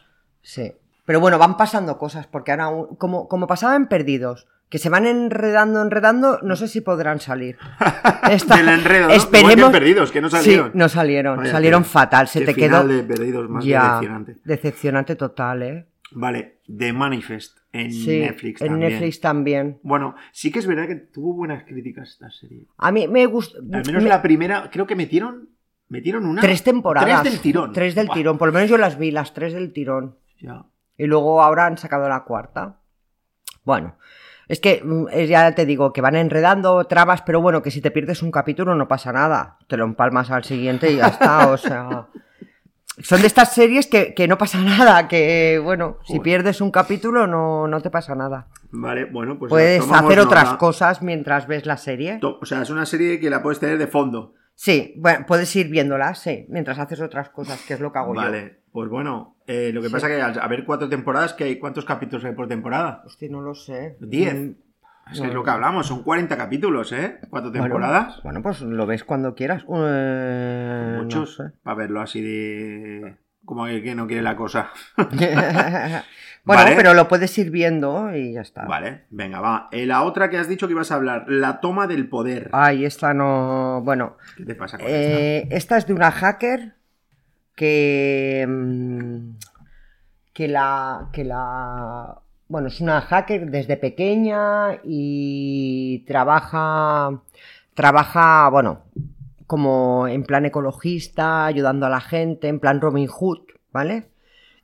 Sí. 0.43 0.73
Pero 1.05 1.21
bueno, 1.21 1.39
van 1.39 1.57
pasando 1.57 1.99
cosas, 1.99 2.27
porque 2.27 2.53
ahora, 2.53 2.87
como, 2.99 3.29
como 3.29 3.47
pasaban 3.47 3.89
perdidos, 3.89 4.47
que 4.69 4.79
se 4.79 4.89
van 4.89 5.07
enredando, 5.07 5.83
enredando, 5.83 6.39
no 6.43 6.57
sé 6.57 6.69
si 6.69 6.81
podrán 6.81 7.21
salir. 7.21 7.59
Esta- 8.31 8.57
Del 8.57 8.69
enredo, 8.69 9.09
¿no? 9.09 9.13
Esperemos. 9.15 9.53
Igual 9.53 9.57
que 9.57 9.77
en 9.77 9.83
Perdidos, 9.83 10.13
que 10.13 10.21
no 10.21 10.31
salieron. 10.31 10.67
Sí, 10.73 10.79
no 10.79 10.89
salieron. 10.89 11.47
Salieron 11.47 11.85
fatal. 11.85 12.29
Se 12.29 12.43
te 12.43 12.55
quedó. 12.55 12.87
de 12.87 13.03
Perdidos 13.03 13.49
más 13.51 13.65
Ya, 13.65 13.83
decepcionante. 13.83 14.37
decepcionante 14.45 15.17
total, 15.17 15.63
¿eh? 15.63 15.87
Vale, 16.15 16.61
The 16.77 16.93
Manifest 16.93 17.59
en 17.73 17.93
Sí, 17.93 18.21
Netflix 18.21 18.61
en 18.61 18.69
también. 18.69 18.91
Netflix 18.93 19.21
también. 19.21 19.81
Bueno, 19.83 20.15
sí 20.33 20.51
que 20.53 20.59
es 20.59 20.67
verdad 20.67 20.87
que 20.87 20.97
tuvo 20.97 21.35
buenas 21.35 21.65
críticas 21.65 22.11
esta 22.11 22.31
serie. 22.31 22.67
A 22.79 22.93
mí 22.93 23.09
me 23.09 23.27
gusta. 23.27 23.59
Al 23.59 23.85
menos 23.87 24.03
la 24.03 24.21
primera, 24.23 24.69
creo 24.71 24.87
que 24.87 24.95
metieron, 24.97 25.49
metieron 25.89 26.27
una. 26.27 26.41
Tres 26.43 26.63
temporadas. 26.63 27.23
Tres 27.23 27.33
del 27.33 27.41
tirón. 27.43 27.73
Tres 27.73 27.95
del 27.95 28.11
tirón. 28.11 28.39
Por 28.39 28.49
lo 28.49 28.55
menos 28.55 28.69
yo 28.69 28.77
las 28.79 28.99
vi, 28.99 29.11
las 29.11 29.33
tres 29.35 29.53
del 29.53 29.73
tirón. 29.73 30.17
ya. 30.41 30.65
Y 30.99 31.07
luego 31.07 31.43
ahora 31.43 31.67
han 31.67 31.79
sacado 31.79 32.09
la 32.09 32.25
cuarta. 32.25 32.79
Bueno, 33.65 33.97
es 34.49 34.61
que 34.61 34.83
mm, 34.85 35.07
eh, 35.11 35.27
ya 35.27 35.55
te 35.55 35.65
digo 35.65 35.93
que 35.93 36.03
van 36.03 36.15
enredando 36.17 36.85
trabas, 36.85 37.23
pero 37.23 37.41
bueno, 37.41 37.63
que 37.63 37.71
si 37.71 37.81
te 37.81 37.91
pierdes 37.91 38.23
un 38.23 38.31
capítulo 38.31 38.75
no 38.75 38.87
pasa 38.89 39.13
nada. 39.13 39.57
Te 39.69 39.77
lo 39.79 39.85
empalmas 39.85 40.31
al 40.31 40.45
siguiente 40.45 40.91
y 40.93 40.97
ya 40.97 41.07
está, 41.09 41.49
o 41.51 41.57
sea. 41.57 42.09
Son 42.99 43.21
de 43.21 43.27
estas 43.27 43.55
series 43.55 43.87
que, 43.87 44.13
que 44.15 44.29
no 44.29 44.37
pasa 44.39 44.59
nada, 44.63 45.09
que 45.09 45.61
bueno, 45.63 45.99
si 46.07 46.21
pierdes 46.21 46.61
un 46.61 46.71
capítulo 46.71 47.27
no, 47.27 47.67
no 47.67 47.81
te 47.81 47.91
pasa 47.91 48.15
nada. 48.15 48.49
Vale, 48.71 49.05
bueno, 49.07 49.39
pues. 49.39 49.51
Puedes 49.51 49.91
hacer 49.91 50.21
otras 50.21 50.45
nota. 50.45 50.59
cosas 50.59 51.03
mientras 51.03 51.47
ves 51.47 51.67
la 51.67 51.77
serie. 51.77 52.21
O 52.23 52.45
sea, 52.47 52.63
es 52.63 52.71
una 52.71 52.87
serie 52.87 53.19
que 53.21 53.31
la 53.31 53.43
puedes 53.43 53.61
tener 53.61 53.79
de 53.79 53.87
fondo. 53.87 54.35
Sí, 54.55 54.95
bueno, 54.99 55.25
puedes 55.27 55.55
ir 55.57 55.69
viéndola, 55.69 56.15
sí, 56.15 56.45
mientras 56.51 56.79
haces 56.79 57.01
otras 57.01 57.31
cosas, 57.31 57.61
que 57.67 57.75
es 57.75 57.81
lo 57.81 57.91
que 57.91 57.99
hago 57.99 58.15
yo. 58.15 58.21
Vale, 58.21 58.61
pues 58.71 58.89
bueno, 58.91 59.37
eh, 59.47 59.71
lo 59.73 59.81
que 59.81 59.89
Sí. 59.89 59.93
pasa 59.95 60.09
que 60.09 60.21
al 60.21 60.39
haber 60.39 60.65
cuatro 60.67 60.89
temporadas, 60.91 61.33
que 61.33 61.45
hay 61.45 61.59
¿cuántos 61.59 61.85
capítulos 61.87 62.25
hay 62.27 62.33
por 62.35 62.49
temporada? 62.49 63.03
Hostia, 63.07 63.29
no 63.31 63.41
lo 63.41 63.55
sé. 63.55 63.97
Diez. 64.01 64.35
Mm, 64.35 64.53
Es 65.11 65.21
que 65.21 65.27
es 65.29 65.35
lo 65.35 65.43
que 65.45 65.51
hablamos, 65.51 65.87
son 65.87 66.03
40 66.03 66.37
capítulos, 66.37 66.93
¿eh? 66.93 67.19
Cuatro 67.29 67.51
temporadas. 67.53 68.23
Bueno, 68.23 68.43
pues 68.43 68.61
lo 68.63 68.87
ves 68.87 69.05
cuando 69.05 69.35
quieras. 69.35 69.63
Eh, 69.69 70.93
no 70.97 71.03
Muchos. 71.03 71.37
sé. 71.37 71.43
Para 71.63 71.77
verlo 71.77 72.01
así 72.01 72.23
de. 72.23 73.17
Como 73.45 73.67
el 73.67 73.83
que 73.83 73.95
no 73.95 74.07
quiere 74.07 74.23
la 74.23 74.37
cosa. 74.37 74.71
bueno, 74.97 76.03
Vale. 76.45 76.77
pero 76.77 76.95
lo 76.95 77.09
puedes 77.09 77.37
ir 77.39 77.51
viendo 77.51 78.15
y 78.15 78.33
ya 78.35 78.41
está. 78.41 78.65
Vale, 78.65 79.07
venga, 79.11 79.41
va. 79.41 79.69
Eh, 79.73 79.85
la 79.85 80.03
otra 80.03 80.31
que 80.31 80.39
has 80.39 80.49
dicho 80.49 80.67
que 80.69 80.73
ibas 80.75 80.93
a 80.93 80.95
hablar, 80.95 81.25
la 81.27 81.61
toma 81.61 81.87
del 81.89 82.09
poder. 82.09 82.49
Ay, 82.53 82.85
esta 82.85 83.13
no. 83.13 83.83
Bueno, 83.85 84.17
¿Qué 84.37 84.45
te 84.45 84.55
pasa 84.55 84.79
con 84.79 84.87
eh, 84.89 85.49
esta 85.51 85.77
es 85.77 85.87
de 85.87 85.93
una 85.95 86.11
hacker 86.13 86.75
que. 87.57 88.47
mm, 88.49 89.31
que 90.33 90.49
la. 90.49 91.09
que 91.13 91.25
la. 91.25 92.22
Bueno, 92.53 92.69
es 92.69 92.83
una 92.83 93.01
hacker 93.01 93.51
desde 93.51 93.79
pequeña 93.79 94.79
y 94.85 96.05
trabaja. 96.07 97.23
Trabaja, 97.73 98.51
bueno, 98.51 98.83
como 99.47 100.07
en 100.07 100.25
plan 100.25 100.45
ecologista, 100.45 101.47
ayudando 101.47 101.87
a 101.87 101.89
la 101.89 102.03
gente, 102.03 102.49
en 102.49 102.61
plan 102.61 102.83
Robin 102.83 103.07
Hood, 103.07 103.39
¿vale? 103.73 104.11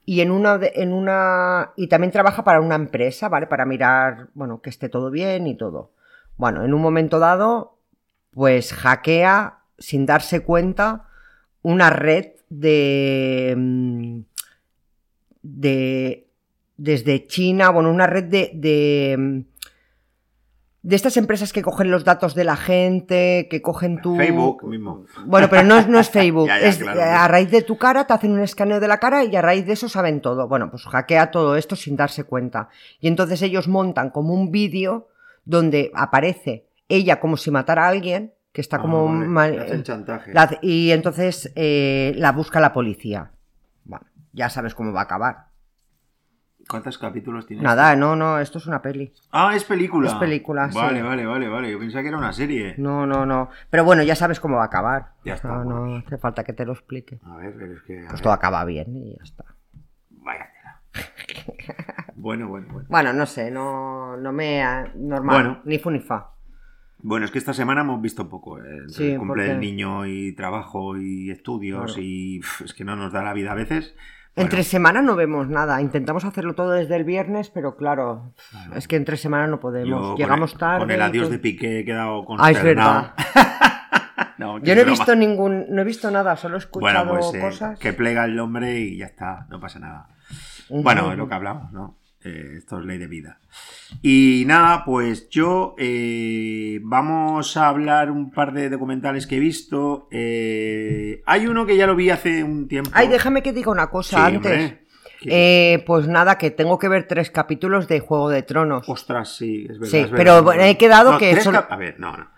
Y 0.04 0.20
en 0.20 0.32
una, 0.32 0.60
en 0.62 0.92
una 0.92 1.72
y 1.76 1.88
también 1.88 2.12
trabaja 2.12 2.44
para 2.44 2.60
una 2.60 2.74
empresa, 2.74 3.30
¿vale? 3.30 3.46
Para 3.46 3.64
mirar, 3.64 4.28
bueno, 4.34 4.60
que 4.60 4.68
esté 4.68 4.90
todo 4.90 5.10
bien 5.10 5.46
y 5.46 5.56
todo. 5.56 5.92
Bueno, 6.36 6.64
en 6.66 6.74
un 6.74 6.82
momento 6.82 7.18
dado, 7.18 7.78
pues 8.32 8.74
hackea 8.74 9.60
sin 9.78 10.04
darse 10.04 10.44
cuenta 10.44 11.08
una 11.62 11.88
red 11.88 12.26
de 12.50 13.54
mm, 13.56 14.20
de 15.42 16.27
desde 16.78 17.26
China, 17.26 17.68
bueno, 17.70 17.90
una 17.90 18.06
red 18.06 18.24
de, 18.24 18.50
de 18.54 19.44
de 20.80 20.94
estas 20.96 21.16
empresas 21.16 21.52
que 21.52 21.60
cogen 21.60 21.90
los 21.90 22.04
datos 22.04 22.34
de 22.34 22.44
la 22.44 22.56
gente, 22.56 23.48
que 23.50 23.60
cogen 23.60 24.00
tu 24.00 24.16
Facebook 24.16 24.64
mismo. 24.68 25.04
bueno, 25.26 25.48
pero 25.50 25.64
no 25.64 25.76
es, 25.76 25.88
no 25.88 25.98
es 25.98 26.08
Facebook. 26.18 26.46
Ya, 26.46 26.60
ya, 26.60 26.68
es 26.68 26.78
claro. 26.78 27.00
a 27.02 27.28
raíz 27.28 27.50
de 27.50 27.62
tu 27.62 27.76
cara 27.76 28.06
te 28.06 28.14
hacen 28.14 28.30
un 28.32 28.40
escaneo 28.40 28.78
de 28.80 28.88
la 28.88 28.98
cara 28.98 29.24
y 29.24 29.34
a 29.36 29.42
raíz 29.42 29.66
de 29.66 29.72
eso 29.72 29.88
saben 29.88 30.20
todo. 30.22 30.46
Bueno, 30.48 30.70
pues 30.70 30.84
hackea 30.86 31.30
todo 31.30 31.56
esto 31.56 31.74
sin 31.76 31.96
darse 31.96 32.24
cuenta. 32.24 32.68
Y 33.00 33.08
entonces 33.08 33.42
ellos 33.42 33.66
montan 33.68 34.10
como 34.10 34.32
un 34.32 34.50
vídeo 34.50 35.08
donde 35.44 35.90
aparece 35.94 36.68
ella 36.88 37.20
como 37.20 37.36
si 37.36 37.50
matara 37.50 37.84
a 37.84 37.88
alguien, 37.88 38.32
que 38.52 38.60
está 38.62 38.78
como 38.78 39.08
Ah, 39.08 39.12
vale, 39.12 39.26
mal- 39.26 39.56
le 39.56 39.62
hacen 39.62 39.82
chantaje. 39.82 40.32
la- 40.32 40.58
y 40.62 40.92
entonces 40.92 41.52
eh, 41.56 42.14
la 42.16 42.32
busca 42.32 42.60
la 42.60 42.72
policía. 42.72 43.32
Bueno, 43.84 44.06
ya 44.32 44.48
sabes 44.48 44.74
cómo 44.74 44.92
va 44.92 45.00
a 45.00 45.04
acabar. 45.04 45.47
¿Cuántos 46.68 46.98
capítulos 46.98 47.46
tiene? 47.46 47.62
Nada, 47.62 47.96
no, 47.96 48.14
no, 48.14 48.38
esto 48.38 48.58
es 48.58 48.66
una 48.66 48.82
peli. 48.82 49.12
Ah, 49.32 49.52
es 49.56 49.64
película. 49.64 50.08
Es 50.08 50.14
película, 50.16 50.70
sí. 50.70 50.76
Vale, 50.76 51.02
vale, 51.02 51.24
vale, 51.24 51.48
vale. 51.48 51.70
Yo 51.72 51.78
pensaba 51.78 52.02
que 52.02 52.08
era 52.08 52.18
una 52.18 52.32
serie. 52.32 52.74
No, 52.76 53.06
no, 53.06 53.24
no. 53.24 53.48
Pero 53.70 53.84
bueno, 53.84 54.02
ya 54.02 54.14
sabes 54.14 54.38
cómo 54.38 54.56
va 54.56 54.64
a 54.64 54.66
acabar. 54.66 55.12
Ya 55.24 55.34
está, 55.34 55.48
No, 55.48 55.64
no 55.64 55.96
hace 55.96 56.18
falta 56.18 56.44
que 56.44 56.52
te 56.52 56.66
lo 56.66 56.72
explique. 56.72 57.20
A 57.24 57.36
ver, 57.36 57.54
pero 57.58 57.72
es 57.72 57.82
que. 57.82 58.04
Pues 58.10 58.20
todo 58.20 58.32
acaba 58.34 58.64
bien 58.66 58.94
y 58.94 59.16
ya 59.16 59.22
está. 59.24 59.44
Vaya 60.10 60.46
bueno, 62.16 62.48
bueno, 62.48 62.66
bueno. 62.72 62.86
Bueno, 62.90 63.12
no 63.12 63.26
sé, 63.26 63.50
no, 63.50 64.16
no 64.16 64.32
me... 64.32 64.62
Normal, 64.96 65.36
Bueno. 65.42 65.60
ni 65.64 65.78
fu 65.78 65.90
ni 65.90 66.00
fa. 66.00 66.32
Bueno, 67.00 67.24
es 67.26 67.30
que 67.30 67.38
esta 67.38 67.54
semana 67.54 67.82
hemos 67.82 68.00
visto 68.02 68.28
poco. 68.28 68.58
eh, 68.58 68.82
Sí, 68.88 69.12
el 69.12 69.18
cumple 69.18 69.44
porque- 69.44 69.48
del 69.52 69.60
niño 69.60 70.04
y 70.06 70.34
trabajo 70.34 70.96
y 70.96 71.30
estudios 71.30 71.84
Claro. 71.94 72.02
y 72.02 72.40
pf, 72.40 72.64
es 72.64 72.74
que 72.74 72.84
no 72.84 72.96
nos 72.96 73.12
da 73.12 73.22
la 73.22 73.32
vida 73.32 73.52
a 73.52 73.54
veces. 73.54 73.94
Bueno, 74.38 74.50
Entre 74.50 74.62
semana 74.64 75.02
no 75.02 75.16
vemos 75.16 75.48
nada. 75.48 75.80
Intentamos 75.80 76.24
hacerlo 76.24 76.54
todo 76.54 76.70
desde 76.72 76.96
el 76.96 77.04
viernes, 77.04 77.50
pero 77.50 77.76
claro, 77.76 78.32
Claro. 78.50 78.74
es 78.76 78.88
que 78.88 78.96
entre 78.96 79.16
semana 79.16 79.46
no 79.46 79.60
podemos. 79.60 79.88
yo 79.88 80.00
con 80.10 80.16
Llegamos 80.16 80.52
el- 80.52 80.58
tarde. 80.58 80.78
Con 80.80 80.90
el 80.90 81.02
adiós 81.02 81.30
de 81.30 81.38
Piqué 81.38 81.80
he 81.80 81.84
quedado 81.84 82.18
Ah, 82.38 82.50
es 82.50 82.56
consternado. 82.58 82.94
verdad. 82.94 83.14
No, 84.38 84.58
Yo 84.58 84.72
no 84.76 84.80
he 84.80 84.84
broma. 84.84 84.90
visto 84.90 85.16
ningún, 85.16 85.66
no 85.68 85.82
he 85.82 85.84
visto 85.84 86.10
nada, 86.12 86.36
solo 86.36 86.58
he 86.58 86.62
Bueno, 86.80 87.00
escuchado 87.00 87.30
pues 87.30 87.34
eh, 87.34 87.40
cosas. 87.40 87.78
que 87.80 87.92
plega 87.92 88.24
el 88.24 88.38
hombre 88.38 88.78
y 88.78 88.96
ya 88.96 89.06
está, 89.06 89.46
no 89.50 89.58
pasa 89.58 89.80
nada. 89.80 90.06
Bueno, 90.68 91.10
es 91.10 91.18
lo 91.18 91.28
que 91.28 91.34
hablamos, 91.34 91.72
¿no? 91.72 91.98
Eh, 92.22 92.54
esto 92.58 92.78
es 92.78 92.84
ley 92.84 92.98
de 92.98 93.08
vida. 93.08 93.38
Y 94.02 94.44
nada, 94.46 94.84
pues 94.84 95.28
yo 95.30 95.74
eh, 95.78 96.78
vamos 96.82 97.56
a 97.56 97.68
hablar 97.68 98.10
un 98.10 98.30
par 98.30 98.52
de 98.52 98.68
documentales 98.68 99.26
que 99.26 99.36
he 99.36 99.40
visto. 99.40 100.08
Eh, 100.10 101.22
hay 101.26 101.46
uno 101.46 101.64
que 101.66 101.76
ya 101.76 101.86
lo 101.86 101.96
vi 101.96 102.10
hace 102.10 102.44
un 102.44 102.68
tiempo. 102.68 102.90
Ay, 102.92 103.08
déjame 103.08 103.42
que 103.42 103.52
diga 103.52 103.70
una 103.70 103.88
cosa 103.90 104.16
Sí, 104.28 104.34
antes. 104.36 104.52
hombre. 104.52 104.84
Eh, 105.22 105.82
pues 105.86 106.06
nada, 106.06 106.38
que 106.38 106.50
tengo 106.52 106.78
que 106.78 106.88
ver 106.88 107.08
tres 107.08 107.30
capítulos 107.30 107.88
de 107.88 107.98
Juego 108.00 108.28
de 108.28 108.42
Tronos. 108.42 108.88
Ostras, 108.88 109.34
sí, 109.36 109.66
es 109.68 109.78
verdad. 109.78 109.90
Sí, 109.90 109.96
es 109.98 110.10
verdad, 110.10 110.16
pero 110.16 110.42
bueno, 110.44 110.62
he 110.62 110.76
quedado 110.76 111.18
que 111.18 111.32
tres 111.32 111.44
son- 111.44 111.56
A 111.56 111.76
ver, 111.76 111.98
no, 111.98 112.16
no. 112.16 112.28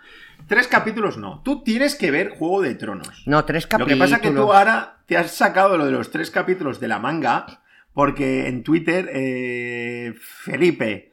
Tres 0.47 0.67
capítulos 0.67 1.19
no. 1.19 1.43
Tú 1.45 1.63
tienes 1.63 1.95
que 1.95 2.11
ver 2.11 2.31
Juego 2.31 2.63
de 2.63 2.75
Tronos. 2.75 3.23
No, 3.27 3.45
tres 3.45 3.65
Lo 3.65 3.69
capítulos. 3.71 3.95
que 3.95 3.99
pasa 4.01 4.17
es 4.17 4.23
que 4.23 4.31
tú 4.31 4.53
ahora 4.53 4.97
te 5.07 5.17
has 5.19 5.31
sacado 5.33 5.77
lo 5.77 5.85
de 5.85 5.93
los 5.93 6.11
tres 6.11 6.31
capítulos 6.31 6.81
de 6.81 6.89
la 6.89 6.99
manga, 6.99 7.45
porque 7.93 8.49
en 8.49 8.63
Twitter 8.63 9.11
eh, 9.13 10.15
Felipe 10.19 11.10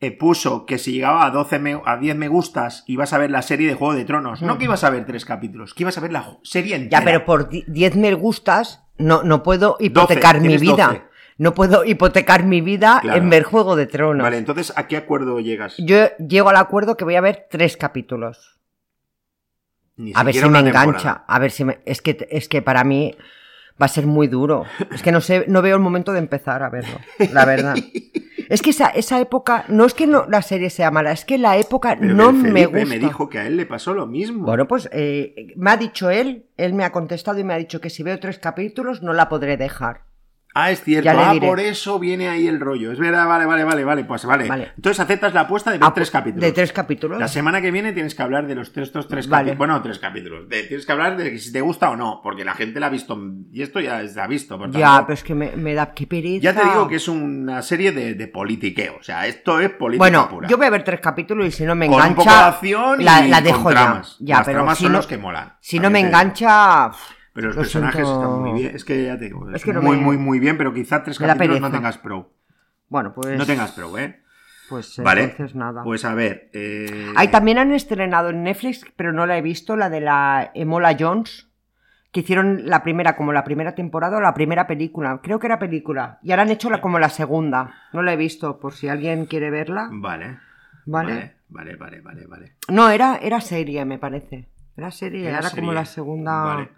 eh, 0.00 0.12
puso 0.12 0.64
que 0.64 0.78
si 0.78 0.92
llegaba 0.92 1.26
a, 1.26 1.30
12 1.30 1.58
me- 1.58 1.82
a 1.84 1.96
10 1.96 2.16
me 2.16 2.28
gustas 2.28 2.84
ibas 2.86 3.12
a 3.12 3.18
ver 3.18 3.30
la 3.30 3.42
serie 3.42 3.66
de 3.68 3.74
Juego 3.74 3.94
de 3.94 4.04
Tronos. 4.04 4.42
No 4.42 4.54
Mm. 4.54 4.58
que 4.58 4.64
ibas 4.64 4.84
a 4.84 4.90
ver 4.90 5.04
tres 5.06 5.24
capítulos, 5.24 5.74
que 5.74 5.82
ibas 5.82 5.98
a 5.98 6.00
ver 6.00 6.12
la 6.12 6.38
serie 6.44 6.76
entera. 6.76 7.00
Ya, 7.00 7.04
pero 7.04 7.24
por 7.24 7.48
di- 7.48 7.64
10 7.66 7.96
me 7.96 8.14
gustas 8.14 8.84
no, 8.98 9.22
no 9.22 9.42
puedo 9.42 9.76
hipotecar 9.80 10.40
mi 10.40 10.56
vida. 10.56 10.86
12. 10.88 11.02
No 11.40 11.54
puedo 11.54 11.84
hipotecar 11.84 12.44
mi 12.44 12.60
vida 12.60 12.98
Claro. 13.00 13.18
en 13.20 13.30
ver 13.30 13.44
Juego 13.44 13.76
de 13.76 13.86
Tronos. 13.86 14.24
Vale, 14.24 14.38
entonces, 14.38 14.72
¿a 14.76 14.88
qué 14.88 14.96
acuerdo 14.96 15.38
llegas? 15.38 15.76
Yo 15.78 16.08
llego 16.18 16.48
al 16.48 16.56
acuerdo 16.56 16.96
que 16.96 17.04
voy 17.04 17.14
a 17.14 17.20
ver 17.20 17.46
tres 17.48 17.76
capítulos. 17.76 18.58
Ni 19.96 20.12
A 20.16 20.22
ver 20.24 20.34
si 20.34 20.48
me 20.48 20.58
engancha. 20.60 21.24
A 21.26 21.38
ver 21.38 21.50
si 21.52 21.64
me... 21.64 21.78
Es 21.84 22.02
que, 22.02 22.26
es 22.30 22.48
que 22.48 22.60
para 22.62 22.82
mí 22.84 23.14
va 23.80 23.86
a 23.86 23.88
ser 23.88 24.06
muy 24.06 24.26
duro. 24.26 24.64
Es 24.92 25.02
que 25.02 25.12
no 25.12 25.20
sé, 25.20 25.44
no 25.48 25.62
veo 25.62 25.76
el 25.76 25.82
momento 25.82 26.12
de 26.12 26.18
empezar 26.18 26.62
a 26.62 26.70
verlo. 26.70 26.98
La 27.32 27.44
verdad. 27.44 27.76
Es 28.48 28.62
que 28.62 28.70
esa, 28.70 28.88
esa 28.88 29.20
época, 29.20 29.64
no 29.68 29.84
es 29.84 29.92
que 29.92 30.06
no, 30.06 30.24
la 30.26 30.40
serie 30.40 30.70
sea 30.70 30.90
mala, 30.90 31.12
es 31.12 31.26
que 31.26 31.36
la 31.36 31.58
época 31.58 31.96
Pero 32.00 32.14
no 32.14 32.32
me 32.32 32.64
gusta. 32.64 32.86
me 32.86 32.98
dijo 32.98 33.28
que 33.28 33.38
a 33.38 33.46
él 33.46 33.58
le 33.58 33.66
pasó 33.66 33.92
lo 33.92 34.06
mismo. 34.06 34.46
Bueno, 34.46 34.66
pues 34.66 34.88
eh, 34.92 35.52
me 35.56 35.70
ha 35.70 35.76
dicho 35.76 36.08
él, 36.08 36.46
él 36.56 36.72
me 36.72 36.84
ha 36.84 36.92
contestado 36.92 37.38
y 37.38 37.44
me 37.44 37.52
ha 37.52 37.58
dicho 37.58 37.80
que 37.80 37.90
si 37.90 38.02
veo 38.02 38.18
tres 38.18 38.38
capítulos 38.38 39.02
no 39.02 39.12
la 39.12 39.28
podré 39.28 39.58
dejar. 39.58 40.07
Ah, 40.54 40.72
es 40.72 40.82
cierto. 40.82 41.08
Ah, 41.14 41.34
por 41.40 41.60
eso 41.60 42.00
viene 42.00 42.28
ahí 42.28 42.48
el 42.48 42.58
rollo. 42.58 42.90
Es 42.90 42.98
verdad, 42.98 43.28
vale, 43.28 43.44
vale, 43.46 43.62
vale, 43.62 43.84
vale. 43.84 44.04
Pues 44.04 44.24
vale. 44.24 44.48
Vale. 44.48 44.72
Entonces 44.74 44.98
aceptas 44.98 45.32
la 45.32 45.42
apuesta 45.42 45.70
de 45.70 45.78
ver 45.78 45.86
Ah, 45.88 45.94
tres 45.94 46.10
capítulos. 46.10 46.40
De 46.42 46.50
tres 46.52 46.72
capítulos. 46.72 47.20
La 47.20 47.28
semana 47.28 47.60
que 47.60 47.70
viene 47.70 47.92
tienes 47.92 48.14
que 48.16 48.22
hablar 48.22 48.46
de 48.48 48.56
los 48.56 48.72
tres, 48.72 48.88
estos 48.88 49.06
tres 49.06 49.28
Vale. 49.28 49.50
capítulos. 49.50 49.58
Bueno, 49.58 49.82
tres 49.82 49.98
capítulos. 50.00 50.48
De- 50.48 50.64
tienes 50.64 50.84
que 50.84 50.90
hablar 50.92 51.16
de 51.16 51.30
que 51.30 51.38
si 51.38 51.52
te 51.52 51.60
gusta 51.60 51.90
o 51.90 51.96
no, 51.96 52.20
porque 52.24 52.44
la 52.44 52.54
gente 52.54 52.80
la 52.80 52.86
ha 52.86 52.90
visto. 52.90 53.16
Y 53.52 53.62
esto 53.62 53.78
ya 53.78 54.06
se 54.08 54.20
ha 54.20 54.26
visto. 54.26 54.58
por 54.58 54.70
Ya, 54.72 55.02
pero 55.06 55.14
es 55.14 55.22
que 55.22 55.34
me, 55.34 55.54
me 55.54 55.74
da 55.74 55.92
que 55.92 56.06
pereza. 56.08 56.42
ya 56.42 56.54
te 56.54 56.64
digo 56.64 56.88
que 56.88 56.96
es 56.96 57.06
una 57.06 57.62
serie 57.62 57.92
de, 57.92 58.14
de 58.14 58.26
politiqueo. 58.26 58.96
O 58.98 59.02
sea, 59.04 59.26
esto 59.28 59.60
es 59.60 59.70
política 59.70 60.02
Bueno, 60.02 60.28
pura. 60.28 60.48
yo 60.48 60.56
voy 60.56 60.66
a 60.66 60.70
ver 60.70 60.82
tres 60.82 60.98
capítulos 61.00 61.46
y 61.46 61.50
si 61.52 61.64
no 61.64 61.76
me 61.76 61.86
Con 61.86 61.96
engancha. 61.96 62.08
un 62.10 62.16
poco 62.16 62.30
de 62.30 62.36
acción 62.44 63.00
y 63.00 63.04
la, 63.04 63.20
la 63.20 63.36
con 63.36 63.44
dejo 63.44 63.70
tramas. 63.70 64.16
ya. 64.18 64.26
Ya, 64.26 64.36
Las 64.38 64.46
pero 64.46 64.58
tramas 64.58 64.78
si 64.78 64.84
son 64.84 64.92
no, 64.92 64.98
los 64.98 65.06
que 65.06 65.18
molan. 65.18 65.52
si 65.60 65.78
no 65.78 65.90
me 65.90 65.98
digo. 66.00 66.10
Pero 67.38 67.48
los 67.48 67.56
lo 67.56 67.62
personajes 67.62 68.06
siento. 68.06 68.22
están 68.24 68.40
muy 68.40 68.60
bien. 68.60 68.74
Es 68.74 68.84
que 68.84 69.04
ya 69.04 69.16
te 69.16 69.26
digo, 69.26 69.48
es, 69.50 69.56
Es 69.56 69.64
que 69.64 69.72
no 69.72 69.80
muy, 69.80 69.96
me- 69.96 70.02
muy, 70.02 70.16
muy 70.18 70.38
bien, 70.40 70.58
pero 70.58 70.74
quizá 70.74 71.04
tres 71.04 71.18
capítulos 71.20 71.60
no 71.60 71.70
tengas 71.70 71.96
pro. 71.98 72.32
Bueno, 72.88 73.14
pues. 73.14 73.38
No 73.38 73.46
tengas 73.46 73.70
pro, 73.72 73.96
¿eh? 73.96 74.20
Pues 74.68 75.00
Vale. 75.02 75.22
entonces 75.24 75.54
nada. 75.54 75.82
Pues 75.84 76.04
a 76.04 76.14
ver. 76.14 76.50
Eh... 76.52 77.12
Ahí 77.16 77.28
también 77.28 77.58
han 77.58 77.72
estrenado 77.72 78.30
en 78.30 78.42
Netflix, 78.42 78.84
pero 78.96 79.12
no 79.12 79.24
la 79.24 79.38
he 79.38 79.42
visto, 79.42 79.76
la 79.76 79.88
de 79.88 80.00
la 80.00 80.50
Emola 80.54 80.96
Jones, 80.98 81.48
que 82.12 82.20
hicieron 82.20 82.62
la 82.68 82.82
primera, 82.82 83.14
como 83.16 83.32
la 83.32 83.44
primera 83.44 83.74
temporada 83.76 84.18
o 84.18 84.20
la 84.20 84.34
primera 84.34 84.66
película. 84.66 85.20
Creo 85.22 85.38
que 85.38 85.46
era 85.46 85.58
película. 85.60 86.18
Y 86.24 86.32
ahora 86.32 86.42
han 86.42 86.50
hecho 86.50 86.70
la, 86.70 86.80
como 86.80 86.98
la 86.98 87.08
segunda. 87.08 87.72
No 87.92 88.02
la 88.02 88.12
he 88.12 88.16
visto, 88.16 88.58
por 88.58 88.74
si 88.74 88.88
alguien 88.88 89.26
quiere 89.26 89.50
verla. 89.50 89.88
Vale. 89.92 90.38
¿Vale? 90.86 91.36
Vale, 91.50 91.76
vale, 91.76 92.00
vale, 92.00 92.26
vale. 92.26 92.56
No, 92.68 92.90
era, 92.90 93.18
era 93.22 93.40
serie, 93.40 93.84
me 93.84 93.98
parece. 93.98 94.48
Era 94.76 94.90
serie, 94.90 95.28
Era 95.28 95.38
era 95.38 95.50
como 95.50 95.72
la 95.72 95.84
segunda. 95.84 96.42
Vale. 96.44 96.68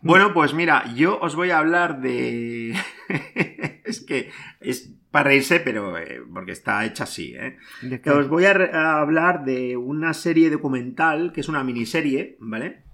Bueno, 0.00 0.32
pues 0.32 0.54
mira, 0.54 0.94
yo 0.94 1.18
os 1.20 1.34
voy 1.34 1.50
a 1.50 1.58
hablar 1.58 2.00
de. 2.00 2.74
es 3.84 4.00
que 4.00 4.30
es 4.60 4.92
para 5.10 5.30
reírse, 5.30 5.58
pero 5.60 5.98
eh, 5.98 6.22
porque 6.32 6.52
está 6.52 6.84
hecha 6.84 7.04
así, 7.04 7.34
¿eh? 7.34 7.56
¿De 7.82 8.00
Que 8.00 8.10
os 8.10 8.28
voy 8.28 8.44
a, 8.44 8.52
a 8.52 9.00
hablar 9.00 9.44
de 9.44 9.76
una 9.76 10.14
serie 10.14 10.50
documental, 10.50 11.32
que 11.32 11.40
es 11.40 11.48
una 11.48 11.64
miniserie, 11.64 12.36
¿vale? 12.38 12.84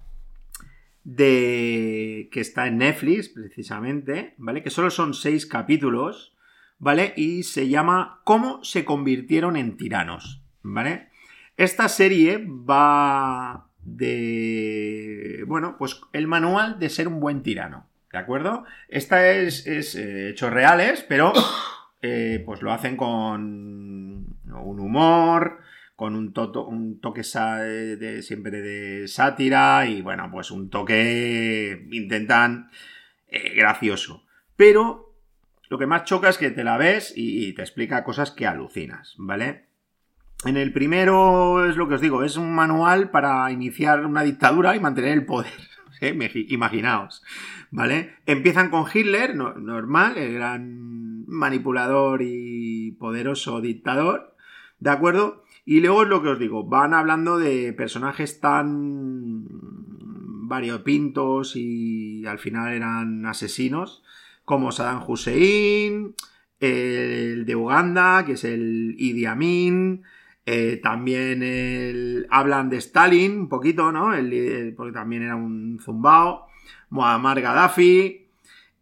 De. 1.03 2.29
que 2.31 2.39
está 2.39 2.65
en 2.67 2.79
Netflix, 2.79 3.29
precisamente, 3.29 4.33
¿vale? 4.37 4.63
Que 4.63 4.71
solo 4.71 4.89
son 4.89 5.13
seis 5.13 5.45
capítulos, 5.45 6.35
¿vale? 6.79 7.13
Y 7.15 7.43
se 7.43 7.69
llama 7.69 8.21
¿Cómo 8.23 8.63
se 8.63 8.83
convirtieron 8.83 9.57
en 9.57 9.77
tiranos? 9.77 10.41
¿Vale? 10.63 11.09
Esta 11.57 11.87
serie 11.87 12.45
va 12.47 13.64
de. 13.85 15.43
Bueno, 15.47 15.75
pues 15.77 16.01
el 16.13 16.27
manual 16.27 16.79
de 16.79 16.89
ser 16.89 17.07
un 17.07 17.19
buen 17.19 17.43
tirano, 17.43 17.87
¿de 18.11 18.17
acuerdo? 18.17 18.65
Esta 18.89 19.29
es, 19.31 19.65
es 19.67 19.95
eh, 19.95 20.29
hechos 20.29 20.51
reales, 20.51 21.05
pero 21.07 21.33
eh, 22.01 22.41
pues 22.45 22.61
lo 22.61 22.71
hacen 22.71 22.97
con 22.97 23.41
un 23.43 24.79
humor, 24.79 25.59
con 25.95 26.15
un, 26.15 26.33
un 26.67 26.99
toque 26.99 27.23
sa- 27.23 27.61
de, 27.61 28.21
siempre 28.21 28.61
de 28.61 29.07
sátira 29.07 29.85
y 29.87 30.01
bueno, 30.01 30.29
pues 30.31 30.51
un 30.51 30.69
toque 30.69 31.87
intentan 31.91 32.69
eh, 33.27 33.53
gracioso. 33.55 34.25
Pero 34.55 35.13
lo 35.69 35.77
que 35.77 35.87
más 35.87 36.03
choca 36.05 36.29
es 36.29 36.37
que 36.37 36.51
te 36.51 36.63
la 36.63 36.77
ves 36.77 37.13
y 37.15 37.53
te 37.53 37.61
explica 37.61 38.03
cosas 38.03 38.31
que 38.31 38.45
alucinas, 38.47 39.15
¿vale? 39.17 39.65
En 40.43 40.57
el 40.57 40.73
primero 40.73 41.65
es 41.67 41.75
lo 41.77 41.87
que 41.87 41.95
os 41.95 42.01
digo, 42.01 42.23
es 42.23 42.37
un 42.37 42.53
manual 42.53 43.09
para 43.09 43.51
iniciar 43.51 44.05
una 44.05 44.21
dictadura 44.23 44.75
y 44.75 44.79
mantener 44.79 45.13
el 45.13 45.25
poder. 45.25 45.53
¿eh? 46.01 46.45
Imaginaos, 46.49 47.23
¿vale? 47.71 48.15
Empiezan 48.25 48.69
con 48.69 48.85
Hitler, 48.93 49.35
no- 49.35 49.53
normal, 49.55 50.17
el 50.17 50.33
gran 50.33 51.25
manipulador 51.27 52.21
y 52.21 52.91
poderoso 52.99 53.61
dictador, 53.61 54.35
¿de 54.79 54.89
acuerdo? 54.91 55.43
Y 55.65 55.79
luego 55.79 56.03
es 56.03 56.09
lo 56.09 56.21
que 56.21 56.29
os 56.29 56.39
digo, 56.39 56.63
van 56.65 56.93
hablando 56.93 57.39
de 57.39 57.73
personajes 57.73 58.39
tan 58.39 59.45
variopintos 60.47 61.55
y 61.55 62.23
al 62.27 62.37
final 62.37 62.71
eran 62.73 63.25
asesinos, 63.25 64.03
como 64.43 64.71
Saddam 64.71 65.03
Hussein, 65.07 66.13
el 66.59 67.45
de 67.47 67.55
Uganda, 67.55 68.23
que 68.27 68.33
es 68.33 68.43
el 68.43 68.93
Idi 68.99 69.25
Amin, 69.25 70.03
eh, 70.45 70.79
también 70.83 71.41
hablan 72.29 72.69
de 72.69 72.77
Stalin 72.77 73.39
un 73.39 73.49
poquito, 73.49 73.91
¿no? 73.91 74.11
Porque 74.75 74.93
también 74.93 75.23
era 75.23 75.35
un 75.35 75.79
zumbao, 75.83 76.47
Muammar 76.89 77.41
Gaddafi, 77.41 78.27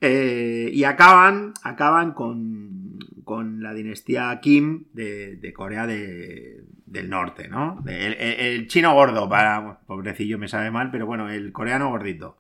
eh, 0.02 0.70
y 0.74 0.84
acaban, 0.84 1.54
acaban 1.64 2.12
con, 2.14 3.00
con 3.24 3.64
la 3.64 3.74
dinastía 3.74 4.38
Kim 4.42 4.86
de, 4.94 5.38
Corea 5.54 5.88
de- 5.88 6.64
del 6.86 7.10
Norte, 7.10 7.48
¿no? 7.48 7.84
El 7.88 8.68
chino 8.68 8.94
gordo, 8.94 9.28
para, 9.30 9.80
pobrecillo 9.88 10.38
me 10.38 10.48
sabe 10.50 10.70
mal, 10.70 10.92
pero 10.92 11.06
bueno, 11.06 11.30
el 11.30 11.52
coreano 11.52 11.90
gordito. 11.90 12.38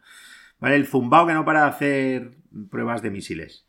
¿Vale? 0.59 0.76
El 0.76 0.86
zumbao 0.86 1.26
que 1.28 1.34
no 1.34 1.43
para 1.43 1.63
de 1.63 1.69
hacer 1.69 2.32
pruebas 2.69 3.01
de 3.01 3.09
misiles. 3.11 3.65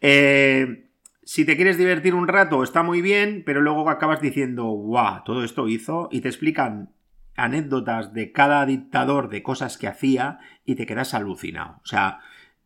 Eh, 0.00 0.85
si 1.26 1.44
te 1.44 1.56
quieres 1.56 1.76
divertir 1.76 2.14
un 2.14 2.28
rato, 2.28 2.62
está 2.62 2.84
muy 2.84 3.02
bien, 3.02 3.42
pero 3.44 3.60
luego 3.60 3.90
acabas 3.90 4.20
diciendo, 4.20 4.66
guau, 4.66 5.24
todo 5.24 5.42
esto 5.42 5.66
hizo, 5.66 6.08
y 6.12 6.20
te 6.20 6.28
explican 6.28 6.92
anécdotas 7.34 8.14
de 8.14 8.30
cada 8.30 8.64
dictador 8.64 9.28
de 9.28 9.42
cosas 9.42 9.76
que 9.76 9.88
hacía 9.88 10.38
y 10.64 10.76
te 10.76 10.86
quedas 10.86 11.14
alucinado. 11.14 11.80
O 11.82 11.86
sea, 11.86 12.20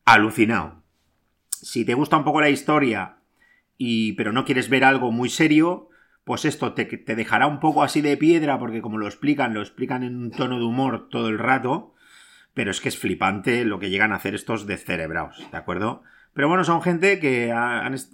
alucinado. 0.05 0.83
Si 1.49 1.87
te 1.87 1.95
gusta 1.95 2.19
un 2.19 2.25
poco 2.25 2.43
la 2.43 2.51
historia, 2.51 3.17
y, 3.79 4.13
pero 4.13 4.31
no 4.31 4.45
quieres 4.45 4.69
ver 4.69 4.85
algo 4.85 5.11
muy 5.11 5.31
serio, 5.31 5.89
pues 6.25 6.45
esto 6.45 6.75
te, 6.75 6.85
te 6.85 7.17
dejará 7.17 7.47
un 7.47 7.61
poco 7.61 7.83
así 7.83 8.03
de 8.03 8.19
piedra, 8.19 8.59
porque 8.59 8.83
como 8.83 8.99
lo 8.99 9.07
explican, 9.07 9.55
lo 9.55 9.63
explican 9.63 10.03
en 10.03 10.17
un 10.17 10.31
tono 10.33 10.59
de 10.59 10.67
humor 10.67 11.09
todo 11.09 11.31
el 11.31 11.39
rato, 11.39 11.95
pero 12.53 12.73
es 12.73 12.83
que 12.83 12.91
es 12.91 12.99
flipante 12.99 13.65
lo 13.65 13.79
que 13.79 13.89
llegan 13.89 14.13
a 14.13 14.17
hacer 14.17 14.35
estos 14.35 14.67
descerebrados, 14.67 15.51
¿de 15.51 15.57
acuerdo? 15.57 16.03
Pero 16.35 16.49
bueno, 16.49 16.65
son 16.65 16.83
gente 16.83 17.19
que 17.19 17.53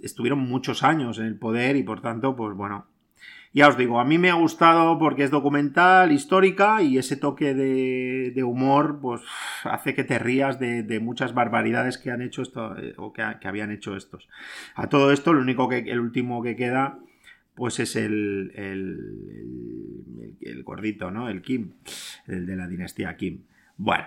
estuvieron 0.01 0.39
muchos 0.39 0.83
años 0.83 1.19
en 1.19 1.25
el 1.25 1.37
poder 1.37 1.75
y 1.75 1.83
por 1.83 2.01
tanto, 2.01 2.35
pues 2.35 2.55
bueno. 2.55 2.87
Ya 3.53 3.69
os 3.69 3.77
digo, 3.77 3.99
a 3.99 4.05
mí 4.05 4.17
me 4.19 4.29
ha 4.29 4.35
gustado 4.35 4.99
porque 4.99 5.23
es 5.23 5.31
documental, 5.31 6.11
histórica 6.11 6.83
y 6.83 6.97
ese 6.99 7.15
toque 7.15 7.55
de, 7.55 8.43
humor, 8.43 8.99
pues 9.01 9.21
hace 9.63 9.95
que 9.95 10.03
te 10.03 10.19
rías 10.19 10.59
de, 10.59 10.99
muchas 10.99 11.33
barbaridades 11.33 11.97
que 11.97 12.11
han 12.11 12.21
hecho 12.21 12.41
esto, 12.43 12.77
eh, 12.77 12.93
o 12.97 13.13
que, 13.13 13.23
ha- 13.23 13.39
que 13.39 13.47
habían 13.47 13.71
hecho 13.71 13.95
estos. 13.95 14.27
A 14.75 14.89
todo 14.89 15.11
esto, 15.11 15.33
lo 15.33 15.41
único 15.41 15.69
que, 15.69 15.77
el 15.79 15.99
último 15.99 16.43
que 16.43 16.55
queda, 16.55 16.99
pues 17.55 17.79
es 17.79 17.95
el, 17.95 18.51
el, 18.53 18.99
el- 20.19 20.37
el 20.41 20.63
gordito, 20.63 21.09
¿no? 21.09 21.29
El 21.29 21.41
Kim, 21.41 21.71
el 22.27 22.45
de 22.45 22.55
la 22.57 22.67
dinastía 22.67 23.15
Kim. 23.17 23.43
Bueno, 23.77 24.05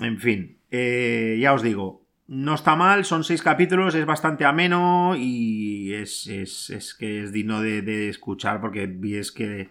en 0.00 0.18
fin, 0.18 0.58
eh, 0.70 1.38
ya 1.40 1.54
os 1.54 1.62
digo, 1.62 2.01
no 2.28 2.54
está 2.54 2.76
mal, 2.76 3.04
son 3.04 3.24
seis 3.24 3.42
capítulos, 3.42 3.94
es 3.94 4.06
bastante 4.06 4.44
ameno 4.44 5.14
y 5.16 5.92
es, 5.94 6.26
es- 6.28 6.70
es 6.70 6.94
que 6.94 7.22
es 7.24 7.32
digno 7.32 7.60
de, 7.60 7.82
de 7.82 8.08
escuchar 8.08 8.60
porque 8.60 8.90
es 9.14 9.32
que 9.32 9.68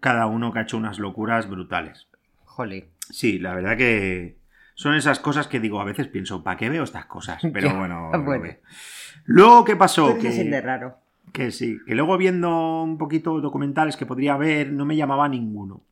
cada 0.00 0.26
uno 0.26 0.52
que 0.52 0.58
ha 0.60 0.62
hecho 0.62 0.76
unas 0.76 0.98
locuras 0.98 1.48
brutales. 1.48 2.08
Jolly. 2.44 2.86
Sí, 3.10 3.38
la 3.38 3.54
verdad 3.54 3.76
que 3.76 4.38
son 4.74 4.94
esas 4.94 5.18
cosas 5.20 5.46
que 5.46 5.60
digo, 5.60 5.80
a 5.80 5.84
veces 5.84 6.08
pienso, 6.08 6.42
¿para 6.42 6.56
qué 6.56 6.68
veo 6.68 6.84
estas 6.84 7.06
cosas? 7.06 7.42
Pero 7.52 7.76
bueno. 7.76 8.10
Luego, 9.24 9.64
¿qué 9.64 9.76
pasó? 9.76 10.14
De 10.14 10.18
Que, 10.18 10.60
raro. 10.60 10.98
que 11.32 11.50
sí, 11.50 11.78
que 11.86 11.94
luego 11.94 12.16
viendo 12.16 12.82
un 12.82 12.98
poquito 12.98 13.40
documentales 13.40 13.96
que 13.96 14.06
podría 14.06 14.36
ver, 14.36 14.72
no 14.72 14.84
me 14.84 14.96
llamaba 14.96 15.28
ninguno. 15.28 15.82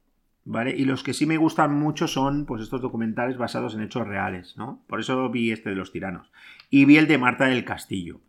¿Vale? 0.51 0.75
Y 0.75 0.87
los 0.87 1.03
que 1.03 1.13
sí 1.13 1.27
me 1.27 1.37
gustan 1.37 1.75
mucho 1.75 2.09
son 2.09 2.47
pues 2.47 2.63
estos 2.63 2.81
documentales 2.81 3.37
basados 3.37 3.75
en 3.75 3.83
hechos 3.83 4.07
reales, 4.09 4.55
¿no? 4.57 4.83
Por 4.87 4.99
eso 4.99 5.29
vi 5.29 5.53
este 5.53 5.69
de 5.69 5.77
los 5.77 5.93
tiranos. 5.93 6.31
Y 6.71 6.87
vi 6.87 6.97
el 6.97 7.07
de 7.07 7.19
Marta 7.19 7.45
del 7.45 7.67
Castillo. 7.67 8.21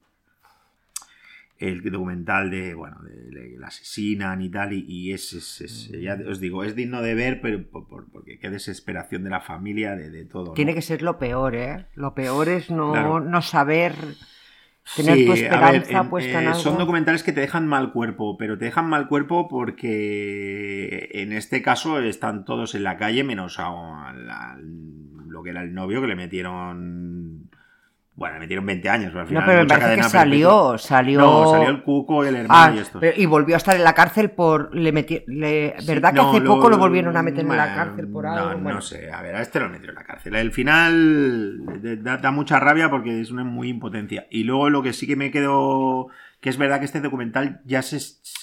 El 1.58 1.82
documental 1.90 2.50
de, 2.52 2.74
bueno, 2.74 2.98
de, 3.04 3.16
de 3.52 3.58
la 3.58 3.68
asesinan 3.68 4.42
y 4.42 4.50
tal, 4.50 4.74
y, 4.74 4.86
y 4.88 5.14
es, 5.14 5.32
es- 5.34 5.62
es- 5.62 5.92
ya 5.92 6.18
os 6.30 6.40
digo, 6.42 6.64
es 6.66 6.76
digno 6.76 7.02
de 7.02 7.16
ver, 7.16 7.40
pero 7.42 7.66
por- 7.70 7.88
por- 7.88 8.10
porque 8.12 8.38
qué 8.38 8.50
desesperación 8.50 9.24
de 9.24 9.30
la 9.30 9.40
familia, 9.42 9.96
de, 9.96 10.10
de 10.10 10.26
todo. 10.26 10.48
¿no? 10.48 10.54
Tiene 10.54 10.74
que 10.74 10.82
ser 10.82 11.02
lo 11.02 11.18
peor, 11.20 11.56
¿eh? 11.56 11.86
Lo 11.96 12.14
peor 12.16 12.50
es 12.50 12.70
no, 12.70 12.92
Claro. 12.92 13.20
no 13.22 13.42
saber 13.42 13.94
tener 14.96 15.18
Sí, 15.18 15.26
tu 15.26 15.32
a 15.32 15.36
ver, 15.36 15.44
esperanza 15.44 16.00
en- 16.02 16.10
puesta 16.10 16.40
eh, 16.40 16.42
en 16.42 16.48
algo. 16.48 16.60
Son 16.60 16.78
documentales 16.78 17.24
que 17.24 17.32
te 17.34 17.42
dejan 17.42 17.68
mal 17.68 17.92
cuerpo, 17.92 18.38
pero 18.38 18.58
te 18.58 18.66
dejan 18.66 18.88
mal 18.90 19.08
cuerpo 19.08 19.48
porque 19.48 21.10
en 21.14 21.32
este 21.34 21.62
caso 21.62 22.00
están 22.00 22.46
todos 22.46 22.76
en 22.76 22.84
la 22.84 22.98
calle, 22.98 23.24
menos 23.24 23.60
a, 23.60 24.10
a 24.10 24.14
la- 24.14 24.58
lo 25.28 25.44
que 25.44 25.52
era 25.52 25.62
el 25.62 25.74
novio, 25.74 26.02
que 26.02 26.08
le 26.08 26.16
metieron. 26.16 27.09
Bueno, 28.20 28.34
le 28.36 28.40
metieron 28.42 28.66
20 28.66 28.90
años, 28.90 29.08
pero 29.14 29.22
al 29.22 29.26
No, 29.26 29.30
final. 29.30 29.44
pero 29.46 29.62
me 29.62 29.68
parece 29.68 29.96
que 29.96 30.04
salió, 30.04 30.78
salió... 30.78 31.20
No, 31.22 31.50
salió 31.52 31.70
el 31.70 31.82
cuco 31.84 32.26
y 32.26 32.28
el 32.28 32.36
hermano 32.36 32.76
Ah, 32.78 32.82
y 32.96 33.00
pero- 33.00 33.20
y 33.20 33.26
volvió 33.26 33.56
a 33.56 33.58
estar 33.58 33.76
en 33.78 33.84
la 33.86 33.94
cárcel 33.94 34.30
por... 34.32 34.76
Le 34.76 34.94
meti- 34.94 35.24
le- 35.28 35.74
¿Verdad 35.88 36.10
que 36.12 36.18
No, 36.18 36.30
hace 36.30 36.42
poco 36.42 36.70
lo 36.70 36.78
volvieron 36.78 37.16
a 37.16 37.24
meter 37.24 37.46
en 37.46 37.56
la 37.56 37.74
cárcel 37.74 38.08
por 38.10 38.26
no, 38.26 38.34
algo? 38.34 38.50
No, 38.52 38.60
Bueno, 38.60 38.82
sé, 38.82 39.10
a 39.10 39.22
ver, 39.22 39.36
a 39.36 39.42
este 39.42 39.62
lo 39.62 39.70
metieron 39.70 39.96
en 39.96 40.02
la 40.02 40.06
cárcel. 40.06 40.36
El 40.36 40.52
final 40.52 41.62
da, 42.04 42.18
da 42.18 42.32
mucha 42.32 42.60
rabia 42.60 42.90
porque 42.90 43.22
es 43.22 43.32
una 43.32 43.44
muy 43.46 43.70
impotencia. 43.70 44.28
Y 44.30 44.44
luego 44.44 44.70
lo 44.70 44.84
que 44.84 44.92
sí 44.94 45.08
que 45.08 45.16
me 45.16 45.32
quedo. 45.32 46.10
Que 46.42 46.50
es 46.50 46.58
verdad 46.58 46.80
que 46.80 46.86
este 46.86 47.02
documental 47.02 47.60
ya 47.66 47.82
se 47.82 47.98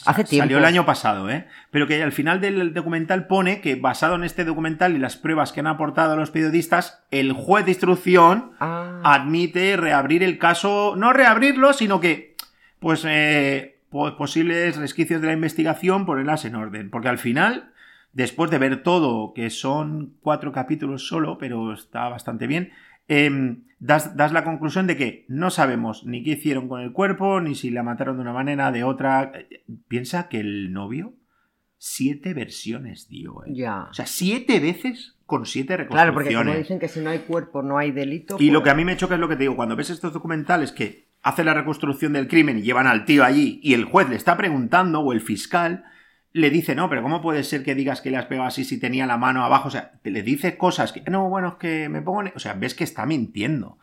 Hace 0.04 0.24
tiempo. 0.24 0.42
salió 0.44 0.58
el 0.58 0.66
año 0.66 0.84
pasado, 0.84 1.30
¿eh? 1.30 1.46
Pero 1.70 1.86
que 1.86 2.02
al 2.02 2.12
final 2.12 2.42
del 2.42 2.74
documental 2.74 3.26
pone 3.26 3.62
que 3.62 3.74
basado 3.76 4.16
en 4.16 4.24
este 4.24 4.44
documental 4.44 4.94
y 4.94 4.98
las 4.98 5.16
pruebas 5.16 5.50
que 5.52 5.60
han 5.60 5.66
aportado 5.66 6.14
los 6.16 6.30
periodistas, 6.30 7.02
el 7.10 7.32
juez 7.32 7.64
de 7.64 7.70
instrucción 7.70 8.52
Ah, 8.60 9.00
admite 9.02 9.76
reabrir 9.78 10.22
el 10.22 10.36
caso, 10.38 10.94
no 10.96 11.12
reabrirlo, 11.14 11.72
sino 11.72 11.98
que, 12.00 12.36
pues, 12.80 13.02
eh, 13.08 13.78
po- 13.88 14.14
posibles 14.16 14.76
resquicios 14.76 15.22
de 15.22 15.28
la 15.28 15.32
investigación, 15.32 16.04
ponerlas 16.04 16.44
en 16.44 16.54
orden. 16.56 16.90
Porque 16.90 17.08
al 17.08 17.18
final, 17.18 17.70
después 18.12 18.50
de 18.50 18.58
ver 18.58 18.82
todo, 18.82 19.32
que 19.32 19.48
son 19.48 20.12
cuatro 20.20 20.52
capítulos 20.52 21.08
solo, 21.08 21.38
pero 21.38 21.72
está 21.72 22.10
bastante 22.10 22.46
bien, 22.46 22.72
em, 23.08 23.64
das, 23.78 24.16
das 24.16 24.32
la 24.32 24.44
conclusión 24.44 24.86
de 24.86 24.96
que 24.96 25.24
no 25.28 25.50
sabemos 25.50 26.04
ni 26.04 26.22
qué 26.22 26.32
hicieron 26.32 26.68
con 26.68 26.80
el 26.80 26.92
cuerpo, 26.92 27.40
ni 27.40 27.54
si 27.54 27.70
la 27.70 27.82
mataron 27.82 28.16
de 28.16 28.22
una 28.22 28.32
manera, 28.32 28.72
de 28.72 28.84
otra. 28.84 29.32
Piensa 29.88 30.28
que 30.28 30.40
el 30.40 30.72
novio, 30.72 31.14
siete 31.78 32.34
versiones 32.34 33.08
dio, 33.08 33.44
¿eh? 33.44 33.52
ya. 33.54 33.88
O 33.90 33.94
sea, 33.94 34.06
siete 34.06 34.60
veces 34.60 35.16
con 35.26 35.44
siete 35.44 35.76
reconstrucciones. 35.76 36.04
Claro, 36.04 36.14
porque 36.14 36.34
como 36.34 36.58
dicen 36.58 36.78
que 36.78 36.88
si 36.88 37.00
no 37.00 37.10
hay 37.10 37.18
cuerpo 37.20 37.62
no 37.62 37.78
hay 37.78 37.90
delito... 37.90 38.36
Y 38.38 38.50
lo 38.50 38.60
pues- 38.60 38.64
que 38.64 38.70
a 38.70 38.74
mí 38.74 38.84
me 38.84 38.96
choca 38.96 39.14
es 39.14 39.20
lo 39.20 39.28
que 39.28 39.36
te 39.36 39.42
digo, 39.42 39.56
cuando 39.56 39.76
ves 39.76 39.90
estos 39.90 40.12
documentales 40.12 40.72
que 40.72 41.08
hacen 41.22 41.46
la 41.46 41.54
reconstrucción 41.54 42.12
del 42.12 42.28
crimen 42.28 42.58
y 42.58 42.62
llevan 42.62 42.86
al 42.86 43.04
tío 43.04 43.24
allí 43.24 43.58
y 43.62 43.74
el 43.74 43.84
juez 43.84 44.08
le 44.08 44.16
está 44.16 44.36
preguntando 44.36 45.00
o 45.00 45.12
el 45.12 45.20
fiscal 45.20 45.84
le 46.36 46.50
dice, 46.50 46.74
no, 46.74 46.88
pero 46.88 47.02
¿cómo 47.02 47.20
puede 47.22 47.42
ser 47.44 47.62
que 47.64 47.74
digas 47.74 48.00
que 48.00 48.10
le 48.10 48.18
has 48.18 48.26
pegado 48.26 48.46
así 48.46 48.64
si 48.64 48.78
tenía 48.78 49.06
la 49.06 49.16
mano 49.16 49.44
abajo? 49.44 49.68
O 49.68 49.70
sea, 49.70 49.92
le 50.04 50.22
dice 50.22 50.56
cosas 50.58 50.92
que, 50.92 51.00
no, 51.10 51.28
bueno, 51.28 51.48
es 51.48 51.54
que 51.54 51.88
me 51.88 52.02
pongo... 52.02 52.22
en-". 52.22 52.32
O 52.36 52.38
sea, 52.38 52.52
ves 52.54 52.74
que 52.74 52.84
está 52.84 53.06
mintiendo. 53.06 53.78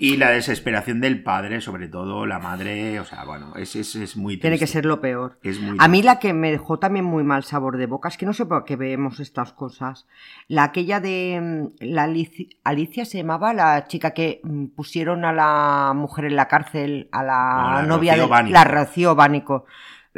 Y 0.00 0.16
la 0.16 0.30
desesperación 0.30 1.00
del 1.00 1.22
padre, 1.22 1.60
sobre 1.60 1.86
todo, 1.86 2.26
la 2.26 2.40
madre, 2.40 2.98
o 2.98 3.04
sea, 3.04 3.22
bueno, 3.24 3.54
es, 3.54 3.76
es, 3.76 3.94
es 3.94 4.16
muy 4.16 4.36
Tiene 4.36 4.56
que 4.56 4.62
triste. 4.62 4.78
ser 4.78 4.84
lo 4.84 5.00
peor. 5.00 5.38
Es 5.44 5.60
muy 5.60 5.76
A 5.78 5.86
mí 5.86 5.98
triste. 5.98 6.06
la 6.06 6.18
que 6.18 6.32
me 6.32 6.50
dejó 6.50 6.80
también 6.80 7.04
muy 7.04 7.22
mal 7.22 7.44
sabor 7.44 7.76
de 7.76 7.86
boca, 7.86 8.08
es 8.08 8.16
que 8.16 8.26
no 8.26 8.32
sé 8.32 8.46
por 8.46 8.64
qué 8.64 8.74
vemos 8.74 9.20
estas 9.20 9.52
cosas. 9.52 10.08
La 10.48 10.64
aquella 10.64 10.98
de 10.98 11.38
mm, 11.40 11.84
la 11.84 12.08
Alici- 12.08 12.56
Alicia 12.64 13.04
se 13.04 13.18
llamaba, 13.18 13.54
la 13.54 13.86
chica 13.86 14.10
que 14.10 14.40
mm, 14.42 14.64
pusieron 14.74 15.24
a 15.24 15.32
la 15.32 15.92
mujer 15.94 16.24
en 16.24 16.34
la 16.34 16.48
cárcel, 16.48 17.08
a 17.12 17.22
la, 17.22 17.72
la 17.76 17.82
novia 17.86 18.14
Rocío 18.14 18.24
de 18.24 18.28
Bánico. 18.30 18.52
la 18.54 18.64
Rocío 18.64 19.14
Bánico. 19.14 19.66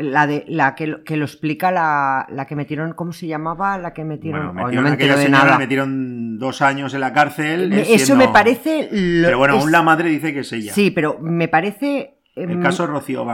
La 0.01 0.26
de 0.28 0.44
la 0.46 0.74
que, 0.76 0.86
lo- 0.86 1.03
que 1.03 1.16
lo 1.16 1.24
explica 1.24 1.70
la, 1.72 2.26
la 2.30 2.46
que 2.46 2.55
metieron, 2.55 2.92
¿cómo 2.92 3.12
se 3.12 3.26
llamaba? 3.26 3.76
La 3.78 3.92
que 3.92 4.05
metieron. 4.05 4.46
Bueno, 4.55 4.64
metieron 4.64 4.84
no 4.84 4.90
me 4.90 4.96
de 5.16 5.24
señora, 5.24 5.38
nada. 5.44 5.53
la 5.55 5.59
metieron 5.59 6.38
dos 6.38 6.62
años 6.62 6.94
en 6.94 7.01
la 7.01 7.12
cárcel. 7.12 7.68
Me- 7.70 7.80
Eso 7.82 8.07
siendo- 8.07 8.26
me 8.26 8.32
parece. 8.32 8.88
lo- 8.92 9.26
Pero 9.26 9.38
bueno, 9.38 9.55
es- 9.57 9.61
aún 9.62 9.72
la 9.72 9.82
madre 9.82 10.09
dice 10.09 10.32
que 10.32 10.40
es 10.40 10.53
ella. 10.53 10.72
Sí, 10.72 10.90
pero 10.92 11.18
me 11.20 11.49
parece. 11.49 12.14
El 12.36 12.51
em, 12.53 12.62
caso 12.62 12.86
Rocío 12.86 13.24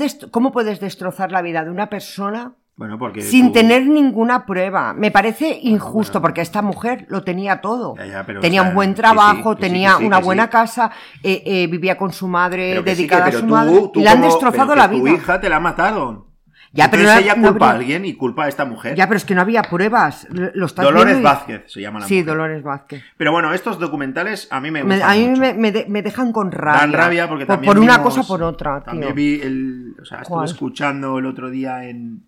dest- 0.00 0.30
¿Cómo 0.30 0.50
puedes 0.50 0.80
destrozar 0.80 1.30
la 1.30 1.42
vida 1.42 1.62
de 1.64 1.70
una 1.70 1.90
persona 1.90 2.54
Bueno, 2.76 2.98
porque 2.98 3.22
sin 3.22 3.46
tú- 3.48 3.52
tener 3.52 3.86
ninguna 3.86 4.44
prueba? 4.46 4.92
Me 4.94 5.12
parece 5.12 5.58
injusto 5.62 6.14
bueno. 6.14 6.22
porque 6.22 6.40
esta 6.40 6.60
mujer 6.60 7.06
lo 7.08 7.22
tenía 7.22 7.60
todo. 7.60 7.94
Ya, 7.96 8.06
ya, 8.06 8.26
pero, 8.26 8.40
tenía 8.40 8.62
o 8.62 8.64
sea, 8.64 8.68
un 8.70 8.74
buen 8.74 8.94
trabajo, 8.94 9.54
sí, 9.54 9.60
tenía 9.60 9.96
sí, 9.98 10.04
una 10.04 10.18
buena 10.18 10.44
sí. 10.44 10.50
casa, 10.50 10.90
eh, 11.22 11.42
eh, 11.46 11.66
vivía 11.68 11.96
con 11.96 12.12
su 12.12 12.26
madre 12.26 12.70
Pero 12.70 12.82
que 12.84 12.90
dedicada 12.96 13.26
pero 13.26 13.36
a 13.38 13.40
su 13.40 13.46
tú- 13.46 13.52
madre 13.52 13.90
tú 13.92 14.00
y 14.00 14.02
le 14.02 14.08
han 14.08 14.20
destrozado 14.22 14.68
pero 14.70 14.80
la 14.80 14.88
vida. 14.88 15.02
Tu 15.02 15.06
hija 15.16 15.40
te 15.40 15.48
la 15.48 15.60
mataron. 15.60 16.24
Ya, 16.72 16.90
pero 16.90 17.02
Entonces 17.02 17.24
no- 17.24 17.30
ella 17.32 17.40
no 17.40 17.48
culpa 17.50 17.70
a 17.70 17.74
alguien 17.74 18.04
y 18.04 18.14
culpa 18.14 18.44
a 18.46 18.48
esta 18.48 18.64
mujer. 18.64 18.96
Ya, 18.96 19.06
pero 19.06 19.18
es 19.18 19.24
que 19.24 19.36
no 19.36 19.42
había 19.42 19.62
pruebas. 19.62 20.26
Lo 20.32 20.66
estás 20.66 20.84
Dolores 20.84 21.18
y- 21.20 21.22
Vázquez 21.22 21.62
se 21.72 21.80
llama 21.80 22.00
la 22.00 22.06
Sí, 22.08 22.14
mujer. 22.14 22.26
Dolores 22.26 22.62
Vázquez. 22.64 23.04
Pero 23.16 23.30
bueno, 23.30 23.54
estos 23.54 23.78
documentales 23.78 24.48
a 24.50 24.60
mí 24.60 24.72
me 24.72 24.82
Me- 24.82 24.96
gustan 24.96 25.10
a 25.10 25.14
mí 25.14 25.28
mucho. 25.28 25.40
me, 25.40 25.54
me 25.54 25.70
de- 25.70 25.86
me 25.88 26.02
dejan 26.02 26.32
con 26.32 26.50
rabia. 26.50 26.80
Dan 26.80 26.92
rabia 26.92 27.28
porque 27.28 27.46
por, 27.46 27.54
también 27.54 27.72
por 27.72 27.80
una 27.80 27.98
vimos- 27.98 28.14
cosa 28.16 28.26
por 28.26 28.42
otra, 28.42 28.78
tío. 28.80 28.86
También 28.86 29.14
vi 29.14 29.40
el... 29.40 29.94
O 30.02 30.04
sea, 30.04 30.22
estuve 30.22 30.44
escuchando 30.46 31.18
el 31.20 31.26
otro 31.26 31.48
día 31.48 31.84
en... 31.88 32.24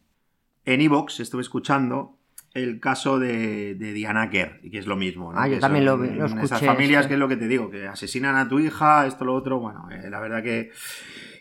En 0.67 0.81
Evox 0.83 1.21
estuve 1.21 1.41
escuchando 1.43 2.19
el 2.55 2.81
caso 2.81 3.19
de, 3.19 3.75
de 3.75 3.93
Diana 3.93 4.31
Kerr, 4.31 4.61
y 4.63 4.71
que 4.71 4.79
es 4.79 4.87
lo 4.87 4.97
mismo. 4.97 5.33
¿no? 5.33 5.39
Ah, 5.39 5.47
yo 5.47 5.55
Que 5.57 5.61
también 5.61 5.85
son 5.87 6.01
lo 6.01 6.07
lo 6.07 6.27
Esas 6.27 6.43
escuché, 6.45 6.67
familias, 6.67 7.05
sí. 7.05 7.09
que 7.09 7.15
es 7.15 7.21
lo 7.21 7.29
que 7.29 7.37
te 7.37 7.49
digo, 7.49 7.71
que 7.71 7.87
asesinan 7.87 8.35
a 8.37 8.49
tu 8.49 8.59
hija, 8.59 9.07
esto, 9.07 9.25
lo 9.27 9.35
otro, 9.35 9.59
bueno, 9.61 9.89
eh, 9.91 10.09
la 10.11 10.21
verdad 10.21 10.43
que... 10.43 10.71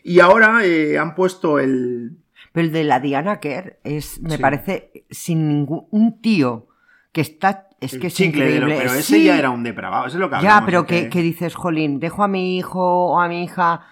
Y 0.04 0.20
ahora 0.20 0.64
eh, 0.64 0.98
han 0.98 1.14
puesto 1.14 1.58
el... 1.58 2.18
Pero 2.52 2.66
el 2.66 2.72
de 2.72 2.84
la 2.84 3.00
Diana 3.00 3.40
Kerr 3.40 3.78
es, 3.82 4.20
me 4.20 4.36
Sí. 4.36 4.38
parece, 4.42 4.90
sin 5.10 5.48
ningún. 5.48 5.86
Un 5.90 6.20
tío 6.22 6.68
que 7.12 7.20
está. 7.22 7.68
Es 7.80 7.92
el 7.94 8.00
que 8.00 8.06
es 8.06 8.16
de 8.16 8.24
lo- 8.24 8.28
increíble. 8.30 8.76
pero 8.78 8.92
ese 8.92 9.02
Sí, 9.02 9.24
ya 9.24 9.38
era 9.38 9.50
un 9.50 9.62
depravado, 9.62 10.06
eso 10.06 10.16
es 10.16 10.20
lo 10.20 10.28
que 10.30 10.34
Ya, 10.36 10.58
hablamos, 10.58 10.64
pero 10.66 10.80
¿eh? 10.82 10.86
que, 10.86 11.08
que 11.10 11.20
dices, 11.22 11.54
Jolín, 11.54 11.98
dejo 12.00 12.22
a 12.24 12.28
mi 12.28 12.56
hijo 12.56 12.80
o 13.12 13.20
a 13.20 13.28
mi 13.28 13.42
hija 13.44 13.82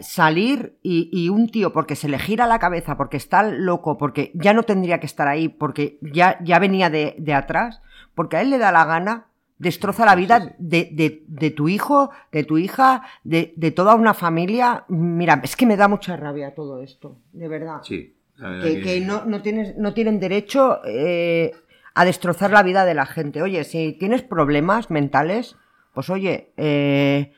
salir 0.00 0.76
y, 0.82 1.08
y 1.12 1.28
un 1.28 1.48
tío, 1.48 1.72
porque 1.72 1.96
se 1.96 2.08
le 2.08 2.18
gira 2.18 2.46
la 2.46 2.58
cabeza, 2.58 2.96
porque 2.96 3.16
está 3.16 3.42
loco, 3.42 3.96
porque 3.98 4.30
ya 4.34 4.52
no 4.52 4.62
tendría 4.64 4.98
que 5.00 5.06
estar 5.06 5.28
ahí, 5.28 5.48
porque 5.48 5.98
ya, 6.00 6.38
ya 6.42 6.58
venía 6.58 6.90
de, 6.90 7.14
de 7.18 7.34
atrás, 7.34 7.80
porque 8.14 8.36
a 8.36 8.40
él 8.42 8.50
le 8.50 8.58
da 8.58 8.72
la 8.72 8.84
gana, 8.84 9.26
destroza 9.58 10.04
la 10.04 10.14
vida. 10.16 10.54
De, 10.58 10.88
de- 10.92 11.22
de 11.26 11.50
tu 11.50 11.68
hijo, 11.68 12.10
de 12.32 12.44
tu 12.44 12.58
hija, 12.58 13.02
de, 13.24 13.52
de 13.56 13.70
toda 13.70 13.94
una 13.94 14.14
familia. 14.14 14.84
Mira, 14.88 15.40
es 15.44 15.54
que 15.56 15.66
me 15.66 15.76
da 15.76 15.86
mucha 15.88 16.16
rabia 16.16 16.54
todo 16.54 16.82
esto, 16.82 17.16
de 17.32 17.48
verdad. 17.48 17.80
Sí, 17.82 18.14
la 18.36 18.48
verdad 18.50 18.64
que, 18.66 18.80
que 18.80 19.00
no, 19.00 19.24
no 19.26 19.42
tienes, 19.42 19.76
no 19.76 19.94
tienen 19.94 20.18
derecho 20.20 20.80
eh, 20.86 21.52
a 21.94 22.04
destrozar 22.04 22.50
la 22.50 22.62
vida 22.62 22.84
de 22.84 22.94
la 22.94 23.06
gente. 23.06 23.42
Oye, 23.42 23.62
si 23.64 23.92
tienes 23.92 24.22
problemas 24.22 24.90
mentales, 24.90 25.56
pues 25.92 26.10
oye, 26.10 26.52
eh, 26.56 27.32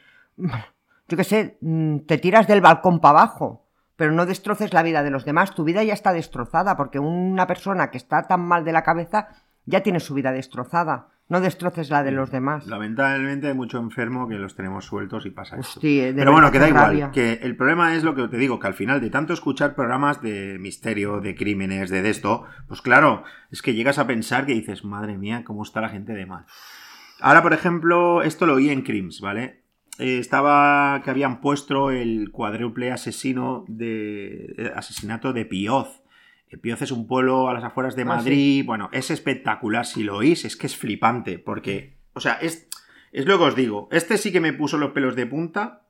yo 1.09 1.17
qué 1.17 1.25
sé, 1.25 1.59
mm, 1.61 1.99
te 2.07 2.19
tiras 2.19 2.47
del 2.47 2.61
balcón 2.61 3.01
para 3.01 3.19
abajo, 3.21 3.67
pero 3.97 4.13
no 4.13 4.27
destroces 4.27 4.73
la 4.75 4.83
vida 4.83 5.03
de 5.03 5.11
los 5.11 5.25
demás. 5.25 5.55
Tu 5.55 5.65
vida 5.65 5.83
ya 5.83 5.95
está 5.95 6.13
destrozada, 6.13 6.77
porque 6.77 6.99
una 6.99 7.47
persona 7.47 7.91
que 7.91 7.97
está 7.99 8.27
tan 8.27 8.41
mal 8.43 8.65
de 8.65 8.73
la 8.73 8.83
cabeza 8.83 9.29
ya 9.65 9.83
tiene 9.83 10.01
su 10.01 10.15
vida 10.15 10.33
destrozada. 10.33 11.09
No 11.29 11.41
destroces 11.41 11.91
la 11.91 12.05
de 12.05 12.13
los 12.13 12.31
demás. 12.31 12.69
Lamentablemente 12.69 13.49
hay 13.49 13.55
mucho 13.55 13.79
enfermo 13.79 14.29
que 14.29 14.37
los 14.37 14.55
tenemos 14.55 14.85
sueltos 14.85 15.27
y 15.27 15.31
pasa 15.31 15.57
esto. 15.57 15.81
Hostia, 15.81 16.07
de 16.07 16.15
Pero 16.15 16.31
bueno, 16.31 16.53
que 16.53 16.61
da 16.61 16.69
igual. 16.69 16.85
rabia. 16.85 17.11
Que 17.11 17.41
el 17.43 17.57
problema 17.57 17.97
es 17.97 18.05
lo 18.05 18.15
que 18.15 18.29
te 18.29 18.37
digo, 18.37 18.61
que 18.61 18.69
al 18.69 18.75
final 18.75 19.01
de 19.01 19.11
tanto 19.11 19.33
escuchar 19.33 19.75
programas 19.75 20.23
de 20.23 20.57
misterio, 20.61 21.21
de 21.21 21.35
crímenes, 21.35 21.91
de, 21.91 22.03
de 22.03 22.11
esto, 22.11 22.45
pues 22.69 22.81
claro, 22.81 23.25
es 23.51 23.61
que 23.61 23.75
llegas 23.75 23.99
a 23.99 24.07
pensar 24.07 24.47
que 24.47 24.55
dices, 24.55 24.85
madre 24.85 25.19
mía, 25.19 25.43
cómo 25.45 25.65
está 25.65 25.81
la 25.81 25.89
gente 25.89 26.13
de 26.13 26.27
mal. 26.27 26.47
Ahora, 27.21 27.43
por 27.43 27.55
ejemplo, 27.55 28.23
esto 28.23 28.47
lo 28.47 28.55
oí 28.55 28.71
en 28.71 28.83
Crims, 28.83 29.21
¿vale? 29.21 29.65
Eh, 29.99 30.19
estaba 30.19 31.01
que 31.03 31.11
habían 31.11 31.41
puesto 31.41 31.91
el 31.91 32.31
cuádruple 32.31 32.93
asesino 32.93 33.65
de 33.69 34.55
eh, 34.59 34.73
asesinato 34.75 35.33
de 35.33 35.45
Pioz. 35.47 36.03
Eh, 36.49 36.59
Pioz 36.59 36.83
es 36.83 36.91
un 36.93 37.07
pueblo 37.07 37.49
a 37.49 37.55
las 37.55 37.65
afueras 37.65 37.97
de 37.97 38.03
Ah, 38.03 38.07
Madrid. 38.07 38.65
Bueno, 38.65 38.89
es 38.93 39.11
espectacular. 39.11 39.87
Si 39.87 40.03
lo 40.03 40.17
oís, 40.17 40.45
es 40.45 40.57
que 40.57 40.67
es 40.67 40.77
flipante. 40.77 41.39
Porque, 41.39 41.97
o 42.13 42.21
sea, 42.21 42.35
es, 42.35 42.69
es 43.13 43.27
lo 43.27 43.39
que 43.39 43.45
os 43.45 43.57
digo. 43.57 43.89
Este 43.91 44.19
sí 44.19 44.33
que 44.33 44.41
me 44.41 44.53
puso 44.53 44.77
los 44.77 44.93
pelos 44.93 45.17
de 45.17 45.27
punta. 45.27 45.83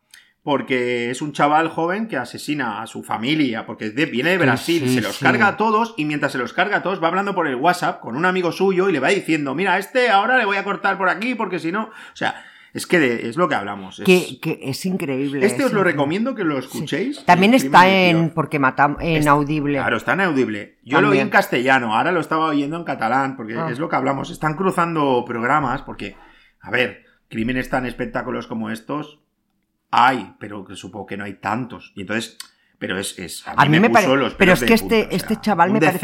Porque 0.42 1.10
es 1.10 1.22
un 1.22 1.32
chaval 1.32 1.68
joven 1.68 2.06
que 2.06 2.16
asesina 2.16 2.80
a 2.80 2.86
su 2.86 3.02
familia. 3.02 3.66
Porque 3.66 3.88
viene 3.88 4.30
de 4.30 4.38
Brasil. 4.38 4.82
sí, 4.86 4.94
se 4.94 5.00
los 5.00 5.16
sí. 5.16 5.24
carga 5.24 5.48
a 5.48 5.56
todos. 5.56 5.94
Y 5.96 6.04
mientras 6.04 6.30
se 6.30 6.38
los 6.38 6.52
carga 6.52 6.76
a 6.76 6.82
todos, 6.84 7.02
va 7.02 7.08
hablando 7.08 7.34
por 7.34 7.48
el 7.48 7.56
WhatsApp 7.56 7.98
con 7.98 8.14
un 8.14 8.24
amigo 8.24 8.52
suyo. 8.52 8.88
Y 8.88 8.92
le 8.92 9.00
va 9.00 9.08
diciendo: 9.08 9.56
Mira, 9.56 9.74
a 9.74 9.78
este 9.78 10.10
ahora 10.10 10.38
le 10.38 10.44
voy 10.44 10.56
a 10.58 10.62
cortar 10.62 10.96
por 10.96 11.08
aquí. 11.08 11.34
Porque 11.34 11.58
si 11.58 11.72
no. 11.72 11.86
O 11.86 12.16
sea, 12.16 12.44
es 12.76 12.86
que 12.86 12.98
de- 13.00 13.28
es 13.28 13.36
lo 13.36 13.48
que 13.48 13.54
hablamos. 13.54 13.98
es- 13.98 14.04
Que, 14.04 14.38
que 14.40 14.60
es 14.62 14.84
increíble. 14.86 15.44
Este 15.44 15.58
es 15.60 15.66
os 15.66 15.72
lo 15.72 15.78
increíble. 15.80 15.90
recomiendo 15.92 16.34
que 16.34 16.44
lo 16.44 16.58
escuchéis. 16.58 17.24
También 17.24 17.54
está 17.54 17.88
en 17.88 18.30
porque 18.30 18.58
matamos 18.58 18.98
en 19.02 19.26
audible. 19.28 19.78
Claro, 19.78 19.96
está 19.96 20.12
en 20.12 20.20
audible. 20.20 20.78
Yo 20.84 21.00
lo 21.00 21.10
oí 21.10 21.18
en 21.18 21.30
castellano, 21.30 21.94
ahora 21.96 22.12
lo 22.12 22.20
estaba 22.20 22.46
oyendo 22.46 22.76
en 22.76 22.84
catalán, 22.84 23.36
porque 23.36 23.54
Ah. 23.54 23.68
es 23.70 23.78
lo 23.78 23.88
que 23.88 23.96
hablamos. 23.96 24.30
Están 24.30 24.54
cruzando 24.54 25.24
programas, 25.26 25.82
porque, 25.82 26.16
a 26.60 26.70
ver, 26.70 27.04
crímenes 27.28 27.68
tan 27.70 27.86
espectáculos 27.86 28.46
como 28.46 28.70
estos 28.70 29.20
hay, 29.90 30.34
pero 30.38 30.64
que 30.64 30.76
supongo 30.76 31.06
que 31.06 31.16
no 31.16 31.24
hay 31.24 31.34
tantos. 31.34 31.92
Y 31.96 32.02
entonces, 32.02 32.36
pero 32.78 32.98
es. 32.98 33.18
es 33.18 33.44
A 33.46 33.64
mí 33.66 33.80
me 33.80 33.90
parece. 33.90 34.12
Pero 34.38 34.52
es 34.52 34.62
que 34.64 34.74
este, 34.74 35.00
punta, 35.02 35.14
o 35.14 35.16
este 35.16 35.34
sea, 35.34 35.40
chaval 35.40 35.68
un 35.70 35.74
me 35.74 35.80
parece. 35.80 35.98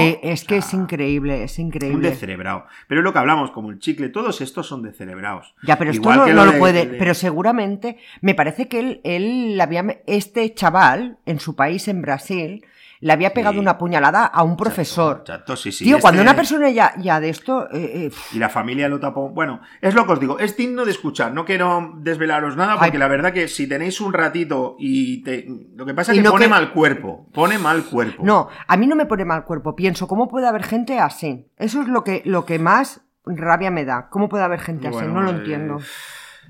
eh, 0.00 0.20
es 0.22 0.44
que 0.44 0.54
o 0.56 0.58
es 0.58 0.72
increíble, 0.74 1.44
es 1.44 1.58
Un 1.58 1.66
increíble. 1.66 2.10
descerebrado. 2.10 2.66
Pero 2.88 3.00
es 3.00 3.04
lo 3.04 3.12
que 3.12 3.18
hablamos, 3.18 3.50
como 3.50 3.70
el 3.70 3.78
chicle, 3.78 4.08
todos 4.08 4.40
estos 4.40 4.66
son 4.66 4.82
descerebrados. 4.82 5.54
Ya, 5.62 5.76
pero 5.78 5.90
esto 5.90 6.02
no, 6.34 6.44
lo 6.46 6.52
de- 6.52 6.58
puede. 6.58 6.86
de- 6.86 6.98
Pero 6.98 7.14
seguramente, 7.14 7.96
me 8.20 8.34
parece 8.34 8.68
que 8.68 8.78
él, 8.80 9.00
él 9.04 9.60
había, 9.60 9.84
este 10.06 10.52
chaval, 10.54 11.18
en 11.26 11.40
su 11.40 11.56
país, 11.56 11.88
en 11.88 12.02
Brasil, 12.02 12.64
le 13.02 13.12
había 13.12 13.34
pegado 13.34 13.54
Sí. 13.54 13.58
una 13.58 13.76
puñalada 13.78 14.24
a 14.26 14.44
un 14.44 14.56
profesor. 14.56 15.24
Chato, 15.24 15.40
chato, 15.40 15.56
sí, 15.56 15.72
sí, 15.72 15.84
Tío, 15.84 15.98
cuando 15.98 16.22
una 16.22 16.36
persona 16.36 16.70
ya, 16.70 16.94
ya 16.98 17.18
de 17.18 17.30
esto. 17.30 17.68
eh, 17.72 18.06
eh, 18.06 18.10
Y 18.32 18.38
la 18.38 18.48
familia 18.48 18.88
lo 18.88 19.00
tapó. 19.00 19.28
Bueno, 19.30 19.60
es 19.80 19.94
lo 19.94 20.06
que 20.06 20.12
os 20.12 20.20
digo, 20.20 20.38
es 20.38 20.56
digno 20.56 20.84
de 20.84 20.92
escuchar. 20.92 21.34
No 21.34 21.44
quiero 21.44 21.94
desvelaros 21.96 22.56
nada 22.56 22.74
porque 22.78 22.92
Ay. 22.92 22.98
la 23.00 23.08
verdad 23.08 23.32
que 23.32 23.48
si 23.48 23.66
tenéis 23.68 24.00
un 24.00 24.12
ratito 24.12 24.76
y 24.78 25.22
te... 25.24 25.46
lo 25.74 25.84
que 25.84 25.94
pasa 25.94 26.12
es 26.12 26.18
que 26.18 26.22
no 26.22 26.30
pone 26.30 26.44
que- 26.44 26.50
mal 26.50 26.72
cuerpo. 26.72 27.26
Pone 27.34 27.58
mal 27.58 27.82
cuerpo. 27.84 28.22
No, 28.24 28.48
a 28.68 28.76
mí 28.76 28.86
no 28.86 28.94
me 28.94 29.06
pone 29.06 29.24
mal 29.24 29.44
cuerpo. 29.44 29.74
Pienso, 29.74 30.06
¿cómo 30.06 30.28
puede 30.28 30.46
haber 30.46 30.62
gente 30.62 31.00
así? 31.00 31.48
Eso 31.56 31.82
es 31.82 31.88
lo 31.88 32.04
que, 32.04 32.22
lo 32.24 32.46
que 32.46 32.60
más 32.60 33.00
rabia 33.26 33.72
me 33.72 33.84
da. 33.84 34.08
¿Cómo 34.10 34.28
puede 34.28 34.44
haber 34.44 34.60
gente 34.60 34.86
así? 34.86 35.04
No 35.06 35.22
lo 35.22 35.30
eh, 35.30 35.34
entiendo. 35.34 35.80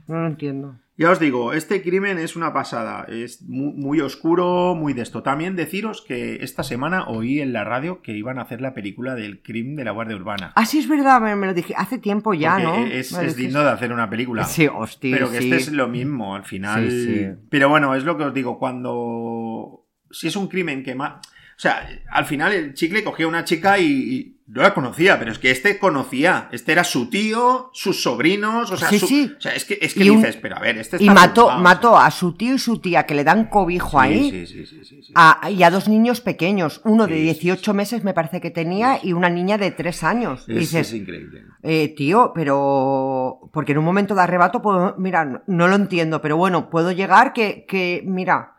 No 0.07 0.20
lo 0.20 0.26
entiendo. 0.26 0.76
Ya 0.99 1.11
os 1.11 1.18
digo, 1.18 1.55
este 1.55 1.82
crimen 1.82 2.18
es 2.18 2.36
una 2.36 2.53
pasada. 2.53 3.07
Es 3.09 3.43
mu- 3.43 3.72
muy, 3.72 4.01
oscuro, 4.01 4.74
muy 4.74 4.93
de 4.93 5.01
esto. 5.03 5.22
También 5.22 5.57
deciros 5.57 6.03
que 6.07 6.36
esta 6.43 6.62
semana 6.62 7.09
oí 7.09 7.40
en 7.40 7.55
la 7.55 7.64
radio 7.64 8.03
que 8.03 8.12
iban 8.12 8.38
a 8.38 8.43
hacer 8.43 8.61
la 8.61 8.74
película 8.74 9.14
del 9.14 9.43
crimen 9.43 9.74
de 9.74 9.84
la 9.84 9.93
Guardia 9.93 10.16
Urbana. 10.16 10.53
Ah, 10.55 10.66
sí, 10.66 10.78
es 10.78 10.88
verdad, 10.88 11.20
me, 11.20 11.34
me 11.34 11.47
lo 11.47 11.55
dije 11.55 11.72
hace 11.76 11.99
tiempo 11.99 12.34
ya, 12.34 12.59
Porque 12.62 12.66
¿no? 12.80 12.86
Es, 12.86 13.36
digno 13.36 13.62
de 13.62 13.70
hacer 13.70 13.90
una 13.90 14.11
película. 14.11 14.45
Sí, 14.45 14.66
hostia. 14.66 15.16
Pero 15.16 15.30
que 15.30 15.38
sí. 15.38 15.45
este 15.51 15.57
es 15.57 15.72
lo 15.72 15.88
mismo, 15.88 16.34
al 16.36 16.45
final. 16.45 16.90
Sí, 16.90 17.05
sí. 17.07 17.26
Pero 17.49 17.70
bueno, 17.70 17.95
es 17.95 18.05
lo 18.05 18.18
que 18.18 18.24
os 18.24 18.34
digo, 18.34 18.59
cuando. 18.59 19.86
Si 20.11 20.28
es 20.28 20.36
un 20.36 20.49
crimen 20.49 20.82
que 20.84 20.95
más. 20.95 21.26
O 21.57 21.61
sea, 21.62 21.88
al 22.11 22.24
final 22.26 22.53
el 22.53 22.74
chicle 22.74 23.05
cogía 23.05 23.24
a 23.26 23.28
una 23.28 23.45
chica 23.45 23.78
y 23.78 24.40
no 24.53 24.61
la 24.62 24.74
conocía, 24.74 25.18
pero 25.18 25.32
es 25.32 25.38
que 25.38 25.50
este 25.50 25.78
conocía. 25.78 26.48
Este 26.53 26.72
era 26.72 26.84
su 26.84 27.09
tío, 27.09 27.70
sus 27.72 28.03
sobrinos, 28.03 28.70
o 28.70 28.76
sea, 28.76 28.88
Sí, 28.90 28.98
su- 28.98 29.07
sí. 29.07 29.32
o 29.36 29.40
sea 29.40 29.55
es 29.55 29.64
que, 29.64 29.78
es 29.80 29.94
que 29.94 30.05
Y 30.05 30.11
un- 30.11 30.18
dices, 30.18 30.36
pero 30.36 30.57
a 30.57 30.61
ver, 30.61 30.76
este 30.76 30.98
Y 31.00 31.09
está 31.09 31.14
mató, 31.14 31.42
flipado, 31.46 31.62
mató 31.62 31.92
o 31.92 31.96
sea. 31.98 32.07
a 32.07 32.11
su 32.11 32.32
tío 32.34 32.55
y 32.55 32.59
su 32.59 32.78
tía 32.78 33.05
que 33.05 33.14
le 33.14 33.24
dan 33.24 33.46
cobijo 33.46 33.98
ahí. 33.98 34.30
Sí, 34.30 34.46
sí, 34.46 34.66
sí, 34.66 34.84
sí, 34.84 35.03
sí. 35.03 35.12
a- 35.14 35.50
y 35.50 35.62
a 35.62 35.70
dos 35.70 35.88
niños 35.88 36.20
pequeños, 36.20 36.80
uno 36.84 37.07
de 37.07 37.14
Sí, 37.14 37.20
sí, 37.20 37.24
18 37.24 37.72
meses 37.74 38.05
me 38.05 38.12
parece 38.14 38.40
que 38.42 38.50
tenía 38.50 38.98
y 39.03 39.14
una 39.14 39.30
niña 39.30 39.57
de 39.57 39.70
3 39.70 40.03
años. 40.05 40.44
Y 40.46 40.53
Es, 40.53 40.59
dices, 40.59 40.88
es 40.88 40.94
increíble. 40.94 41.44
eh, 41.62 41.94
tío, 41.96 42.32
pero... 42.34 43.40
Porque 43.53 43.72
en 43.72 43.78
un 43.78 43.84
momento 43.84 44.14
de 44.14 44.22
arrebato, 44.22 44.61
puedo, 44.62 44.94
mira, 44.98 45.24
no, 45.24 45.42
no 45.46 45.68
lo 45.68 45.76
entiendo, 45.76 46.20
pero 46.20 46.36
bueno, 46.36 46.68
puedo 46.70 46.92
llegar 46.92 47.32
que, 47.32 47.64
que 47.66 48.03
mira, 48.07 48.55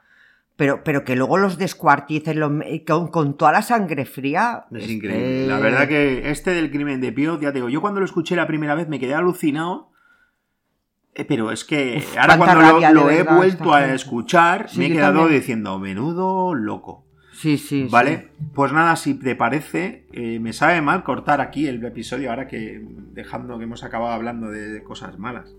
pero, 0.55 0.83
pero 0.83 1.03
que 1.03 1.15
luego 1.15 1.37
los 1.37 1.57
descuarticen 1.57 2.39
los 2.39 2.51
me- 2.51 2.83
con, 2.85 3.07
con 3.09 3.37
toda 3.37 3.51
la 3.51 3.61
sangre 3.61 4.05
fría. 4.05 4.65
Es 4.71 4.83
es 4.83 4.89
increíble. 4.91 5.25
que- 5.43 5.47
La 5.47 5.59
verdad 5.59 5.87
que 5.87 6.29
este 6.29 6.51
del 6.51 6.69
crimen 6.71 7.01
de 7.01 7.11
Pío, 7.11 7.39
ya 7.39 7.51
te 7.51 7.55
digo, 7.59 7.69
yo 7.69 7.81
cuando 7.81 7.99
lo 7.99 8.05
escuché 8.05 8.35
la 8.35 8.47
primera 8.47 8.75
vez 8.75 8.87
me 8.87 8.99
quedé 8.99 9.13
alucinado 9.15 9.89
Eh, 11.15 11.25
pero 11.25 11.51
es 11.51 11.63
que 11.63 12.03
ahora 12.19 12.37
cuando 12.39 12.91
lo, 12.91 13.11
he 13.11 13.21
vuelto 13.23 13.71
a 13.73 13.93
escuchar, 13.93 14.67
me 14.77 14.87
he 14.87 14.91
quedado 14.91 15.27
diciendo, 15.27 15.77
menudo 15.77 16.55
loco. 16.55 17.05
Sí, 17.33 17.57
sí. 17.59 17.87
¿Vale? 17.91 18.29
Pues 18.55 18.71
nada, 18.71 18.95
si 18.95 19.13
te 19.15 19.35
parece, 19.35 20.07
eh, 20.13 20.39
me 20.39 20.53
sabe 20.53 20.81
mal 20.81 21.03
cortar 21.03 21.39
aquí 21.41 21.67
el 21.67 21.83
episodio 21.85 22.29
ahora 22.31 22.47
que 22.47 22.81
dejando 23.13 23.57
que 23.59 23.65
hemos 23.65 23.83
acabado 23.83 24.11
hablando 24.13 24.49
de, 24.49 24.81
cosas 24.83 25.19
malas. 25.19 25.53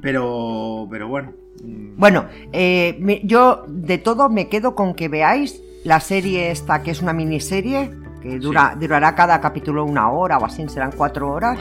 Pero, 0.00 0.86
pero 0.90 1.08
bueno. 1.08 1.32
Mm. 1.62 1.96
Bueno, 1.96 2.26
eh, 2.52 3.20
yo 3.24 3.64
de 3.68 3.98
todo 3.98 4.28
me 4.28 4.48
quedo 4.48 4.74
con 4.74 4.94
que 4.94 5.08
veáis 5.08 5.62
la 5.84 6.00
serie 6.00 6.50
esta, 6.50 6.82
que 6.82 6.90
es 6.90 7.02
una 7.02 7.12
miniserie, 7.12 7.90
que 8.22 8.38
dura, 8.38 8.74
durará 8.78 9.14
cada 9.14 9.40
capítulo 9.40 9.84
una 9.84 10.10
hora 10.10 10.38
o 10.38 10.46
así, 10.46 10.66
serán 10.68 10.92
cuatro 10.96 11.30
horas, 11.30 11.58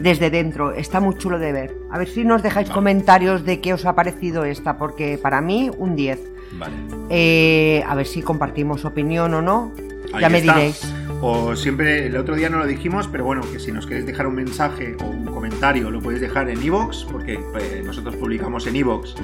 desde 0.00 0.30
dentro. 0.30 0.72
Está 0.72 1.00
muy 1.00 1.18
chulo 1.18 1.38
de 1.38 1.52
ver. 1.52 1.76
A 1.90 1.98
ver 1.98 2.08
si 2.08 2.24
nos 2.24 2.42
dejáis 2.42 2.70
comentarios 2.70 3.44
de 3.44 3.60
qué 3.60 3.74
os 3.74 3.84
ha 3.84 3.94
parecido 3.94 4.44
esta, 4.44 4.78
porque 4.78 5.18
para 5.20 5.40
mí 5.40 5.70
un 5.76 5.96
10. 5.96 6.20
Vale. 6.52 6.74
Eh, 7.10 7.82
a 7.86 7.94
ver 7.96 8.06
si 8.06 8.22
compartimos 8.22 8.84
opinión 8.84 9.34
o 9.34 9.42
no. 9.42 9.72
Ya 10.20 10.28
me 10.28 10.40
diréis. 10.40 10.80
O 11.20 11.56
siempre, 11.56 12.06
el 12.06 12.16
otro 12.16 12.36
día 12.36 12.50
no 12.50 12.58
lo 12.58 12.66
dijimos, 12.66 13.08
pero 13.08 13.24
bueno, 13.24 13.40
que 13.50 13.58
si 13.58 13.72
nos 13.72 13.86
queréis 13.86 14.04
dejar 14.04 14.26
un 14.26 14.34
mensaje 14.34 14.94
o 15.00 15.06
un 15.06 15.24
comentario, 15.24 15.90
lo 15.90 16.00
podéis 16.00 16.20
dejar 16.20 16.50
en 16.50 16.62
iVoox, 16.62 17.04
porque 17.10 17.38
pues, 17.50 17.82
nosotros 17.84 18.16
publicamos 18.16 18.66
en 18.66 18.76
iVoox. 18.76 19.14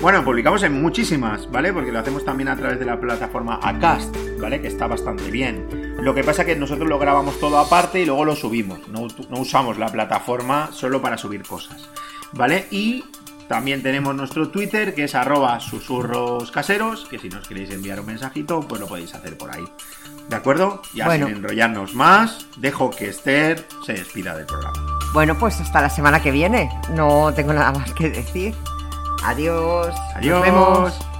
Bueno, 0.00 0.24
publicamos 0.24 0.62
en 0.62 0.80
muchísimas, 0.80 1.50
¿vale? 1.50 1.72
Porque 1.72 1.92
lo 1.92 1.98
hacemos 1.98 2.24
también 2.24 2.48
a 2.48 2.56
través 2.56 2.78
de 2.78 2.86
la 2.86 2.98
plataforma 2.98 3.60
Acast, 3.62 4.16
¿vale? 4.40 4.60
Que 4.62 4.68
está 4.68 4.86
bastante 4.86 5.30
bien. 5.30 5.96
Lo 6.00 6.14
que 6.14 6.24
pasa 6.24 6.42
es 6.42 6.48
que 6.48 6.56
nosotros 6.56 6.88
lo 6.88 6.98
grabamos 6.98 7.38
todo 7.38 7.58
aparte 7.58 8.00
y 8.00 8.06
luego 8.06 8.24
lo 8.24 8.34
subimos. 8.34 8.88
No, 8.88 9.06
no 9.28 9.38
usamos 9.38 9.78
la 9.78 9.88
plataforma 9.88 10.70
solo 10.72 11.02
para 11.02 11.18
subir 11.18 11.42
cosas, 11.42 11.88
¿vale? 12.32 12.66
Y 12.70 13.04
también 13.52 13.82
tenemos 13.82 14.14
nuestro 14.14 14.48
Twitter, 14.48 14.94
que 14.94 15.04
es 15.04 15.14
arroba 15.14 15.60
susurros 15.60 16.50
caseros, 16.50 17.04
que 17.04 17.18
si 17.18 17.28
nos 17.28 17.46
queréis 17.46 17.70
enviar 17.70 18.00
un 18.00 18.06
mensajito, 18.06 18.60
pues 18.66 18.80
lo 18.80 18.86
podéis 18.86 19.14
hacer 19.14 19.36
por 19.36 19.54
ahí. 19.54 19.64
¿De 20.32 20.38
acuerdo? 20.38 20.80
Ya 20.94 21.10
sin 21.12 21.24
enrollarnos 21.24 21.92
más, 21.92 22.46
dejo 22.56 22.90
que 22.90 23.10
Esther 23.10 23.66
se 23.84 23.92
despida 23.92 24.34
del 24.34 24.46
programa. 24.46 24.72
Bueno, 25.12 25.38
pues 25.38 25.60
hasta 25.60 25.82
la 25.82 25.90
semana 25.90 26.22
que 26.22 26.30
viene. 26.30 26.70
No 26.94 27.34
tengo 27.34 27.52
nada 27.52 27.70
más 27.70 27.92
que 27.92 28.08
decir. 28.08 28.54
Adiós. 29.22 29.94
Adiós. 30.14 30.38
Nos 30.38 30.42
vemos. 30.42 31.11